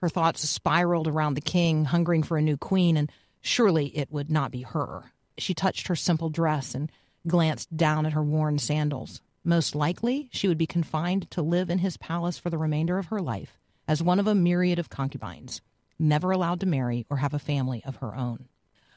Her 0.00 0.08
thoughts 0.08 0.48
spiraled 0.48 1.06
around 1.06 1.34
the 1.34 1.40
king, 1.40 1.84
hungering 1.84 2.22
for 2.22 2.36
a 2.36 2.42
new 2.42 2.56
queen, 2.56 2.96
and 2.96 3.10
surely 3.40 3.96
it 3.96 4.10
would 4.10 4.30
not 4.30 4.50
be 4.50 4.62
her. 4.62 5.12
She 5.38 5.54
touched 5.54 5.88
her 5.88 5.96
simple 5.96 6.30
dress 6.30 6.74
and 6.74 6.90
glanced 7.26 7.76
down 7.76 8.06
at 8.06 8.12
her 8.12 8.22
worn 8.22 8.58
sandals. 8.58 9.20
Most 9.44 9.74
likely, 9.74 10.28
she 10.32 10.48
would 10.48 10.58
be 10.58 10.66
confined 10.66 11.30
to 11.32 11.42
live 11.42 11.70
in 11.70 11.78
his 11.78 11.96
palace 11.96 12.38
for 12.38 12.50
the 12.50 12.58
remainder 12.58 12.98
of 12.98 13.06
her 13.06 13.20
life 13.20 13.58
as 13.88 14.02
one 14.02 14.20
of 14.20 14.26
a 14.26 14.34
myriad 14.34 14.78
of 14.78 14.88
concubines, 14.88 15.60
never 15.98 16.30
allowed 16.30 16.60
to 16.60 16.66
marry 16.66 17.04
or 17.10 17.18
have 17.18 17.34
a 17.34 17.38
family 17.38 17.82
of 17.84 17.96
her 17.96 18.14
own. 18.14 18.48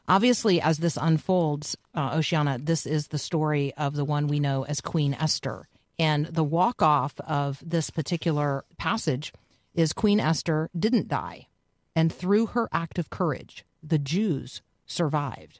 Obviously, 0.08 0.62
as 0.62 0.78
this 0.78 0.98
unfolds, 1.02 1.76
uh, 1.94 2.18
Ocieanna, 2.18 2.63
this 2.63 2.86
is 2.86 3.08
the 3.08 3.18
story 3.18 3.74
of 3.76 3.96
the 3.96 4.06
one 4.06 4.28
we 4.28 4.39
know 4.39 4.63
as 4.65 4.82
Queen 4.82 5.15
Esther. 5.15 5.68
And 5.98 6.28
the 6.28 6.44
walk 6.44 6.82
off 6.82 7.20
of 7.22 7.60
this 7.65 7.89
particular 7.89 8.65
passage 8.78 9.34
is 9.74 9.94
Queen 9.94 10.20
Esther 10.20 10.70
didn't 10.78 11.08
die. 11.08 11.48
And 11.96 12.13
through 12.13 12.48
her 12.48 12.70
act 12.72 13.00
of 13.00 13.10
courage, 13.10 13.65
the 13.82 13.98
Jews 13.98 14.62
survived. 14.86 15.60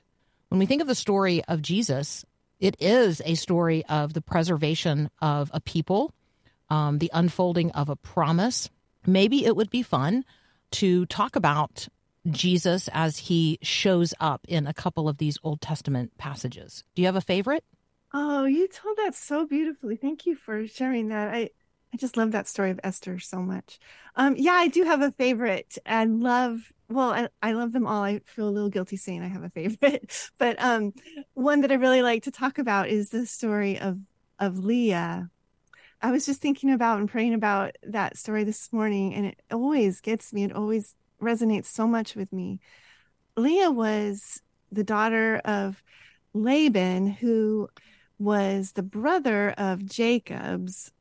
When 0.49 0.60
we 0.60 0.65
think 0.65 0.81
of 0.81 0.88
the 0.88 0.95
story 0.95 1.43
of 1.45 1.62
Jesus, 1.62 2.25
it 2.60 2.75
is 2.79 3.21
a 3.25 3.36
story 3.36 3.84
of 3.86 4.13
the 4.13 4.21
preservation 4.21 5.10
of 5.21 5.49
a 5.53 5.60
people, 5.60 6.13
um, 6.69 6.99
the 6.99 7.12
unfolding 7.13 7.71
of 7.71 7.89
a 7.89 7.95
promise. 7.95 8.69
Maybe 9.05 9.45
it 9.45 9.55
would 9.55 9.69
be 9.69 9.81
fun 9.81 10.23
to 10.71 11.05
talk 11.08 11.36
about 11.36 11.88
Jesus 12.29 12.89
as 12.93 13.17
he 13.17 13.59
shows 13.61 14.13
up 14.19 14.45
in 14.47 14.67
a 14.67 14.73
couple 14.73 15.07
of 15.07 15.17
these 15.17 15.38
Old 15.43 15.61
Testament 15.61 16.17
passages. 16.17 16.83
Do 16.95 17.01
you 17.01 17.07
have 17.07 17.15
a 17.15 17.21
favorite? 17.21 17.63
Oh, 18.13 18.45
you 18.45 18.67
told 18.67 18.97
that 18.97 19.15
so 19.15 19.45
beautifully. 19.45 19.95
Thank 19.95 20.25
you 20.25 20.35
for 20.35 20.67
sharing 20.67 21.09
that. 21.09 21.33
I 21.33 21.49
I 21.93 21.97
just 21.97 22.17
love 22.17 22.31
that 22.31 22.47
story 22.47 22.71
of 22.71 22.79
Esther 22.83 23.19
so 23.19 23.39
much. 23.39 23.79
Um, 24.17 24.35
yeah, 24.38 24.51
I 24.51 24.67
do 24.67 24.83
have 24.83 25.01
a 25.01 25.11
favorite. 25.11 25.77
I 25.85 26.03
love 26.03 26.71
well, 26.89 27.11
I, 27.11 27.29
I 27.41 27.53
love 27.53 27.71
them 27.71 27.88
all. 27.88 28.03
I 28.03 28.19
feel 28.25 28.47
a 28.47 28.51
little 28.51 28.69
guilty 28.69 28.97
saying 28.97 29.23
I 29.23 29.27
have 29.27 29.43
a 29.43 29.49
favorite, 29.49 30.29
but 30.38 30.61
um, 30.61 30.93
one 31.33 31.61
that 31.61 31.71
I 31.71 31.75
really 31.75 32.01
like 32.01 32.23
to 32.23 32.31
talk 32.31 32.57
about 32.59 32.89
is 32.89 33.09
the 33.09 33.25
story 33.25 33.79
of 33.79 33.97
of 34.39 34.59
Leah. 34.59 35.29
I 36.01 36.11
was 36.11 36.25
just 36.25 36.41
thinking 36.41 36.71
about 36.71 36.99
and 36.99 37.09
praying 37.09 37.33
about 37.33 37.77
that 37.83 38.17
story 38.17 38.43
this 38.43 38.71
morning, 38.73 39.13
and 39.13 39.25
it 39.27 39.41
always 39.51 40.01
gets 40.01 40.33
me. 40.33 40.43
It 40.43 40.53
always 40.53 40.95
resonates 41.25 41.65
so 41.65 41.88
much 41.88 42.15
with 42.15 42.31
me. 42.31 42.59
Leah 43.35 43.71
was 43.71 44.41
the 44.71 44.84
daughter 44.84 45.38
of 45.45 45.82
Laban, 46.34 47.07
who 47.07 47.69
was 48.19 48.73
the 48.73 48.84
brother 48.84 49.51
of 49.57 49.86
Jacob's 49.86 50.91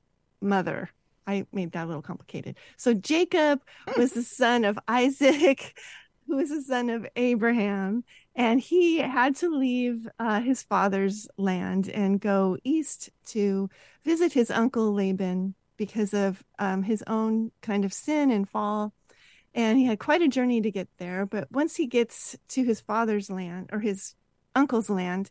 mother. 0.41 0.91
I 1.27 1.47
made 1.53 1.73
that 1.73 1.85
a 1.85 1.87
little 1.87 2.03
complicated. 2.03 2.57
So 2.77 2.95
Jacob 2.95 3.63
was 3.97 4.13
the 4.13 4.23
son 4.41 4.65
of 4.65 4.79
Isaac, 4.89 5.79
who 6.27 6.37
was 6.37 6.51
the 6.51 6.63
son 6.63 6.91
of 6.91 7.07
Abraham, 7.17 8.05
and 8.35 8.61
he 8.61 8.99
had 8.99 9.37
to 9.37 9.49
leave 9.49 10.09
uh, 10.19 10.41
his 10.41 10.63
father's 10.63 11.29
land 11.37 11.89
and 11.89 12.21
go 12.21 12.59
east 12.65 13.11
to 13.27 13.71
visit 14.05 14.33
his 14.33 14.51
uncle 14.51 14.93
Laban 14.93 15.55
because 15.77 16.15
of 16.15 16.43
um, 16.59 16.83
his 16.83 17.03
own 17.07 17.51
kind 17.63 17.85
of 17.85 17.93
sin 17.93 18.31
and 18.31 18.49
fall 18.49 18.93
and 19.55 19.79
he 19.79 19.85
had 19.85 19.99
quite 19.99 20.23
a 20.23 20.29
journey 20.29 20.61
to 20.61 20.71
get 20.71 20.89
there. 20.99 21.27
But 21.27 21.51
once 21.51 21.77
he 21.77 21.87
gets 21.87 22.37
to 22.49 22.65
his 22.65 22.81
father's 22.81 23.31
land 23.31 23.71
or 23.73 23.81
his 23.81 24.15
uncle's 24.55 24.91
land, 24.91 25.31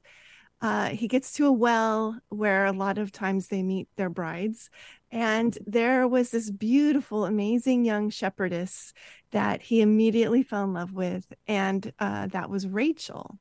uh, 0.62 0.90
he 0.90 1.10
gets 1.10 1.34
to 1.34 1.46
a 1.46 1.52
well 1.52 2.18
where 2.30 2.66
a 2.66 2.72
lot 2.72 2.98
of 2.98 3.12
times 3.12 3.48
they 3.48 3.62
meet 3.62 3.90
their 3.98 4.10
brides. 4.10 4.70
And 5.12 5.58
there 5.68 6.08
was 6.08 6.32
this 6.32 6.50
beautiful, 6.50 7.26
amazing 7.26 7.84
young 7.84 8.10
shepherdess 8.10 8.94
that 9.32 9.62
he 9.62 9.82
immediately 9.82 10.42
fell 10.42 10.64
in 10.64 10.74
love 10.74 10.94
with, 10.94 11.32
and 11.48 11.92
uh, 12.00 12.28
that 12.28 12.50
was 12.50 12.66
Rachel. 12.66 13.38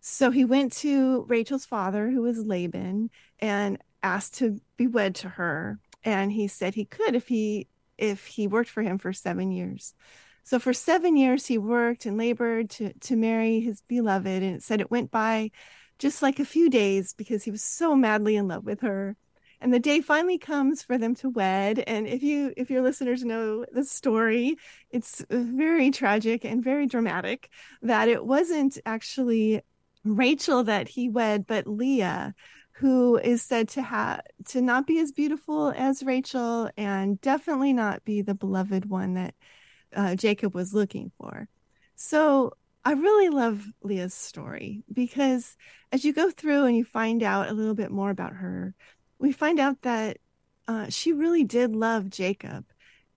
So 0.00 0.30
he 0.30 0.44
went 0.44 0.72
to 0.74 1.24
Rachel's 1.28 1.64
father, 1.64 2.10
who 2.10 2.22
was 2.22 2.44
Laban, 2.44 3.10
and 3.38 3.78
asked 4.02 4.34
to 4.38 4.60
be 4.76 4.86
wed 4.86 5.14
to 5.16 5.28
her. 5.28 5.78
And 6.04 6.32
he 6.32 6.48
said 6.48 6.74
he 6.74 6.84
could 6.84 7.14
if 7.14 7.28
he 7.28 7.68
if 7.98 8.26
he 8.26 8.46
worked 8.46 8.70
for 8.70 8.82
him 8.82 8.98
for 8.98 9.12
seven 9.12 9.50
years. 9.50 9.94
So 10.44 10.58
for 10.58 10.72
seven 10.72 11.16
years 11.16 11.46
he 11.46 11.58
worked 11.58 12.06
and 12.06 12.16
labored 12.16 12.70
to 12.70 12.92
to 12.92 13.16
marry 13.16 13.60
his 13.60 13.82
beloved, 13.82 14.42
and 14.42 14.56
it 14.56 14.62
said 14.62 14.80
it 14.80 14.90
went 14.90 15.10
by 15.10 15.50
just 15.98 16.22
like 16.22 16.38
a 16.38 16.44
few 16.44 16.70
days 16.70 17.12
because 17.12 17.42
he 17.44 17.50
was 17.50 17.62
so 17.62 17.94
madly 17.94 18.36
in 18.36 18.48
love 18.48 18.64
with 18.64 18.80
her. 18.80 19.16
And 19.60 19.74
the 19.74 19.80
day 19.80 20.00
finally 20.00 20.38
comes 20.38 20.82
for 20.82 20.96
them 20.96 21.16
to 21.16 21.28
wed. 21.28 21.80
And 21.80 22.06
if 22.06 22.22
you 22.22 22.54
if 22.56 22.70
your 22.70 22.82
listeners 22.82 23.24
know 23.24 23.66
the 23.72 23.84
story 23.84 24.56
it's 24.90 25.24
very 25.28 25.90
tragic 25.90 26.44
and 26.44 26.64
very 26.64 26.86
dramatic 26.86 27.50
that 27.82 28.08
it 28.08 28.24
wasn't 28.24 28.78
actually 28.86 29.60
rachel 30.04 30.64
that 30.64 30.88
he 30.88 31.08
wed 31.08 31.46
but 31.46 31.66
leah 31.66 32.34
who 32.78 33.16
is 33.16 33.42
said 33.42 33.68
to 33.68 33.82
have 33.82 34.20
to 34.46 34.60
not 34.60 34.86
be 34.86 34.98
as 34.98 35.12
beautiful 35.12 35.72
as 35.76 36.02
rachel 36.02 36.70
and 36.76 37.20
definitely 37.20 37.72
not 37.72 38.04
be 38.04 38.22
the 38.22 38.34
beloved 38.34 38.88
one 38.88 39.14
that 39.14 39.34
uh, 39.94 40.14
jacob 40.14 40.54
was 40.54 40.74
looking 40.74 41.10
for 41.18 41.48
so 41.96 42.52
I 42.84 42.92
really 42.92 43.28
love 43.28 43.66
Leah's 43.82 44.14
story 44.14 44.82
because 44.90 45.56
as 45.92 46.06
you 46.06 46.14
go 46.14 46.30
through 46.30 46.64
and 46.64 46.76
you 46.76 46.84
find 46.84 47.22
out 47.22 47.50
a 47.50 47.52
little 47.52 47.74
bit 47.74 47.90
more 47.90 48.08
about 48.08 48.32
her, 48.32 48.74
we 49.18 49.30
find 49.32 49.60
out 49.60 49.82
that 49.82 50.16
uh, 50.66 50.88
she 50.88 51.12
really 51.12 51.44
did 51.44 51.76
love 51.76 52.08
Jacob 52.08 52.64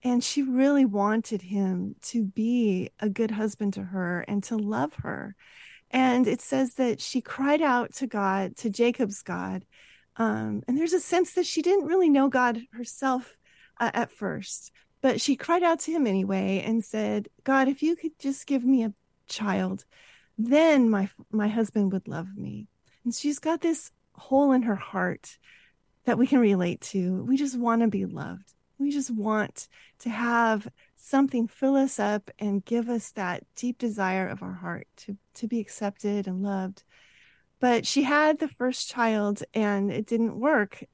and 0.02 0.22
she 0.22 0.42
really 0.42 0.84
wanted 0.84 1.40
him 1.40 1.94
to 2.02 2.24
be 2.24 2.90
a 3.00 3.08
good 3.08 3.30
husband 3.30 3.72
to 3.74 3.82
her 3.82 4.22
and 4.28 4.42
to 4.44 4.56
love 4.56 4.92
her. 4.96 5.36
And 5.92 6.26
it 6.26 6.40
says 6.40 6.74
that 6.74 7.00
she 7.00 7.20
cried 7.20 7.60
out 7.60 7.92
to 7.94 8.06
God, 8.06 8.56
to 8.58 8.70
Jacob's 8.70 9.22
God. 9.22 9.64
Um, 10.16 10.62
and 10.66 10.76
there's 10.76 10.92
a 10.94 11.00
sense 11.00 11.34
that 11.34 11.46
she 11.46 11.62
didn't 11.62 11.86
really 11.86 12.08
know 12.08 12.28
God 12.28 12.60
herself 12.72 13.36
uh, 13.78 13.90
at 13.92 14.10
first, 14.10 14.72
but 15.00 15.20
she 15.20 15.36
cried 15.36 15.62
out 15.62 15.80
to 15.80 15.92
him 15.92 16.06
anyway 16.06 16.62
and 16.64 16.84
said, 16.84 17.28
God, 17.44 17.68
if 17.68 17.82
you 17.82 17.96
could 17.96 18.18
just 18.18 18.46
give 18.46 18.64
me 18.64 18.84
a 18.84 18.94
child, 19.28 19.84
then 20.38 20.88
my 20.90 21.10
my 21.30 21.48
husband 21.48 21.92
would 21.92 22.08
love 22.08 22.36
me. 22.36 22.68
And 23.04 23.14
she's 23.14 23.38
got 23.38 23.60
this 23.60 23.90
hole 24.14 24.52
in 24.52 24.62
her 24.62 24.76
heart 24.76 25.38
that 26.04 26.18
we 26.18 26.26
can 26.26 26.40
relate 26.40 26.80
to. 26.80 27.22
We 27.24 27.36
just 27.36 27.58
want 27.58 27.82
to 27.82 27.88
be 27.88 28.06
loved. 28.06 28.52
We 28.82 28.90
just 28.90 29.10
want 29.10 29.68
to 30.00 30.10
have 30.10 30.68
something 30.96 31.48
fill 31.48 31.76
us 31.76 31.98
up 31.98 32.30
and 32.38 32.64
give 32.64 32.88
us 32.88 33.10
that 33.12 33.44
deep 33.56 33.78
desire 33.78 34.28
of 34.28 34.42
our 34.42 34.52
heart 34.52 34.86
to 34.98 35.16
to 35.34 35.48
be 35.48 35.60
accepted 35.60 36.26
and 36.26 36.42
loved. 36.42 36.84
But 37.60 37.86
she 37.86 38.02
had 38.02 38.38
the 38.38 38.48
first 38.48 38.88
child 38.88 39.42
and 39.54 39.90
it 39.90 40.06
didn't 40.06 40.38
work. 40.38 40.84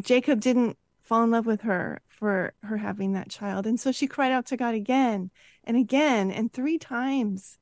Jacob 0.00 0.40
didn't 0.40 0.76
fall 1.02 1.24
in 1.24 1.30
love 1.30 1.46
with 1.46 1.62
her 1.62 2.00
for 2.08 2.54
her 2.62 2.76
having 2.76 3.12
that 3.12 3.30
child. 3.30 3.66
And 3.66 3.80
so 3.80 3.92
she 3.92 4.06
cried 4.06 4.32
out 4.32 4.46
to 4.46 4.56
God 4.56 4.74
again 4.74 5.30
and 5.64 5.76
again 5.76 6.30
and 6.30 6.52
three 6.52 6.78
times 6.78 7.58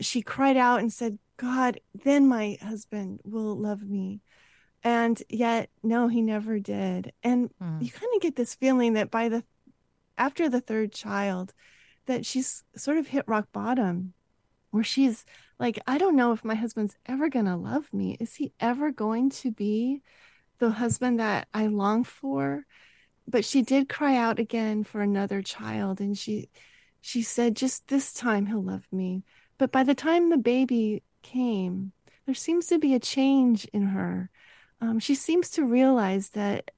she 0.00 0.22
cried 0.22 0.56
out 0.56 0.80
and 0.80 0.92
said, 0.92 1.18
God, 1.36 1.80
then 2.04 2.26
my 2.26 2.58
husband 2.60 3.20
will 3.24 3.56
love 3.56 3.82
me. 3.82 4.20
And 4.82 5.20
yet, 5.28 5.70
no, 5.82 6.08
he 6.08 6.22
never 6.22 6.58
did. 6.58 7.12
And 7.22 7.50
Hmm. 7.58 7.80
you 7.80 7.90
kind 7.90 8.12
of 8.14 8.22
get 8.22 8.36
this 8.36 8.54
feeling 8.54 8.94
that 8.94 9.10
by 9.10 9.28
the 9.28 9.44
after 10.16 10.48
the 10.48 10.60
third 10.60 10.92
child, 10.92 11.54
that 12.06 12.26
she's 12.26 12.64
sort 12.76 12.98
of 12.98 13.06
hit 13.06 13.28
rock 13.28 13.48
bottom, 13.52 14.14
where 14.70 14.84
she's 14.84 15.24
like, 15.58 15.78
I 15.86 15.98
don't 15.98 16.16
know 16.16 16.32
if 16.32 16.44
my 16.44 16.54
husband's 16.54 16.96
ever 17.06 17.28
going 17.28 17.44
to 17.46 17.56
love 17.56 17.92
me. 17.92 18.16
Is 18.20 18.34
he 18.36 18.52
ever 18.60 18.90
going 18.90 19.30
to 19.30 19.50
be 19.50 20.02
the 20.58 20.70
husband 20.70 21.20
that 21.20 21.48
I 21.54 21.66
long 21.68 22.04
for? 22.04 22.66
But 23.26 23.44
she 23.44 23.62
did 23.62 23.88
cry 23.88 24.16
out 24.16 24.38
again 24.38 24.84
for 24.84 25.02
another 25.02 25.42
child, 25.42 26.00
and 26.00 26.16
she 26.16 26.48
she 27.00 27.22
said, 27.22 27.54
just 27.56 27.86
this 27.88 28.12
time 28.12 28.46
he'll 28.46 28.62
love 28.62 28.86
me. 28.90 29.22
But 29.56 29.70
by 29.70 29.84
the 29.84 29.94
time 29.94 30.30
the 30.30 30.36
baby 30.38 31.02
came, 31.22 31.92
there 32.26 32.34
seems 32.34 32.66
to 32.68 32.78
be 32.78 32.94
a 32.94 33.00
change 33.00 33.66
in 33.66 33.82
her. 33.88 34.30
Um, 34.80 34.98
she 34.98 35.14
seems 35.14 35.50
to 35.50 35.64
realize 35.64 36.30
that 36.30 36.70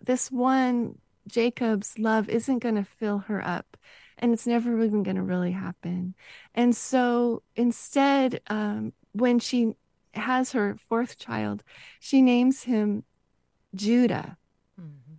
this 0.00 0.30
one 0.30 0.98
Jacob's 1.26 1.98
love 1.98 2.28
isn't 2.28 2.60
going 2.60 2.76
to 2.76 2.84
fill 2.84 3.18
her 3.18 3.46
up, 3.46 3.76
and 4.18 4.32
it's 4.32 4.46
never 4.46 4.82
even 4.82 5.02
going 5.02 5.16
to 5.16 5.22
really 5.22 5.52
happen. 5.52 6.14
And 6.54 6.74
so 6.74 7.42
instead, 7.54 8.40
um, 8.48 8.92
when 9.12 9.38
she 9.38 9.74
has 10.14 10.52
her 10.52 10.76
fourth 10.88 11.18
child, 11.18 11.62
she 12.00 12.22
names 12.22 12.62
him 12.62 13.04
Judah. 13.74 14.36
Mhm. 14.80 15.18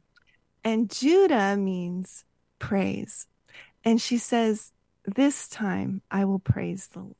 And 0.64 0.90
Judah 0.90 1.56
means 1.58 2.26
praise. 2.58 3.28
And 3.84 4.02
she 4.02 4.18
says, 4.18 4.74
This 5.06 5.48
time 5.48 6.02
I 6.12 6.26
will 6.26 6.40
praise 6.40 6.88
the 6.88 7.00
Lord. 7.00 7.16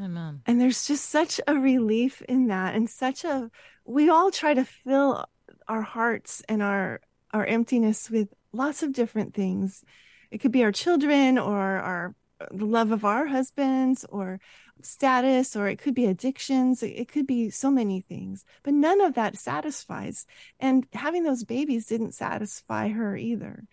Amen. 0.00 0.42
And 0.46 0.60
there's 0.60 0.86
just 0.86 1.08
such 1.08 1.40
a 1.46 1.54
relief 1.54 2.22
in 2.22 2.48
that, 2.48 2.74
and 2.74 2.88
such 2.88 3.24
a 3.24 3.50
we 3.88 4.10
all 4.10 4.30
try 4.30 4.52
to 4.52 4.64
fill 4.64 5.24
our 5.66 5.82
hearts 5.82 6.42
and 6.48 6.62
our 6.62 7.00
our 7.32 7.44
emptiness 7.44 8.10
with 8.10 8.28
lots 8.52 8.82
of 8.82 8.92
different 8.92 9.34
things. 9.34 9.82
It 10.30 10.38
could 10.38 10.52
be 10.52 10.62
our 10.62 10.72
children 10.72 11.38
or 11.38 11.58
our 11.58 12.14
the 12.52 12.66
love 12.66 12.92
of 12.92 13.04
our 13.04 13.26
husbands 13.26 14.04
or 14.08 14.40
status 14.82 15.56
or 15.56 15.68
it 15.68 15.78
could 15.78 15.94
be 15.94 16.04
addictions. 16.04 16.82
It 16.82 16.90
it 16.90 17.08
could 17.08 17.26
be 17.26 17.48
so 17.50 17.70
many 17.70 18.02
things 18.02 18.44
but 18.62 18.74
none 18.74 19.00
of 19.00 19.14
that 19.14 19.38
satisfies. 19.38 20.26
And 20.60 20.86
having 20.92 21.22
those 21.22 21.44
babies 21.44 21.86
didn't 21.86 22.12
satisfy 22.12 22.88
her 22.88 23.16
either. 23.16 23.64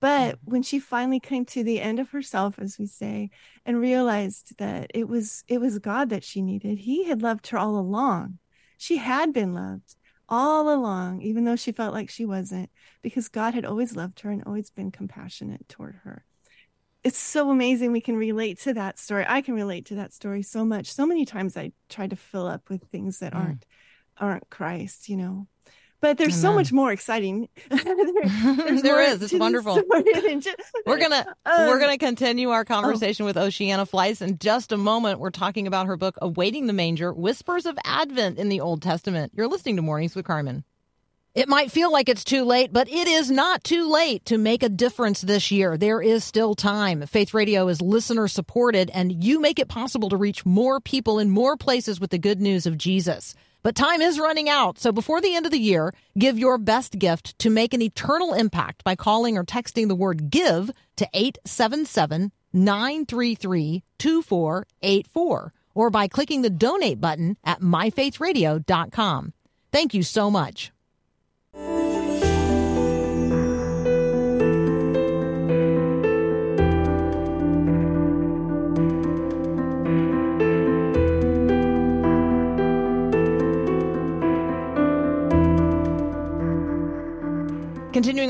But 0.00 0.36
mm-hmm. 0.36 0.50
when 0.50 0.62
she 0.64 0.80
finally 0.80 1.20
came 1.20 1.44
to 1.46 1.62
the 1.62 1.80
end 1.80 2.00
of 2.00 2.10
herself 2.10 2.58
as 2.58 2.76
we 2.76 2.86
say 2.86 3.30
and 3.64 3.78
realized 3.80 4.58
that 4.58 4.90
it 4.94 5.08
was 5.08 5.44
it 5.46 5.60
was 5.60 5.78
god 5.78 6.10
that 6.10 6.24
she 6.24 6.42
needed 6.42 6.78
he 6.78 7.04
had 7.04 7.22
loved 7.22 7.46
her 7.48 7.58
all 7.58 7.78
along 7.78 8.39
she 8.80 8.96
had 8.96 9.32
been 9.32 9.54
loved 9.54 9.96
all 10.28 10.72
along 10.72 11.22
even 11.22 11.44
though 11.44 11.56
she 11.56 11.72
felt 11.72 11.92
like 11.94 12.08
she 12.08 12.24
wasn't 12.24 12.70
because 13.02 13.28
god 13.28 13.54
had 13.54 13.64
always 13.64 13.94
loved 13.96 14.20
her 14.20 14.30
and 14.30 14.42
always 14.46 14.70
been 14.70 14.90
compassionate 14.90 15.68
toward 15.68 15.96
her. 16.04 16.24
It's 17.02 17.18
so 17.18 17.50
amazing 17.50 17.92
we 17.92 18.00
can 18.02 18.16
relate 18.16 18.60
to 18.60 18.74
that 18.74 18.98
story. 18.98 19.24
I 19.26 19.40
can 19.40 19.54
relate 19.54 19.86
to 19.86 19.94
that 19.96 20.12
story 20.12 20.42
so 20.42 20.64
much. 20.64 20.92
So 20.92 21.06
many 21.06 21.24
times 21.24 21.56
i 21.56 21.72
try 21.88 22.06
to 22.06 22.16
fill 22.16 22.46
up 22.46 22.68
with 22.70 22.82
things 22.84 23.18
that 23.20 23.32
Mm. 23.32 23.38
aren't 23.38 23.66
aren't 24.18 24.50
christ 24.50 25.08
you 25.08 25.16
know 25.16 25.46
but 26.00 26.18
there's 26.18 26.34
so 26.40 26.52
much 26.52 26.72
more 26.72 26.92
exciting 26.92 27.48
There- 27.70 28.80
There 28.82 29.00
is. 29.00 29.22
It's 29.22 29.32
wonderful. 29.32 29.76
story 29.76 30.02
than 30.22 30.40
just- 30.48 30.56
We're 30.86 30.98
gonna 30.98 31.26
Um, 31.44 31.68
we're 31.68 31.78
gonna 31.80 31.98
continue 31.98 32.50
our 32.50 32.64
conversation 32.64 33.26
with 33.26 33.36
Ocieanna 33.36 33.88
Fleiss 33.88 34.22
in 34.22 34.38
just 34.38 34.72
a 34.72 34.76
moment. 34.76 35.20
We're 35.20 35.30
talking 35.30 35.66
about 35.66 35.86
her 35.86 35.96
book 35.96 36.16
"Awaiting 36.22 36.66
the 36.66 36.72
Manger: 36.72 37.12
Whispers 37.12 37.66
of 37.66 37.78
Advent 37.84 38.38
in 38.38 38.48
the 38.48 38.60
Old 38.60 38.82
Testament." 38.82 39.32
You're 39.34 39.48
listening 39.48 39.76
to 39.76 39.82
Mornings 39.82 40.14
with 40.14 40.24
Carmen. 40.24 40.64
It 41.32 41.48
might 41.48 41.70
feel 41.70 41.92
like 41.92 42.08
it's 42.08 42.24
too 42.24 42.42
late, 42.44 42.72
but 42.72 42.88
it 42.88 43.06
is 43.06 43.30
not 43.30 43.62
too 43.62 43.88
late 43.88 44.24
to 44.24 44.36
make 44.36 44.64
a 44.64 44.68
difference 44.68 45.20
this 45.20 45.52
year. 45.52 45.76
There 45.76 46.02
is 46.02 46.24
still 46.24 46.56
time. 46.56 47.06
Faith 47.06 47.32
Radio 47.32 47.68
is 47.68 47.80
listener 47.80 48.26
supported, 48.26 48.90
and 48.92 49.22
you 49.22 49.38
make 49.40 49.60
it 49.60 49.68
possible 49.68 50.08
to 50.08 50.16
reach 50.16 50.44
more 50.44 50.80
people 50.80 51.20
in 51.20 51.30
more 51.30 51.56
places 51.56 52.00
with 52.00 52.10
the 52.10 52.18
good 52.18 52.40
news 52.40 52.66
of 52.66 52.76
Jesus. 52.76 53.36
But 53.62 53.74
time 53.74 54.00
is 54.00 54.18
running 54.18 54.48
out, 54.48 54.78
so 54.78 54.90
before 54.90 55.20
the 55.20 55.34
end 55.34 55.44
of 55.44 55.52
the 55.52 55.58
year, 55.58 55.92
give 56.18 56.38
your 56.38 56.56
best 56.56 56.98
gift 56.98 57.38
to 57.40 57.50
make 57.50 57.74
an 57.74 57.82
eternal 57.82 58.32
impact 58.32 58.84
by 58.84 58.96
calling 58.96 59.36
or 59.36 59.44
texting 59.44 59.88
the 59.88 59.94
word 59.94 60.30
GIVE 60.30 60.70
to 60.96 61.08
877 61.12 62.32
933 62.52 63.82
2484 63.98 65.52
or 65.74 65.90
by 65.90 66.08
clicking 66.08 66.42
the 66.42 66.50
donate 66.50 67.00
button 67.00 67.36
at 67.44 67.60
myfaithradio.com. 67.60 69.32
Thank 69.72 69.94
you 69.94 70.02
so 70.02 70.30
much. 70.30 70.72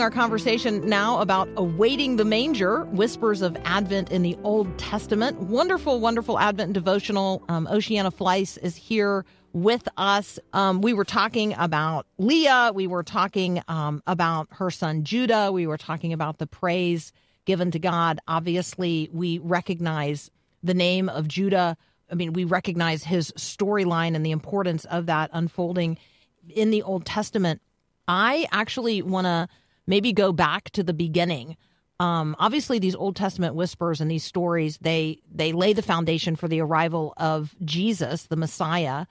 Our 0.01 0.11
conversation 0.11 0.89
now 0.89 1.21
about 1.21 1.47
awaiting 1.57 2.17
the 2.17 2.25
manger, 2.25 2.85
whispers 2.87 3.43
of 3.43 3.55
Advent 3.67 4.11
in 4.11 4.23
the 4.23 4.35
Old 4.45 4.79
Testament. 4.79 5.39
Wonderful, 5.41 6.01
wonderful 6.01 6.39
Advent 6.39 6.73
devotional. 6.73 7.43
Um, 7.51 7.67
Ocieanna 7.67 8.11
Fleiss 8.11 8.57
is 8.63 8.77
here 8.77 9.27
with 9.53 9.87
us. 9.99 10.39
Um, 10.55 10.81
we 10.81 10.95
were 10.95 11.05
talking 11.05 11.55
about 11.59 12.07
Leah. 12.17 12.73
We 12.75 12.87
were 12.87 13.03
talking 13.03 13.63
um, 13.69 14.03
about 14.07 14.49
her 14.53 14.71
son 14.71 15.05
Judah. 15.05 15.53
We 15.53 15.67
were 15.67 15.77
talking 15.77 16.15
about 16.15 16.39
the 16.39 16.47
praise 16.47 17.13
given 17.45 17.71
to 17.73 17.79
God. 17.79 18.21
Obviously, 18.27 19.11
we 19.13 19.37
recognize 19.39 20.31
the 20.63 20.75
name 20.75 21.11
of 21.11 21.29
Judah. 21.29 21.77
I 22.11 22.15
mean, 22.15 22.33
we 22.33 22.45
recognize 22.45 23.05
his 23.05 23.33
storyline 23.33 24.15
and 24.15 24.25
the 24.25 24.31
importance 24.31 24.87
of 24.87 25.05
that 25.07 25.29
unfolding 25.35 25.99
in 26.49 26.71
the 26.71 26.83
Old 26.83 27.05
Testament. 27.05 27.61
I 28.09 28.49
actually 28.51 29.03
want 29.03 29.27
to 29.27 29.47
maybe 29.91 30.12
go 30.12 30.32
back 30.32 30.70
to 30.70 30.82
the 30.82 30.95
beginning. 30.95 31.57
Um, 31.99 32.34
obviously, 32.38 32.78
these 32.78 32.95
Old 32.95 33.16
Testament 33.16 33.55
whispers 33.55 34.01
and 34.01 34.11
these 34.11 34.24
stories 34.24 34.78
they 34.78 35.20
they 35.30 35.53
lay 35.53 35.74
the 35.74 35.82
foundation 35.82 36.36
for 36.36 36.49
the 36.49 36.61
arrival 36.61 37.12
of 37.18 37.55
Jesus, 37.62 38.22
the 38.24 38.36
Messiah, 38.36 39.05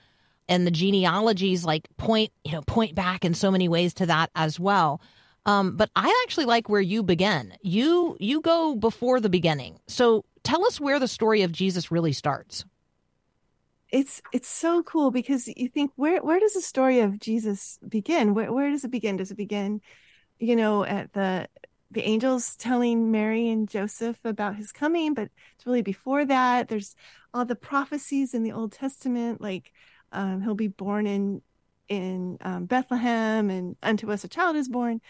and 0.47 0.65
the 0.65 0.71
genealogies 0.71 1.63
like 1.63 1.87
point 1.97 2.31
you 2.43 2.53
know 2.53 2.61
point 2.61 2.95
back 2.95 3.23
in 3.23 3.35
so 3.35 3.51
many 3.51 3.67
ways 3.69 3.93
to 3.95 4.07
that 4.07 4.31
as 4.33 4.59
well. 4.59 5.01
Um, 5.45 5.77
but 5.77 5.89
I 5.95 6.23
actually 6.23 6.45
like 6.45 6.69
where 6.69 6.81
you 6.81 7.03
begin. 7.03 7.53
You 7.61 8.17
you 8.19 8.41
go 8.41 8.75
before 8.75 9.19
the 9.19 9.29
beginning. 9.29 9.79
So 9.87 10.25
tell 10.43 10.65
us 10.65 10.79
where 10.79 10.99
the 10.99 11.07
story 11.07 11.43
of 11.43 11.51
Jesus 11.51 11.91
really 11.91 12.13
starts. 12.13 12.65
It's 13.91 14.21
it's 14.31 14.47
so 14.47 14.83
cool 14.83 15.11
because 15.11 15.47
you 15.47 15.67
think 15.67 15.91
where 15.95 16.21
where 16.21 16.39
does 16.39 16.53
the 16.53 16.61
story 16.61 17.01
of 17.01 17.19
Jesus 17.19 17.77
begin? 17.87 18.33
Where 18.33 18.51
where 18.51 18.69
does 18.69 18.83
it 18.83 18.91
begin? 18.91 19.17
Does 19.17 19.31
it 19.31 19.37
begin, 19.37 19.81
you 20.39 20.55
know, 20.55 20.83
at 20.83 21.13
the 21.13 21.47
the 21.91 22.03
angels 22.03 22.55
telling 22.55 23.11
Mary 23.11 23.49
and 23.49 23.67
Joseph 23.67 24.19
about 24.23 24.55
his 24.55 24.71
coming, 24.71 25.15
but 25.15 25.29
it's 25.55 25.65
really 25.65 25.81
before 25.81 26.23
that. 26.25 26.67
There's 26.67 26.95
all 27.33 27.45
the 27.45 27.55
prophecies 27.55 28.33
in 28.33 28.43
the 28.43 28.51
Old 28.51 28.71
Testament, 28.73 29.41
like 29.41 29.71
um, 30.11 30.41
he'll 30.41 30.55
be 30.55 30.67
born 30.67 31.07
in 31.07 31.41
in 31.89 32.37
um, 32.41 32.65
Bethlehem, 32.65 33.49
and 33.49 33.75
unto 33.83 34.11
us 34.11 34.23
a 34.23 34.27
child 34.27 34.55
is 34.55 34.69
born. 34.69 35.01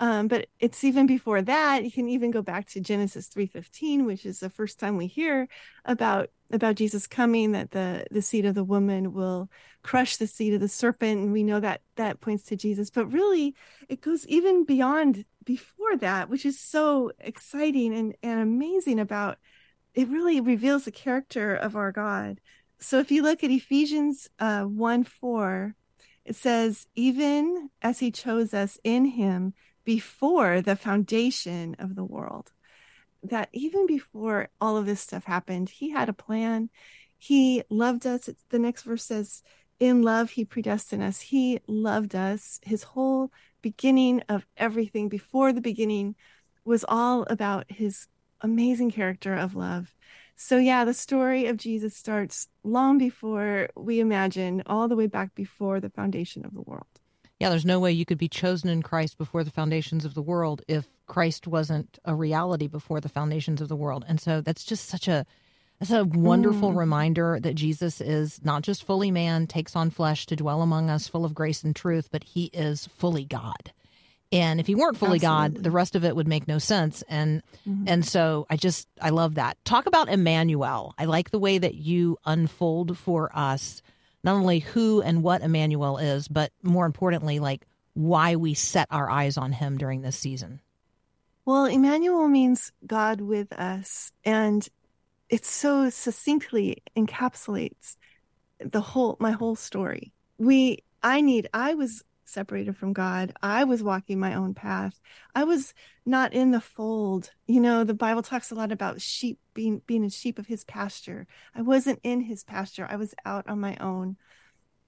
Um, 0.00 0.28
but 0.28 0.46
it's 0.60 0.84
even 0.84 1.06
before 1.06 1.42
that. 1.42 1.84
You 1.84 1.90
can 1.90 2.08
even 2.08 2.30
go 2.30 2.40
back 2.40 2.68
to 2.68 2.80
Genesis 2.80 3.26
three 3.26 3.46
fifteen, 3.46 4.06
which 4.06 4.24
is 4.24 4.38
the 4.38 4.48
first 4.48 4.78
time 4.78 4.96
we 4.96 5.08
hear 5.08 5.48
about 5.84 6.30
about 6.52 6.76
Jesus 6.76 7.08
coming. 7.08 7.50
That 7.52 7.72
the 7.72 8.06
the 8.12 8.22
seed 8.22 8.46
of 8.46 8.54
the 8.54 8.62
woman 8.62 9.12
will 9.12 9.50
crush 9.82 10.16
the 10.16 10.28
seed 10.28 10.54
of 10.54 10.60
the 10.60 10.68
serpent, 10.68 11.20
and 11.20 11.32
we 11.32 11.42
know 11.42 11.58
that 11.58 11.80
that 11.96 12.20
points 12.20 12.44
to 12.44 12.56
Jesus. 12.56 12.90
But 12.90 13.12
really, 13.12 13.56
it 13.88 14.00
goes 14.00 14.24
even 14.28 14.64
beyond 14.64 15.24
before 15.44 15.96
that, 15.96 16.30
which 16.30 16.46
is 16.46 16.60
so 16.60 17.10
exciting 17.18 17.92
and 17.92 18.14
and 18.22 18.40
amazing. 18.40 19.00
About 19.00 19.38
it 19.94 20.08
really 20.08 20.40
reveals 20.40 20.84
the 20.84 20.92
character 20.92 21.56
of 21.56 21.74
our 21.74 21.90
God. 21.90 22.40
So 22.78 23.00
if 23.00 23.10
you 23.10 23.24
look 23.24 23.42
at 23.42 23.50
Ephesians 23.50 24.28
uh, 24.38 24.62
one 24.62 25.02
four, 25.02 25.74
it 26.28 26.36
says, 26.36 26.86
"Even 26.94 27.70
as 27.82 27.98
He 27.98 28.10
chose 28.10 28.54
us 28.54 28.78
in 28.84 29.04
Him." 29.04 29.54
before 29.88 30.60
the 30.60 30.76
foundation 30.76 31.74
of 31.78 31.94
the 31.94 32.04
world. 32.04 32.52
That 33.22 33.48
even 33.54 33.86
before 33.86 34.50
all 34.60 34.76
of 34.76 34.84
this 34.84 35.00
stuff 35.00 35.24
happened, 35.24 35.70
he 35.70 35.88
had 35.88 36.10
a 36.10 36.12
plan. 36.12 36.68
He 37.16 37.62
loved 37.70 38.06
us. 38.06 38.28
The 38.50 38.58
next 38.58 38.82
verse 38.82 39.02
says, 39.02 39.42
In 39.80 40.02
love, 40.02 40.28
he 40.28 40.44
predestined 40.44 41.02
us. 41.02 41.22
He 41.22 41.60
loved 41.66 42.14
us. 42.14 42.60
His 42.62 42.82
whole 42.82 43.32
beginning 43.62 44.24
of 44.28 44.46
everything 44.58 45.08
before 45.08 45.54
the 45.54 45.62
beginning 45.62 46.16
was 46.66 46.84
all 46.86 47.22
about 47.30 47.64
his 47.70 48.08
amazing 48.42 48.90
character 48.90 49.32
of 49.32 49.54
love. 49.54 49.94
So, 50.40 50.56
yeah, 50.56 50.84
the 50.84 50.94
story 50.94 51.46
of 51.46 51.56
Jesus 51.56 51.96
starts 51.96 52.48
long 52.62 52.96
before 52.96 53.68
we 53.76 54.00
imagine, 54.00 54.62
all 54.66 54.88
the 54.88 54.96
way 54.96 55.06
back 55.06 55.34
before 55.34 55.80
the 55.80 55.90
foundation 55.90 56.44
of 56.44 56.54
the 56.54 56.62
world 56.62 56.86
yeah, 57.38 57.50
there's 57.50 57.64
no 57.64 57.78
way 57.78 57.92
you 57.92 58.04
could 58.04 58.18
be 58.18 58.28
chosen 58.28 58.68
in 58.68 58.82
Christ 58.82 59.16
before 59.16 59.44
the 59.44 59.50
foundations 59.50 60.04
of 60.04 60.14
the 60.14 60.22
world 60.22 60.62
if 60.66 60.86
Christ 61.06 61.46
wasn't 61.46 61.98
a 62.04 62.14
reality 62.14 62.66
before 62.66 63.00
the 63.00 63.08
foundations 63.08 63.60
of 63.60 63.68
the 63.68 63.76
world. 63.76 64.04
And 64.08 64.20
so 64.20 64.40
that's 64.40 64.64
just 64.64 64.88
such 64.88 65.08
a 65.08 65.24
that's 65.78 65.92
a 65.92 66.04
wonderful 66.04 66.72
mm. 66.72 66.76
reminder 66.76 67.38
that 67.40 67.54
Jesus 67.54 68.00
is 68.00 68.40
not 68.42 68.62
just 68.62 68.82
fully 68.82 69.12
man, 69.12 69.46
takes 69.46 69.76
on 69.76 69.90
flesh 69.90 70.26
to 70.26 70.34
dwell 70.34 70.60
among 70.60 70.90
us, 70.90 71.06
full 71.06 71.24
of 71.24 71.34
grace 71.34 71.62
and 71.62 71.76
truth, 71.76 72.08
but 72.10 72.24
he 72.24 72.46
is 72.46 72.88
fully 72.88 73.24
God. 73.24 73.72
And 74.30 74.60
if 74.60 74.66
he 74.66 74.74
weren't 74.74 74.98
fully 74.98 75.16
Absolutely. 75.16 75.54
God, 75.54 75.64
the 75.64 75.70
rest 75.70 75.96
of 75.96 76.04
it 76.04 76.14
would 76.14 76.28
make 76.28 76.46
no 76.46 76.58
sense. 76.58 77.02
And 77.08 77.42
mm-hmm. 77.66 77.84
and 77.86 78.04
so 78.04 78.46
I 78.50 78.56
just 78.56 78.88
I 79.00 79.10
love 79.10 79.36
that. 79.36 79.56
Talk 79.64 79.86
about 79.86 80.08
Emmanuel. 80.10 80.94
I 80.98 81.06
like 81.06 81.30
the 81.30 81.38
way 81.38 81.58
that 81.58 81.74
you 81.74 82.18
unfold 82.26 82.98
for 82.98 83.30
us 83.34 83.82
not 84.24 84.34
only 84.34 84.58
who 84.58 85.00
and 85.00 85.22
what 85.22 85.42
Emmanuel 85.42 85.98
is, 85.98 86.28
but 86.28 86.52
more 86.62 86.86
importantly, 86.86 87.38
like 87.38 87.66
why 87.94 88.36
we 88.36 88.54
set 88.54 88.88
our 88.90 89.08
eyes 89.08 89.36
on 89.36 89.52
him 89.52 89.78
during 89.78 90.02
this 90.02 90.16
season. 90.16 90.60
Well, 91.44 91.64
Emmanuel 91.64 92.28
means 92.28 92.72
God 92.86 93.20
with 93.20 93.52
us, 93.54 94.12
and 94.24 94.68
it 95.30 95.46
so 95.46 95.88
succinctly 95.88 96.82
encapsulates 96.96 97.96
the 98.60 98.80
whole 98.80 99.16
my 99.18 99.30
whole 99.30 99.56
story. 99.56 100.12
We 100.36 100.78
I 101.02 101.20
need 101.20 101.48
I 101.54 101.74
was 101.74 102.04
separated 102.28 102.76
from 102.76 102.92
God. 102.92 103.32
I 103.42 103.64
was 103.64 103.82
walking 103.82 104.18
my 104.18 104.34
own 104.34 104.54
path. 104.54 105.00
I 105.34 105.44
was 105.44 105.74
not 106.06 106.32
in 106.32 106.50
the 106.50 106.60
fold. 106.60 107.30
You 107.46 107.60
know, 107.60 107.84
the 107.84 107.94
Bible 107.94 108.22
talks 108.22 108.50
a 108.50 108.54
lot 108.54 108.72
about 108.72 109.00
sheep 109.00 109.38
being 109.54 109.82
being 109.86 110.04
a 110.04 110.10
sheep 110.10 110.38
of 110.38 110.46
his 110.46 110.64
pasture. 110.64 111.26
I 111.54 111.62
wasn't 111.62 112.00
in 112.02 112.20
his 112.20 112.44
pasture. 112.44 112.86
I 112.88 112.96
was 112.96 113.14
out 113.24 113.48
on 113.48 113.60
my 113.60 113.76
own. 113.76 114.16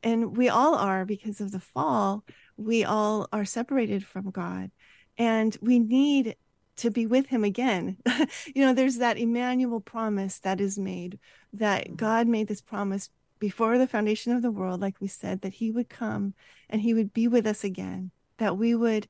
And 0.02 0.36
we 0.36 0.48
all 0.48 0.74
are 0.74 1.04
because 1.04 1.40
of 1.40 1.52
the 1.52 1.60
fall. 1.60 2.24
We 2.56 2.84
all 2.84 3.28
are 3.32 3.44
separated 3.44 4.06
from 4.06 4.30
God. 4.30 4.70
And 5.18 5.56
we 5.60 5.78
need 5.78 6.36
to 6.80 6.90
be 6.90 7.06
with 7.06 7.26
him 7.26 7.44
again. 7.44 7.98
you 8.54 8.64
know, 8.64 8.72
there's 8.72 8.98
that 8.98 9.18
Emmanuel 9.18 9.80
promise 9.80 10.38
that 10.40 10.60
is 10.60 10.78
made 10.78 11.18
that 11.52 11.84
mm-hmm. 11.84 11.96
God 11.96 12.26
made 12.26 12.48
this 12.48 12.62
promise 12.62 13.10
before 13.40 13.76
the 13.76 13.88
foundation 13.88 14.32
of 14.32 14.42
the 14.42 14.52
world, 14.52 14.80
like 14.80 15.00
we 15.00 15.08
said, 15.08 15.40
that 15.40 15.54
he 15.54 15.72
would 15.72 15.88
come 15.88 16.34
and 16.68 16.80
he 16.80 16.94
would 16.94 17.12
be 17.12 17.26
with 17.26 17.46
us 17.46 17.64
again, 17.64 18.12
that 18.38 18.56
we 18.56 18.76
would, 18.76 19.08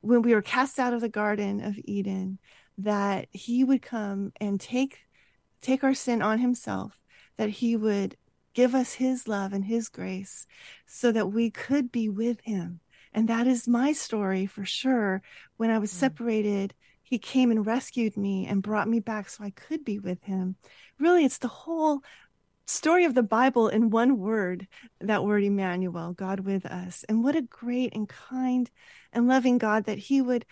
when 0.00 0.20
we 0.20 0.34
were 0.34 0.42
cast 0.42 0.78
out 0.78 0.92
of 0.92 1.00
the 1.00 1.08
Garden 1.08 1.64
of 1.64 1.78
Eden, 1.84 2.38
that 2.78 3.28
he 3.30 3.64
would 3.64 3.80
come 3.80 4.32
and 4.40 4.60
take 4.60 4.98
take 5.60 5.82
our 5.82 5.94
sin 5.94 6.22
on 6.22 6.38
himself 6.38 7.00
that 7.38 7.48
he 7.48 7.76
would 7.76 8.16
give 8.52 8.74
us 8.74 8.92
his 8.92 9.26
love 9.26 9.52
and 9.52 9.64
his 9.64 9.88
grace 9.88 10.46
so 10.86 11.10
that 11.12 11.32
we 11.32 11.50
could 11.50 11.90
be 11.90 12.08
with 12.08 12.40
him. 12.42 12.80
And 13.14 13.28
that 13.28 13.46
is 13.46 13.66
my 13.66 13.92
story 13.92 14.46
for 14.46 14.64
sure. 14.64 15.22
When 15.56 15.70
i 15.70 15.78
was 15.78 15.92
mm. 15.92 15.96
separated 15.96 16.74
he 17.02 17.18
came 17.18 17.50
and 17.50 17.64
rescued 17.64 18.18
me 18.18 18.46
and 18.46 18.62
brought 18.62 18.86
me 18.86 19.00
back 19.00 19.30
so 19.30 19.42
i 19.42 19.50
could 19.50 19.84
be 19.84 19.98
with 19.98 20.22
him. 20.24 20.56
Really 20.98 21.24
it's 21.24 21.38
the 21.38 21.48
whole 21.48 22.02
story 22.68 23.04
of 23.04 23.14
the 23.14 23.22
Bible 23.22 23.68
in 23.68 23.90
one 23.90 24.18
word, 24.18 24.68
that 25.00 25.24
word 25.24 25.42
Emmanuel, 25.42 26.12
God 26.12 26.40
with 26.40 26.66
us. 26.66 27.04
And 27.08 27.24
what 27.24 27.36
a 27.36 27.42
great 27.42 27.94
and 27.94 28.08
kind 28.08 28.70
and 29.12 29.26
loving 29.26 29.58
God 29.58 29.84
that 29.84 29.98
he 29.98 30.20
would 30.20 30.44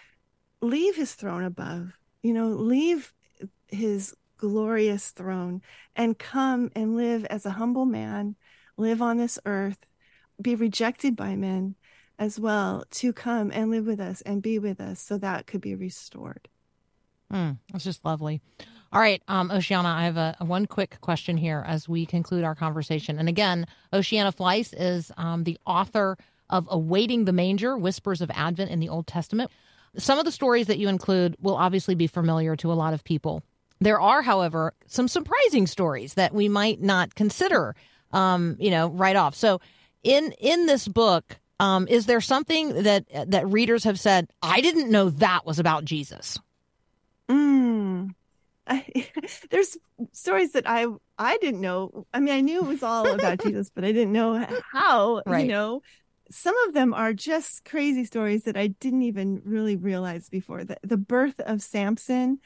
leave 0.60 0.96
his 0.96 1.14
throne 1.14 1.44
above, 1.44 1.92
you 2.22 2.32
know, 2.32 2.48
leave 2.48 3.12
his 3.68 4.14
glorious 4.38 5.10
throne 5.10 5.62
and 5.94 6.18
come 6.18 6.70
and 6.74 6.96
live 6.96 7.24
as 7.26 7.46
a 7.46 7.50
humble 7.50 7.86
man, 7.86 8.36
live 8.76 9.02
on 9.02 9.16
this 9.16 9.38
earth, 9.46 9.78
be 10.40 10.54
rejected 10.54 11.16
by 11.16 11.36
men 11.36 11.74
as 12.18 12.40
well, 12.40 12.84
to 12.90 13.12
come 13.12 13.50
and 13.52 13.70
live 13.70 13.86
with 13.86 14.00
us 14.00 14.22
and 14.22 14.42
be 14.42 14.58
with 14.58 14.80
us 14.80 15.00
so 15.00 15.18
that 15.18 15.46
could 15.46 15.60
be 15.60 15.74
restored. 15.74 16.48
Mm, 17.32 17.58
that's 17.70 17.84
just 17.84 18.04
lovely. 18.04 18.40
All 18.96 19.02
right, 19.02 19.22
um, 19.28 19.50
Ocieanna, 19.50 19.84
I 19.84 20.04
have 20.04 20.16
a, 20.16 20.34
a, 20.40 20.46
one 20.46 20.64
quick 20.64 21.02
question 21.02 21.36
here 21.36 21.62
as 21.66 21.86
we 21.86 22.06
conclude 22.06 22.44
our 22.44 22.54
conversation. 22.54 23.18
And 23.18 23.28
again, 23.28 23.66
Ocieanna 23.92 24.34
Fleiss 24.34 24.72
is 24.74 25.12
um, 25.18 25.44
the 25.44 25.58
author 25.66 26.16
of 26.48 26.66
Awaiting 26.70 27.26
the 27.26 27.32
Manger 27.34 27.76
Whispers 27.76 28.22
of 28.22 28.30
Advent 28.30 28.70
in 28.70 28.80
the 28.80 28.88
Old 28.88 29.06
Testament. 29.06 29.50
Some 29.98 30.18
of 30.18 30.24
the 30.24 30.32
stories 30.32 30.68
that 30.68 30.78
you 30.78 30.88
include 30.88 31.36
will 31.42 31.56
obviously 31.56 31.94
be 31.94 32.06
familiar 32.06 32.56
to 32.56 32.72
a 32.72 32.74
lot 32.74 32.94
of 32.94 33.04
people. 33.04 33.42
There 33.82 34.00
are, 34.00 34.22
however, 34.22 34.72
some 34.86 35.08
surprising 35.08 35.66
stories 35.66 36.14
that 36.14 36.32
we 36.32 36.48
might 36.48 36.80
not 36.80 37.14
consider, 37.14 37.76
um, 38.12 38.56
you 38.58 38.70
know, 38.70 38.88
right 38.88 39.14
off. 39.14 39.34
So, 39.34 39.60
in 40.04 40.32
in 40.40 40.64
this 40.64 40.88
book, 40.88 41.36
um, 41.60 41.86
is 41.86 42.06
there 42.06 42.22
something 42.22 42.84
that 42.84 43.04
that 43.30 43.46
readers 43.46 43.84
have 43.84 44.00
said? 44.00 44.30
I 44.42 44.62
didn't 44.62 44.90
know 44.90 45.10
that 45.10 45.44
was 45.44 45.58
about 45.58 45.84
Jesus. 45.84 46.38
Mm. 47.28 48.14
I, 48.66 49.08
there's 49.50 49.76
stories 50.12 50.52
that 50.52 50.68
I 50.68 50.86
I 51.18 51.38
didn't 51.38 51.60
know. 51.60 52.06
I 52.12 52.20
mean, 52.20 52.34
I 52.34 52.40
knew 52.40 52.58
it 52.60 52.66
was 52.66 52.82
all 52.82 53.08
about 53.08 53.40
Jesus, 53.42 53.70
but 53.74 53.84
I 53.84 53.92
didn't 53.92 54.12
know 54.12 54.46
how. 54.72 55.22
Right. 55.26 55.46
You 55.46 55.52
know, 55.52 55.82
some 56.30 56.56
of 56.66 56.74
them 56.74 56.92
are 56.92 57.12
just 57.12 57.64
crazy 57.64 58.04
stories 58.04 58.44
that 58.44 58.56
I 58.56 58.68
didn't 58.68 59.02
even 59.02 59.40
really 59.44 59.76
realize 59.76 60.28
before. 60.28 60.64
The 60.64 60.78
the 60.82 60.96
birth 60.96 61.40
of 61.40 61.62
Samson, 61.62 62.40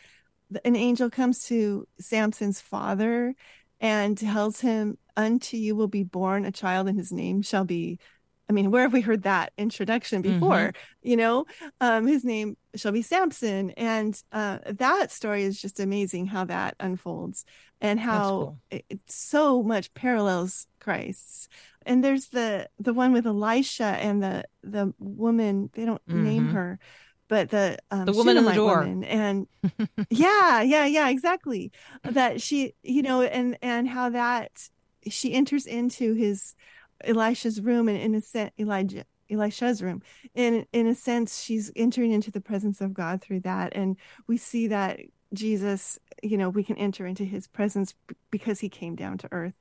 an 0.64 0.76
angel 0.76 1.10
comes 1.10 1.46
to 1.46 1.86
Samson's 1.98 2.60
father 2.60 3.34
and 3.80 4.16
tells 4.16 4.60
him 4.60 4.98
unto 5.16 5.56
you 5.56 5.74
will 5.74 5.88
be 5.88 6.02
born 6.02 6.44
a 6.44 6.52
child 6.52 6.88
and 6.88 6.98
his 6.98 7.12
name 7.12 7.42
shall 7.42 7.64
be 7.64 7.98
I 8.50 8.52
mean, 8.52 8.72
where 8.72 8.82
have 8.82 8.92
we 8.92 9.00
heard 9.00 9.22
that 9.22 9.52
introduction 9.56 10.22
before? 10.22 10.72
Mm-hmm. 10.74 11.08
You 11.08 11.16
know, 11.16 11.44
um, 11.80 12.06
his 12.08 12.24
name 12.24 12.56
Shelby 12.74 13.02
Samson, 13.02 13.70
And 13.76 14.20
uh, 14.32 14.58
that 14.66 15.12
story 15.12 15.44
is 15.44 15.60
just 15.60 15.78
amazing 15.78 16.26
how 16.26 16.44
that 16.46 16.74
unfolds 16.80 17.44
and 17.80 18.00
how 18.00 18.28
cool. 18.30 18.58
it, 18.70 18.84
it 18.90 19.00
so 19.06 19.62
much 19.62 19.94
parallels 19.94 20.66
Christ's. 20.80 21.48
And 21.86 22.02
there's 22.04 22.28
the 22.28 22.68
the 22.78 22.92
one 22.92 23.12
with 23.12 23.26
Elisha 23.26 23.84
and 23.84 24.22
the 24.22 24.44
the 24.64 24.92
woman, 24.98 25.70
they 25.74 25.84
don't 25.86 26.02
name 26.08 26.48
Mhm. 26.48 26.52
her, 26.52 26.78
but 27.28 27.50
the 27.50 27.78
um, 27.92 28.04
The 28.04 28.12
woman 28.12 28.36
in 28.36 28.44
the 28.44 28.52
door. 28.52 28.80
woman. 28.80 29.04
And 29.04 29.46
yeah, 30.10 30.60
yeah, 30.62 30.86
yeah, 30.86 31.08
exactly. 31.08 31.70
That 32.04 32.42
she, 32.42 32.74
you 32.82 33.02
know, 33.02 33.22
and 33.22 33.56
and 33.62 33.88
how 33.88 34.10
that 34.10 34.50
she 35.08 35.32
enters 35.32 35.66
into 35.66 36.14
his 36.14 36.54
Elisha's 37.04 37.60
room 37.60 37.88
and 37.88 37.98
in 37.98 38.14
a 38.14 38.20
sense 38.20 38.52
Elijah 38.58 39.04
Elisha's 39.30 39.82
room. 39.82 40.02
In 40.34 40.66
in 40.72 40.86
a 40.86 40.94
sense, 40.94 41.40
she's 41.40 41.70
entering 41.76 42.12
into 42.12 42.30
the 42.30 42.40
presence 42.40 42.80
of 42.80 42.92
God 42.94 43.20
through 43.22 43.40
that. 43.40 43.72
And 43.76 43.96
we 44.26 44.36
see 44.36 44.66
that 44.68 45.00
Jesus, 45.32 45.98
you 46.22 46.36
know, 46.36 46.48
we 46.48 46.64
can 46.64 46.76
enter 46.76 47.06
into 47.06 47.24
his 47.24 47.46
presence 47.46 47.94
because 48.32 48.58
he 48.58 48.68
came 48.68 48.96
down 48.96 49.18
to 49.18 49.28
earth. 49.30 49.54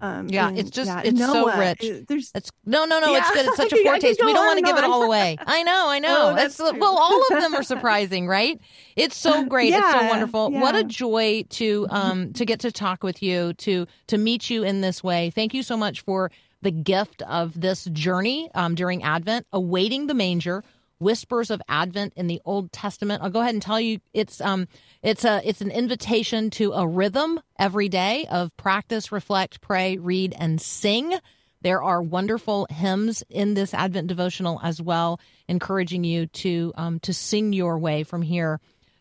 Um, 0.00 0.28
Yeah, 0.28 0.52
it's 0.54 0.70
just- 0.70 0.86
yeah, 0.86 1.02
it's 1.04 1.18
so 1.18 1.52
rich. 1.58 1.82
uh, 1.82 2.04
There's 2.06 2.30
It's 2.32 2.52
no, 2.64 2.84
no, 2.84 3.00
no. 3.00 3.16
It's 3.16 3.28
good. 3.32 3.46
It's 3.46 3.56
such 3.56 3.72
a 3.78 3.82
foretaste. 3.82 4.20
We 4.24 4.32
don't 4.32 4.46
want 4.46 4.58
to 4.60 4.64
give 4.64 4.76
it 4.78 4.84
all 4.84 5.02
away. 5.02 5.36
I 5.44 5.64
know, 5.64 5.88
I 5.88 5.98
know. 5.98 6.08
Oh, 6.30 6.34
that's 6.36 6.56
true. 6.56 6.78
well, 6.78 6.96
all 6.96 7.20
of 7.22 7.28
them 7.40 7.54
are 7.56 7.62
surprising, 7.74 8.28
right? 8.28 8.60
It's 8.94 9.16
so 9.16 9.44
great. 9.44 9.74
it's 9.74 9.90
so 9.90 10.00
Yeah, 10.02 10.08
wonderful. 10.08 10.52
What 10.52 10.76
a 10.76 10.84
joy 10.84 11.44
to 11.50 11.88
um 11.90 12.32
to 12.34 12.44
get 12.44 12.60
to 12.60 12.70
talk 12.70 13.02
with 13.02 13.24
you, 13.24 13.54
to 13.54 13.86
to 14.06 14.18
meet 14.18 14.48
you 14.50 14.62
in 14.62 14.82
this 14.82 15.02
way. 15.02 15.30
Thank 15.30 15.52
you 15.52 15.64
so 15.64 15.76
much 15.76 16.02
for 16.02 16.30
the 16.62 16.70
gift 16.70 17.22
of 17.22 17.58
this 17.58 17.84
journey 17.84 18.50
um, 18.54 18.74
during 18.74 19.02
Advent, 19.02 19.46
awaiting 19.52 20.06
the 20.06 20.14
manger. 20.14 20.62
Whispers 21.00 21.52
of 21.52 21.62
Advent 21.68 22.14
in 22.16 22.26
the 22.26 22.42
Old 22.44 22.72
Testament. 22.72 23.22
I'll 23.22 23.30
go 23.30 23.40
ahead 23.40 23.54
and 23.54 23.62
tell 23.62 23.80
you 23.80 24.00
it's 24.12 24.40
um 24.40 24.66
it's 25.00 25.24
a 25.24 25.40
it's 25.48 25.60
an 25.60 25.70
invitation 25.70 26.50
to 26.50 26.72
a 26.72 26.88
rhythm 26.88 27.38
every 27.56 27.88
day 27.88 28.26
of 28.28 28.56
practice, 28.56 29.12
reflect, 29.12 29.60
pray, 29.60 29.96
read, 29.96 30.34
and 30.36 30.60
sing. 30.60 31.14
There 31.62 31.82
are 31.82 32.02
wonderful 32.02 32.66
hymns 32.68 33.22
in 33.30 33.54
this 33.54 33.74
Advent 33.74 34.08
devotional 34.08 34.60
as 34.60 34.82
well, 34.82 35.20
encouraging 35.46 36.02
you 36.02 36.26
to 36.26 36.72
um, 36.76 36.98
to 37.00 37.14
sing 37.14 37.52
your 37.52 37.78
way 37.78 38.02
from 38.02 38.22
here 38.22 38.60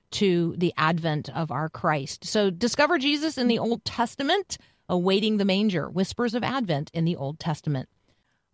to 0.09 0.55
the 0.57 0.73
advent 0.77 1.29
of 1.29 1.51
our 1.51 1.69
Christ. 1.69 2.25
So 2.25 2.49
discover 2.49 2.97
Jesus 2.97 3.37
in 3.37 3.47
the 3.47 3.59
Old 3.59 3.83
Testament, 3.83 4.57
awaiting 4.89 5.37
the 5.37 5.45
manger, 5.45 5.89
whispers 5.89 6.33
of 6.33 6.43
Advent 6.43 6.91
in 6.93 7.05
the 7.05 7.15
Old 7.15 7.39
Testament. 7.39 7.89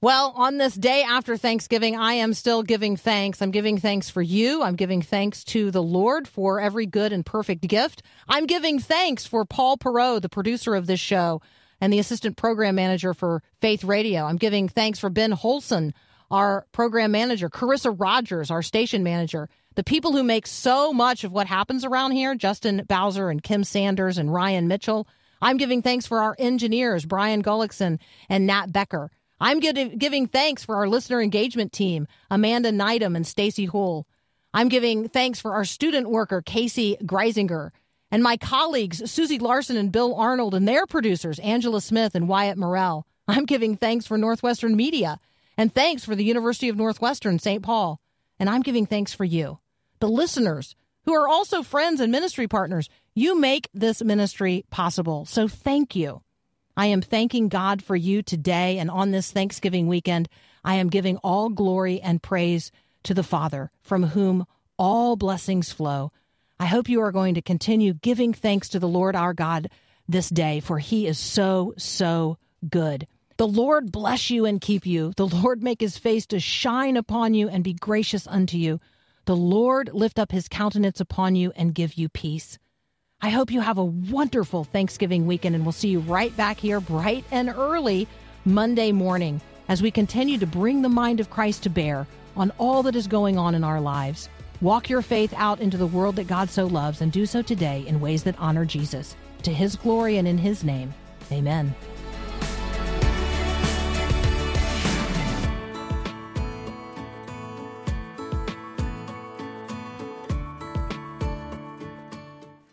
Well, 0.04 0.34
on 0.36 0.58
this 0.58 0.76
day 0.76 1.04
after 1.04 1.38
Thanksgiving, 1.38 1.96
I 1.96 2.16
am 2.16 2.34
still 2.34 2.62
giving 2.62 2.98
thanks. 2.98 3.42
I'm 3.42 3.52
giving 3.52 3.78
thanks 3.78 4.10
for 4.10 4.22
you. 4.22 4.62
I'm 4.62 4.76
giving 4.76 5.02
thanks 5.02 5.46
to 5.46 5.72
the 5.72 5.82
Lord 5.82 6.28
for 6.28 6.60
every 6.60 6.86
good 6.86 7.14
and 7.14 7.26
perfect 7.26 7.66
gift. 7.66 8.04
I'm 8.28 8.46
giving 8.46 8.80
thanks 8.80 9.26
for 9.26 9.46
Paul 9.46 9.78
Perot, 9.78 10.22
the 10.22 10.28
producer 10.28 10.76
of 10.76 10.88
this 10.88 11.00
show, 11.00 11.42
and 11.80 11.94
the 11.94 12.00
assistant 12.00 12.36
program 12.36 12.76
manager 12.76 13.14
for 13.14 13.42
Faith 13.62 13.86
Radio. 13.86 14.26
I'm 14.26 14.36
giving 14.36 14.68
thanks 14.68 15.00
for 15.00 15.10
Ben 15.10 15.32
Holson, 15.32 15.94
our 16.30 16.66
program 16.74 17.12
manager, 17.12 17.50
Carissa 17.50 17.96
Rogers, 17.98 18.52
our 18.52 18.62
station 18.62 19.04
manager, 19.04 19.48
the 19.76 19.86
people 19.86 20.12
who 20.12 20.24
make 20.24 20.48
so 20.48 20.92
much 20.92 21.24
of 21.24 21.32
what 21.32 21.48
happens 21.48 21.86
around 21.86 22.12
here, 22.12 22.36
Justin 22.36 22.84
Bowser 22.90 23.30
and 23.30 23.42
Kim 23.42 23.64
Sanders 23.64 24.18
and 24.18 24.34
Ryan 24.34 24.68
Mitchell. 24.68 25.08
I'm 25.44 25.58
giving 25.58 25.82
thanks 25.82 26.08
for 26.08 26.22
our 26.22 26.38
engineers, 26.40 27.06
Brian 27.06 27.44
Gullickson 27.44 28.00
and 28.30 28.48
Nat 28.48 28.72
Becker. 28.72 29.12
I'm 29.42 29.60
giving, 29.60 30.28
thanks 30.30 30.64
for 30.64 30.78
our 30.78 30.88
listener 30.88 31.22
engagement 31.22 31.74
team, 31.74 32.08
Amanda 32.32 32.72
Neidham 32.72 33.18
and 33.18 33.28
Stacy 33.28 33.66
Hull. 33.66 34.08
I'm 34.54 34.70
giving 34.70 35.10
thanks 35.10 35.42
for 35.42 35.54
our 35.54 35.66
student 35.66 36.10
worker, 36.10 36.42
Casey 36.42 36.96
Greisinger, 37.04 37.72
and 38.10 38.24
my 38.24 38.38
colleagues, 38.38 39.12
Susie 39.12 39.38
Larson 39.38 39.76
and 39.76 39.92
Bill 39.92 40.16
Arnold, 40.16 40.56
and 40.56 40.66
their 40.66 40.86
producers, 40.86 41.40
Angela 41.40 41.82
Smith 41.82 42.16
and 42.16 42.30
Wyatt 42.30 42.58
Morrell. 42.58 43.06
I'm 43.28 43.44
giving 43.44 43.76
thanks 43.76 44.08
for 44.08 44.18
Northwestern 44.18 44.78
Media, 44.78 45.20
and 45.58 45.76
thanks 45.76 46.06
for 46.06 46.16
the 46.16 46.24
University 46.24 46.70
of 46.70 46.78
Northwestern, 46.78 47.38
St. 47.38 47.62
Paul. 47.62 48.00
And 48.40 48.50
I'm 48.50 48.62
giving 48.62 48.86
thanks 48.86 49.14
for 49.14 49.26
you, 49.26 49.60
the 50.00 50.08
listeners, 50.08 50.74
who 51.04 51.14
are 51.14 51.28
also 51.28 51.64
friends 51.64 52.00
and 52.00 52.14
ministry 52.14 52.48
partners. 52.48 52.88
You 53.16 53.40
make 53.40 53.70
this 53.74 54.04
ministry 54.04 54.66
possible. 54.72 55.26
So 55.26 55.48
thank 55.48 55.96
you. 55.96 56.24
I 56.76 56.88
am 56.88 57.02
thanking 57.02 57.48
God 57.48 57.84
for 57.84 57.96
you 57.96 58.24
today 58.24 58.80
and 58.80 58.90
on 58.90 59.12
this 59.12 59.32
Thanksgiving 59.32 59.88
weekend. 59.88 60.28
I 60.64 60.76
am 60.76 60.90
giving 60.90 61.18
all 61.18 61.50
glory 61.50 62.02
and 62.02 62.24
praise 62.24 62.72
to 63.04 63.14
the 63.14 63.22
Father, 63.22 63.70
from 63.84 64.04
whom 64.04 64.48
all 64.78 65.16
blessings 65.16 65.72
flow. 65.72 66.12
I 66.60 66.66
hope 66.66 66.90
you 66.90 67.02
are 67.02 67.12
going 67.12 67.36
to 67.36 67.42
continue 67.42 67.94
giving 67.94 68.34
thanks 68.34 68.70
to 68.70 68.80
the 68.80 68.88
Lord 68.88 69.16
our 69.16 69.34
God 69.34 69.70
this 70.08 70.30
day, 70.30 70.60
for 70.60 70.80
he 70.80 71.06
is 71.06 71.20
so, 71.20 71.76
so 71.78 72.38
good. 72.68 73.06
The 73.38 73.48
Lord 73.48 73.92
bless 73.92 74.32
you 74.32 74.46
and 74.46 74.60
keep 74.60 74.86
you. 74.86 75.14
The 75.18 75.28
Lord 75.28 75.62
make 75.62 75.82
his 75.82 75.98
face 75.98 76.26
to 76.28 76.40
shine 76.40 76.98
upon 76.98 77.34
you 77.36 77.50
and 77.50 77.64
be 77.64 77.74
gracious 77.74 78.26
unto 78.26 78.58
you. 78.58 78.80
The 79.26 79.36
Lord 79.36 79.92
lift 79.94 80.18
up 80.18 80.32
his 80.32 80.48
countenance 80.48 81.00
upon 81.00 81.36
you 81.36 81.52
and 81.56 81.76
give 81.76 81.96
you 81.96 82.10
peace. 82.10 82.58
I 83.24 83.30
hope 83.30 83.52
you 83.52 83.62
have 83.62 83.78
a 83.78 83.86
wonderful 83.86 84.66
Thanksgiving 84.66 85.26
weekend, 85.26 85.56
and 85.56 85.64
we'll 85.64 85.72
see 85.72 85.88
you 85.88 86.02
right 86.02 86.36
back 86.36 86.60
here 86.60 86.82
bright 86.82 87.24
and 87.32 87.48
early 87.48 88.06
Monday 88.44 88.92
morning 88.92 89.40
as 89.70 89.82
we 89.82 89.92
continue 89.92 90.38
to 90.38 90.46
bring 90.46 90.82
the 90.82 90.90
mind 90.90 91.22
of 91.22 91.30
Christ 91.30 91.64
to 91.64 91.70
bear 91.70 92.06
on 92.36 92.52
all 92.58 92.84
that 92.84 92.98
is 92.98 93.08
going 93.08 93.38
on 93.38 93.56
in 93.56 93.64
our 93.64 93.80
lives. 93.80 94.28
Walk 94.60 94.90
your 94.90 95.02
faith 95.02 95.34
out 95.38 95.62
into 95.62 95.78
the 95.78 95.88
world 95.88 96.18
that 96.18 96.28
God 96.28 96.50
so 96.50 96.66
loves 96.66 97.00
and 97.00 97.14
do 97.14 97.26
so 97.26 97.42
today 97.42 97.86
in 97.88 98.02
ways 98.02 98.24
that 98.24 98.36
honor 98.40 98.66
Jesus. 98.66 99.16
To 99.44 99.54
his 99.54 99.78
glory 99.78 100.18
and 100.18 100.28
in 100.28 100.38
his 100.38 100.66
name, 100.66 100.94
amen. 101.32 101.74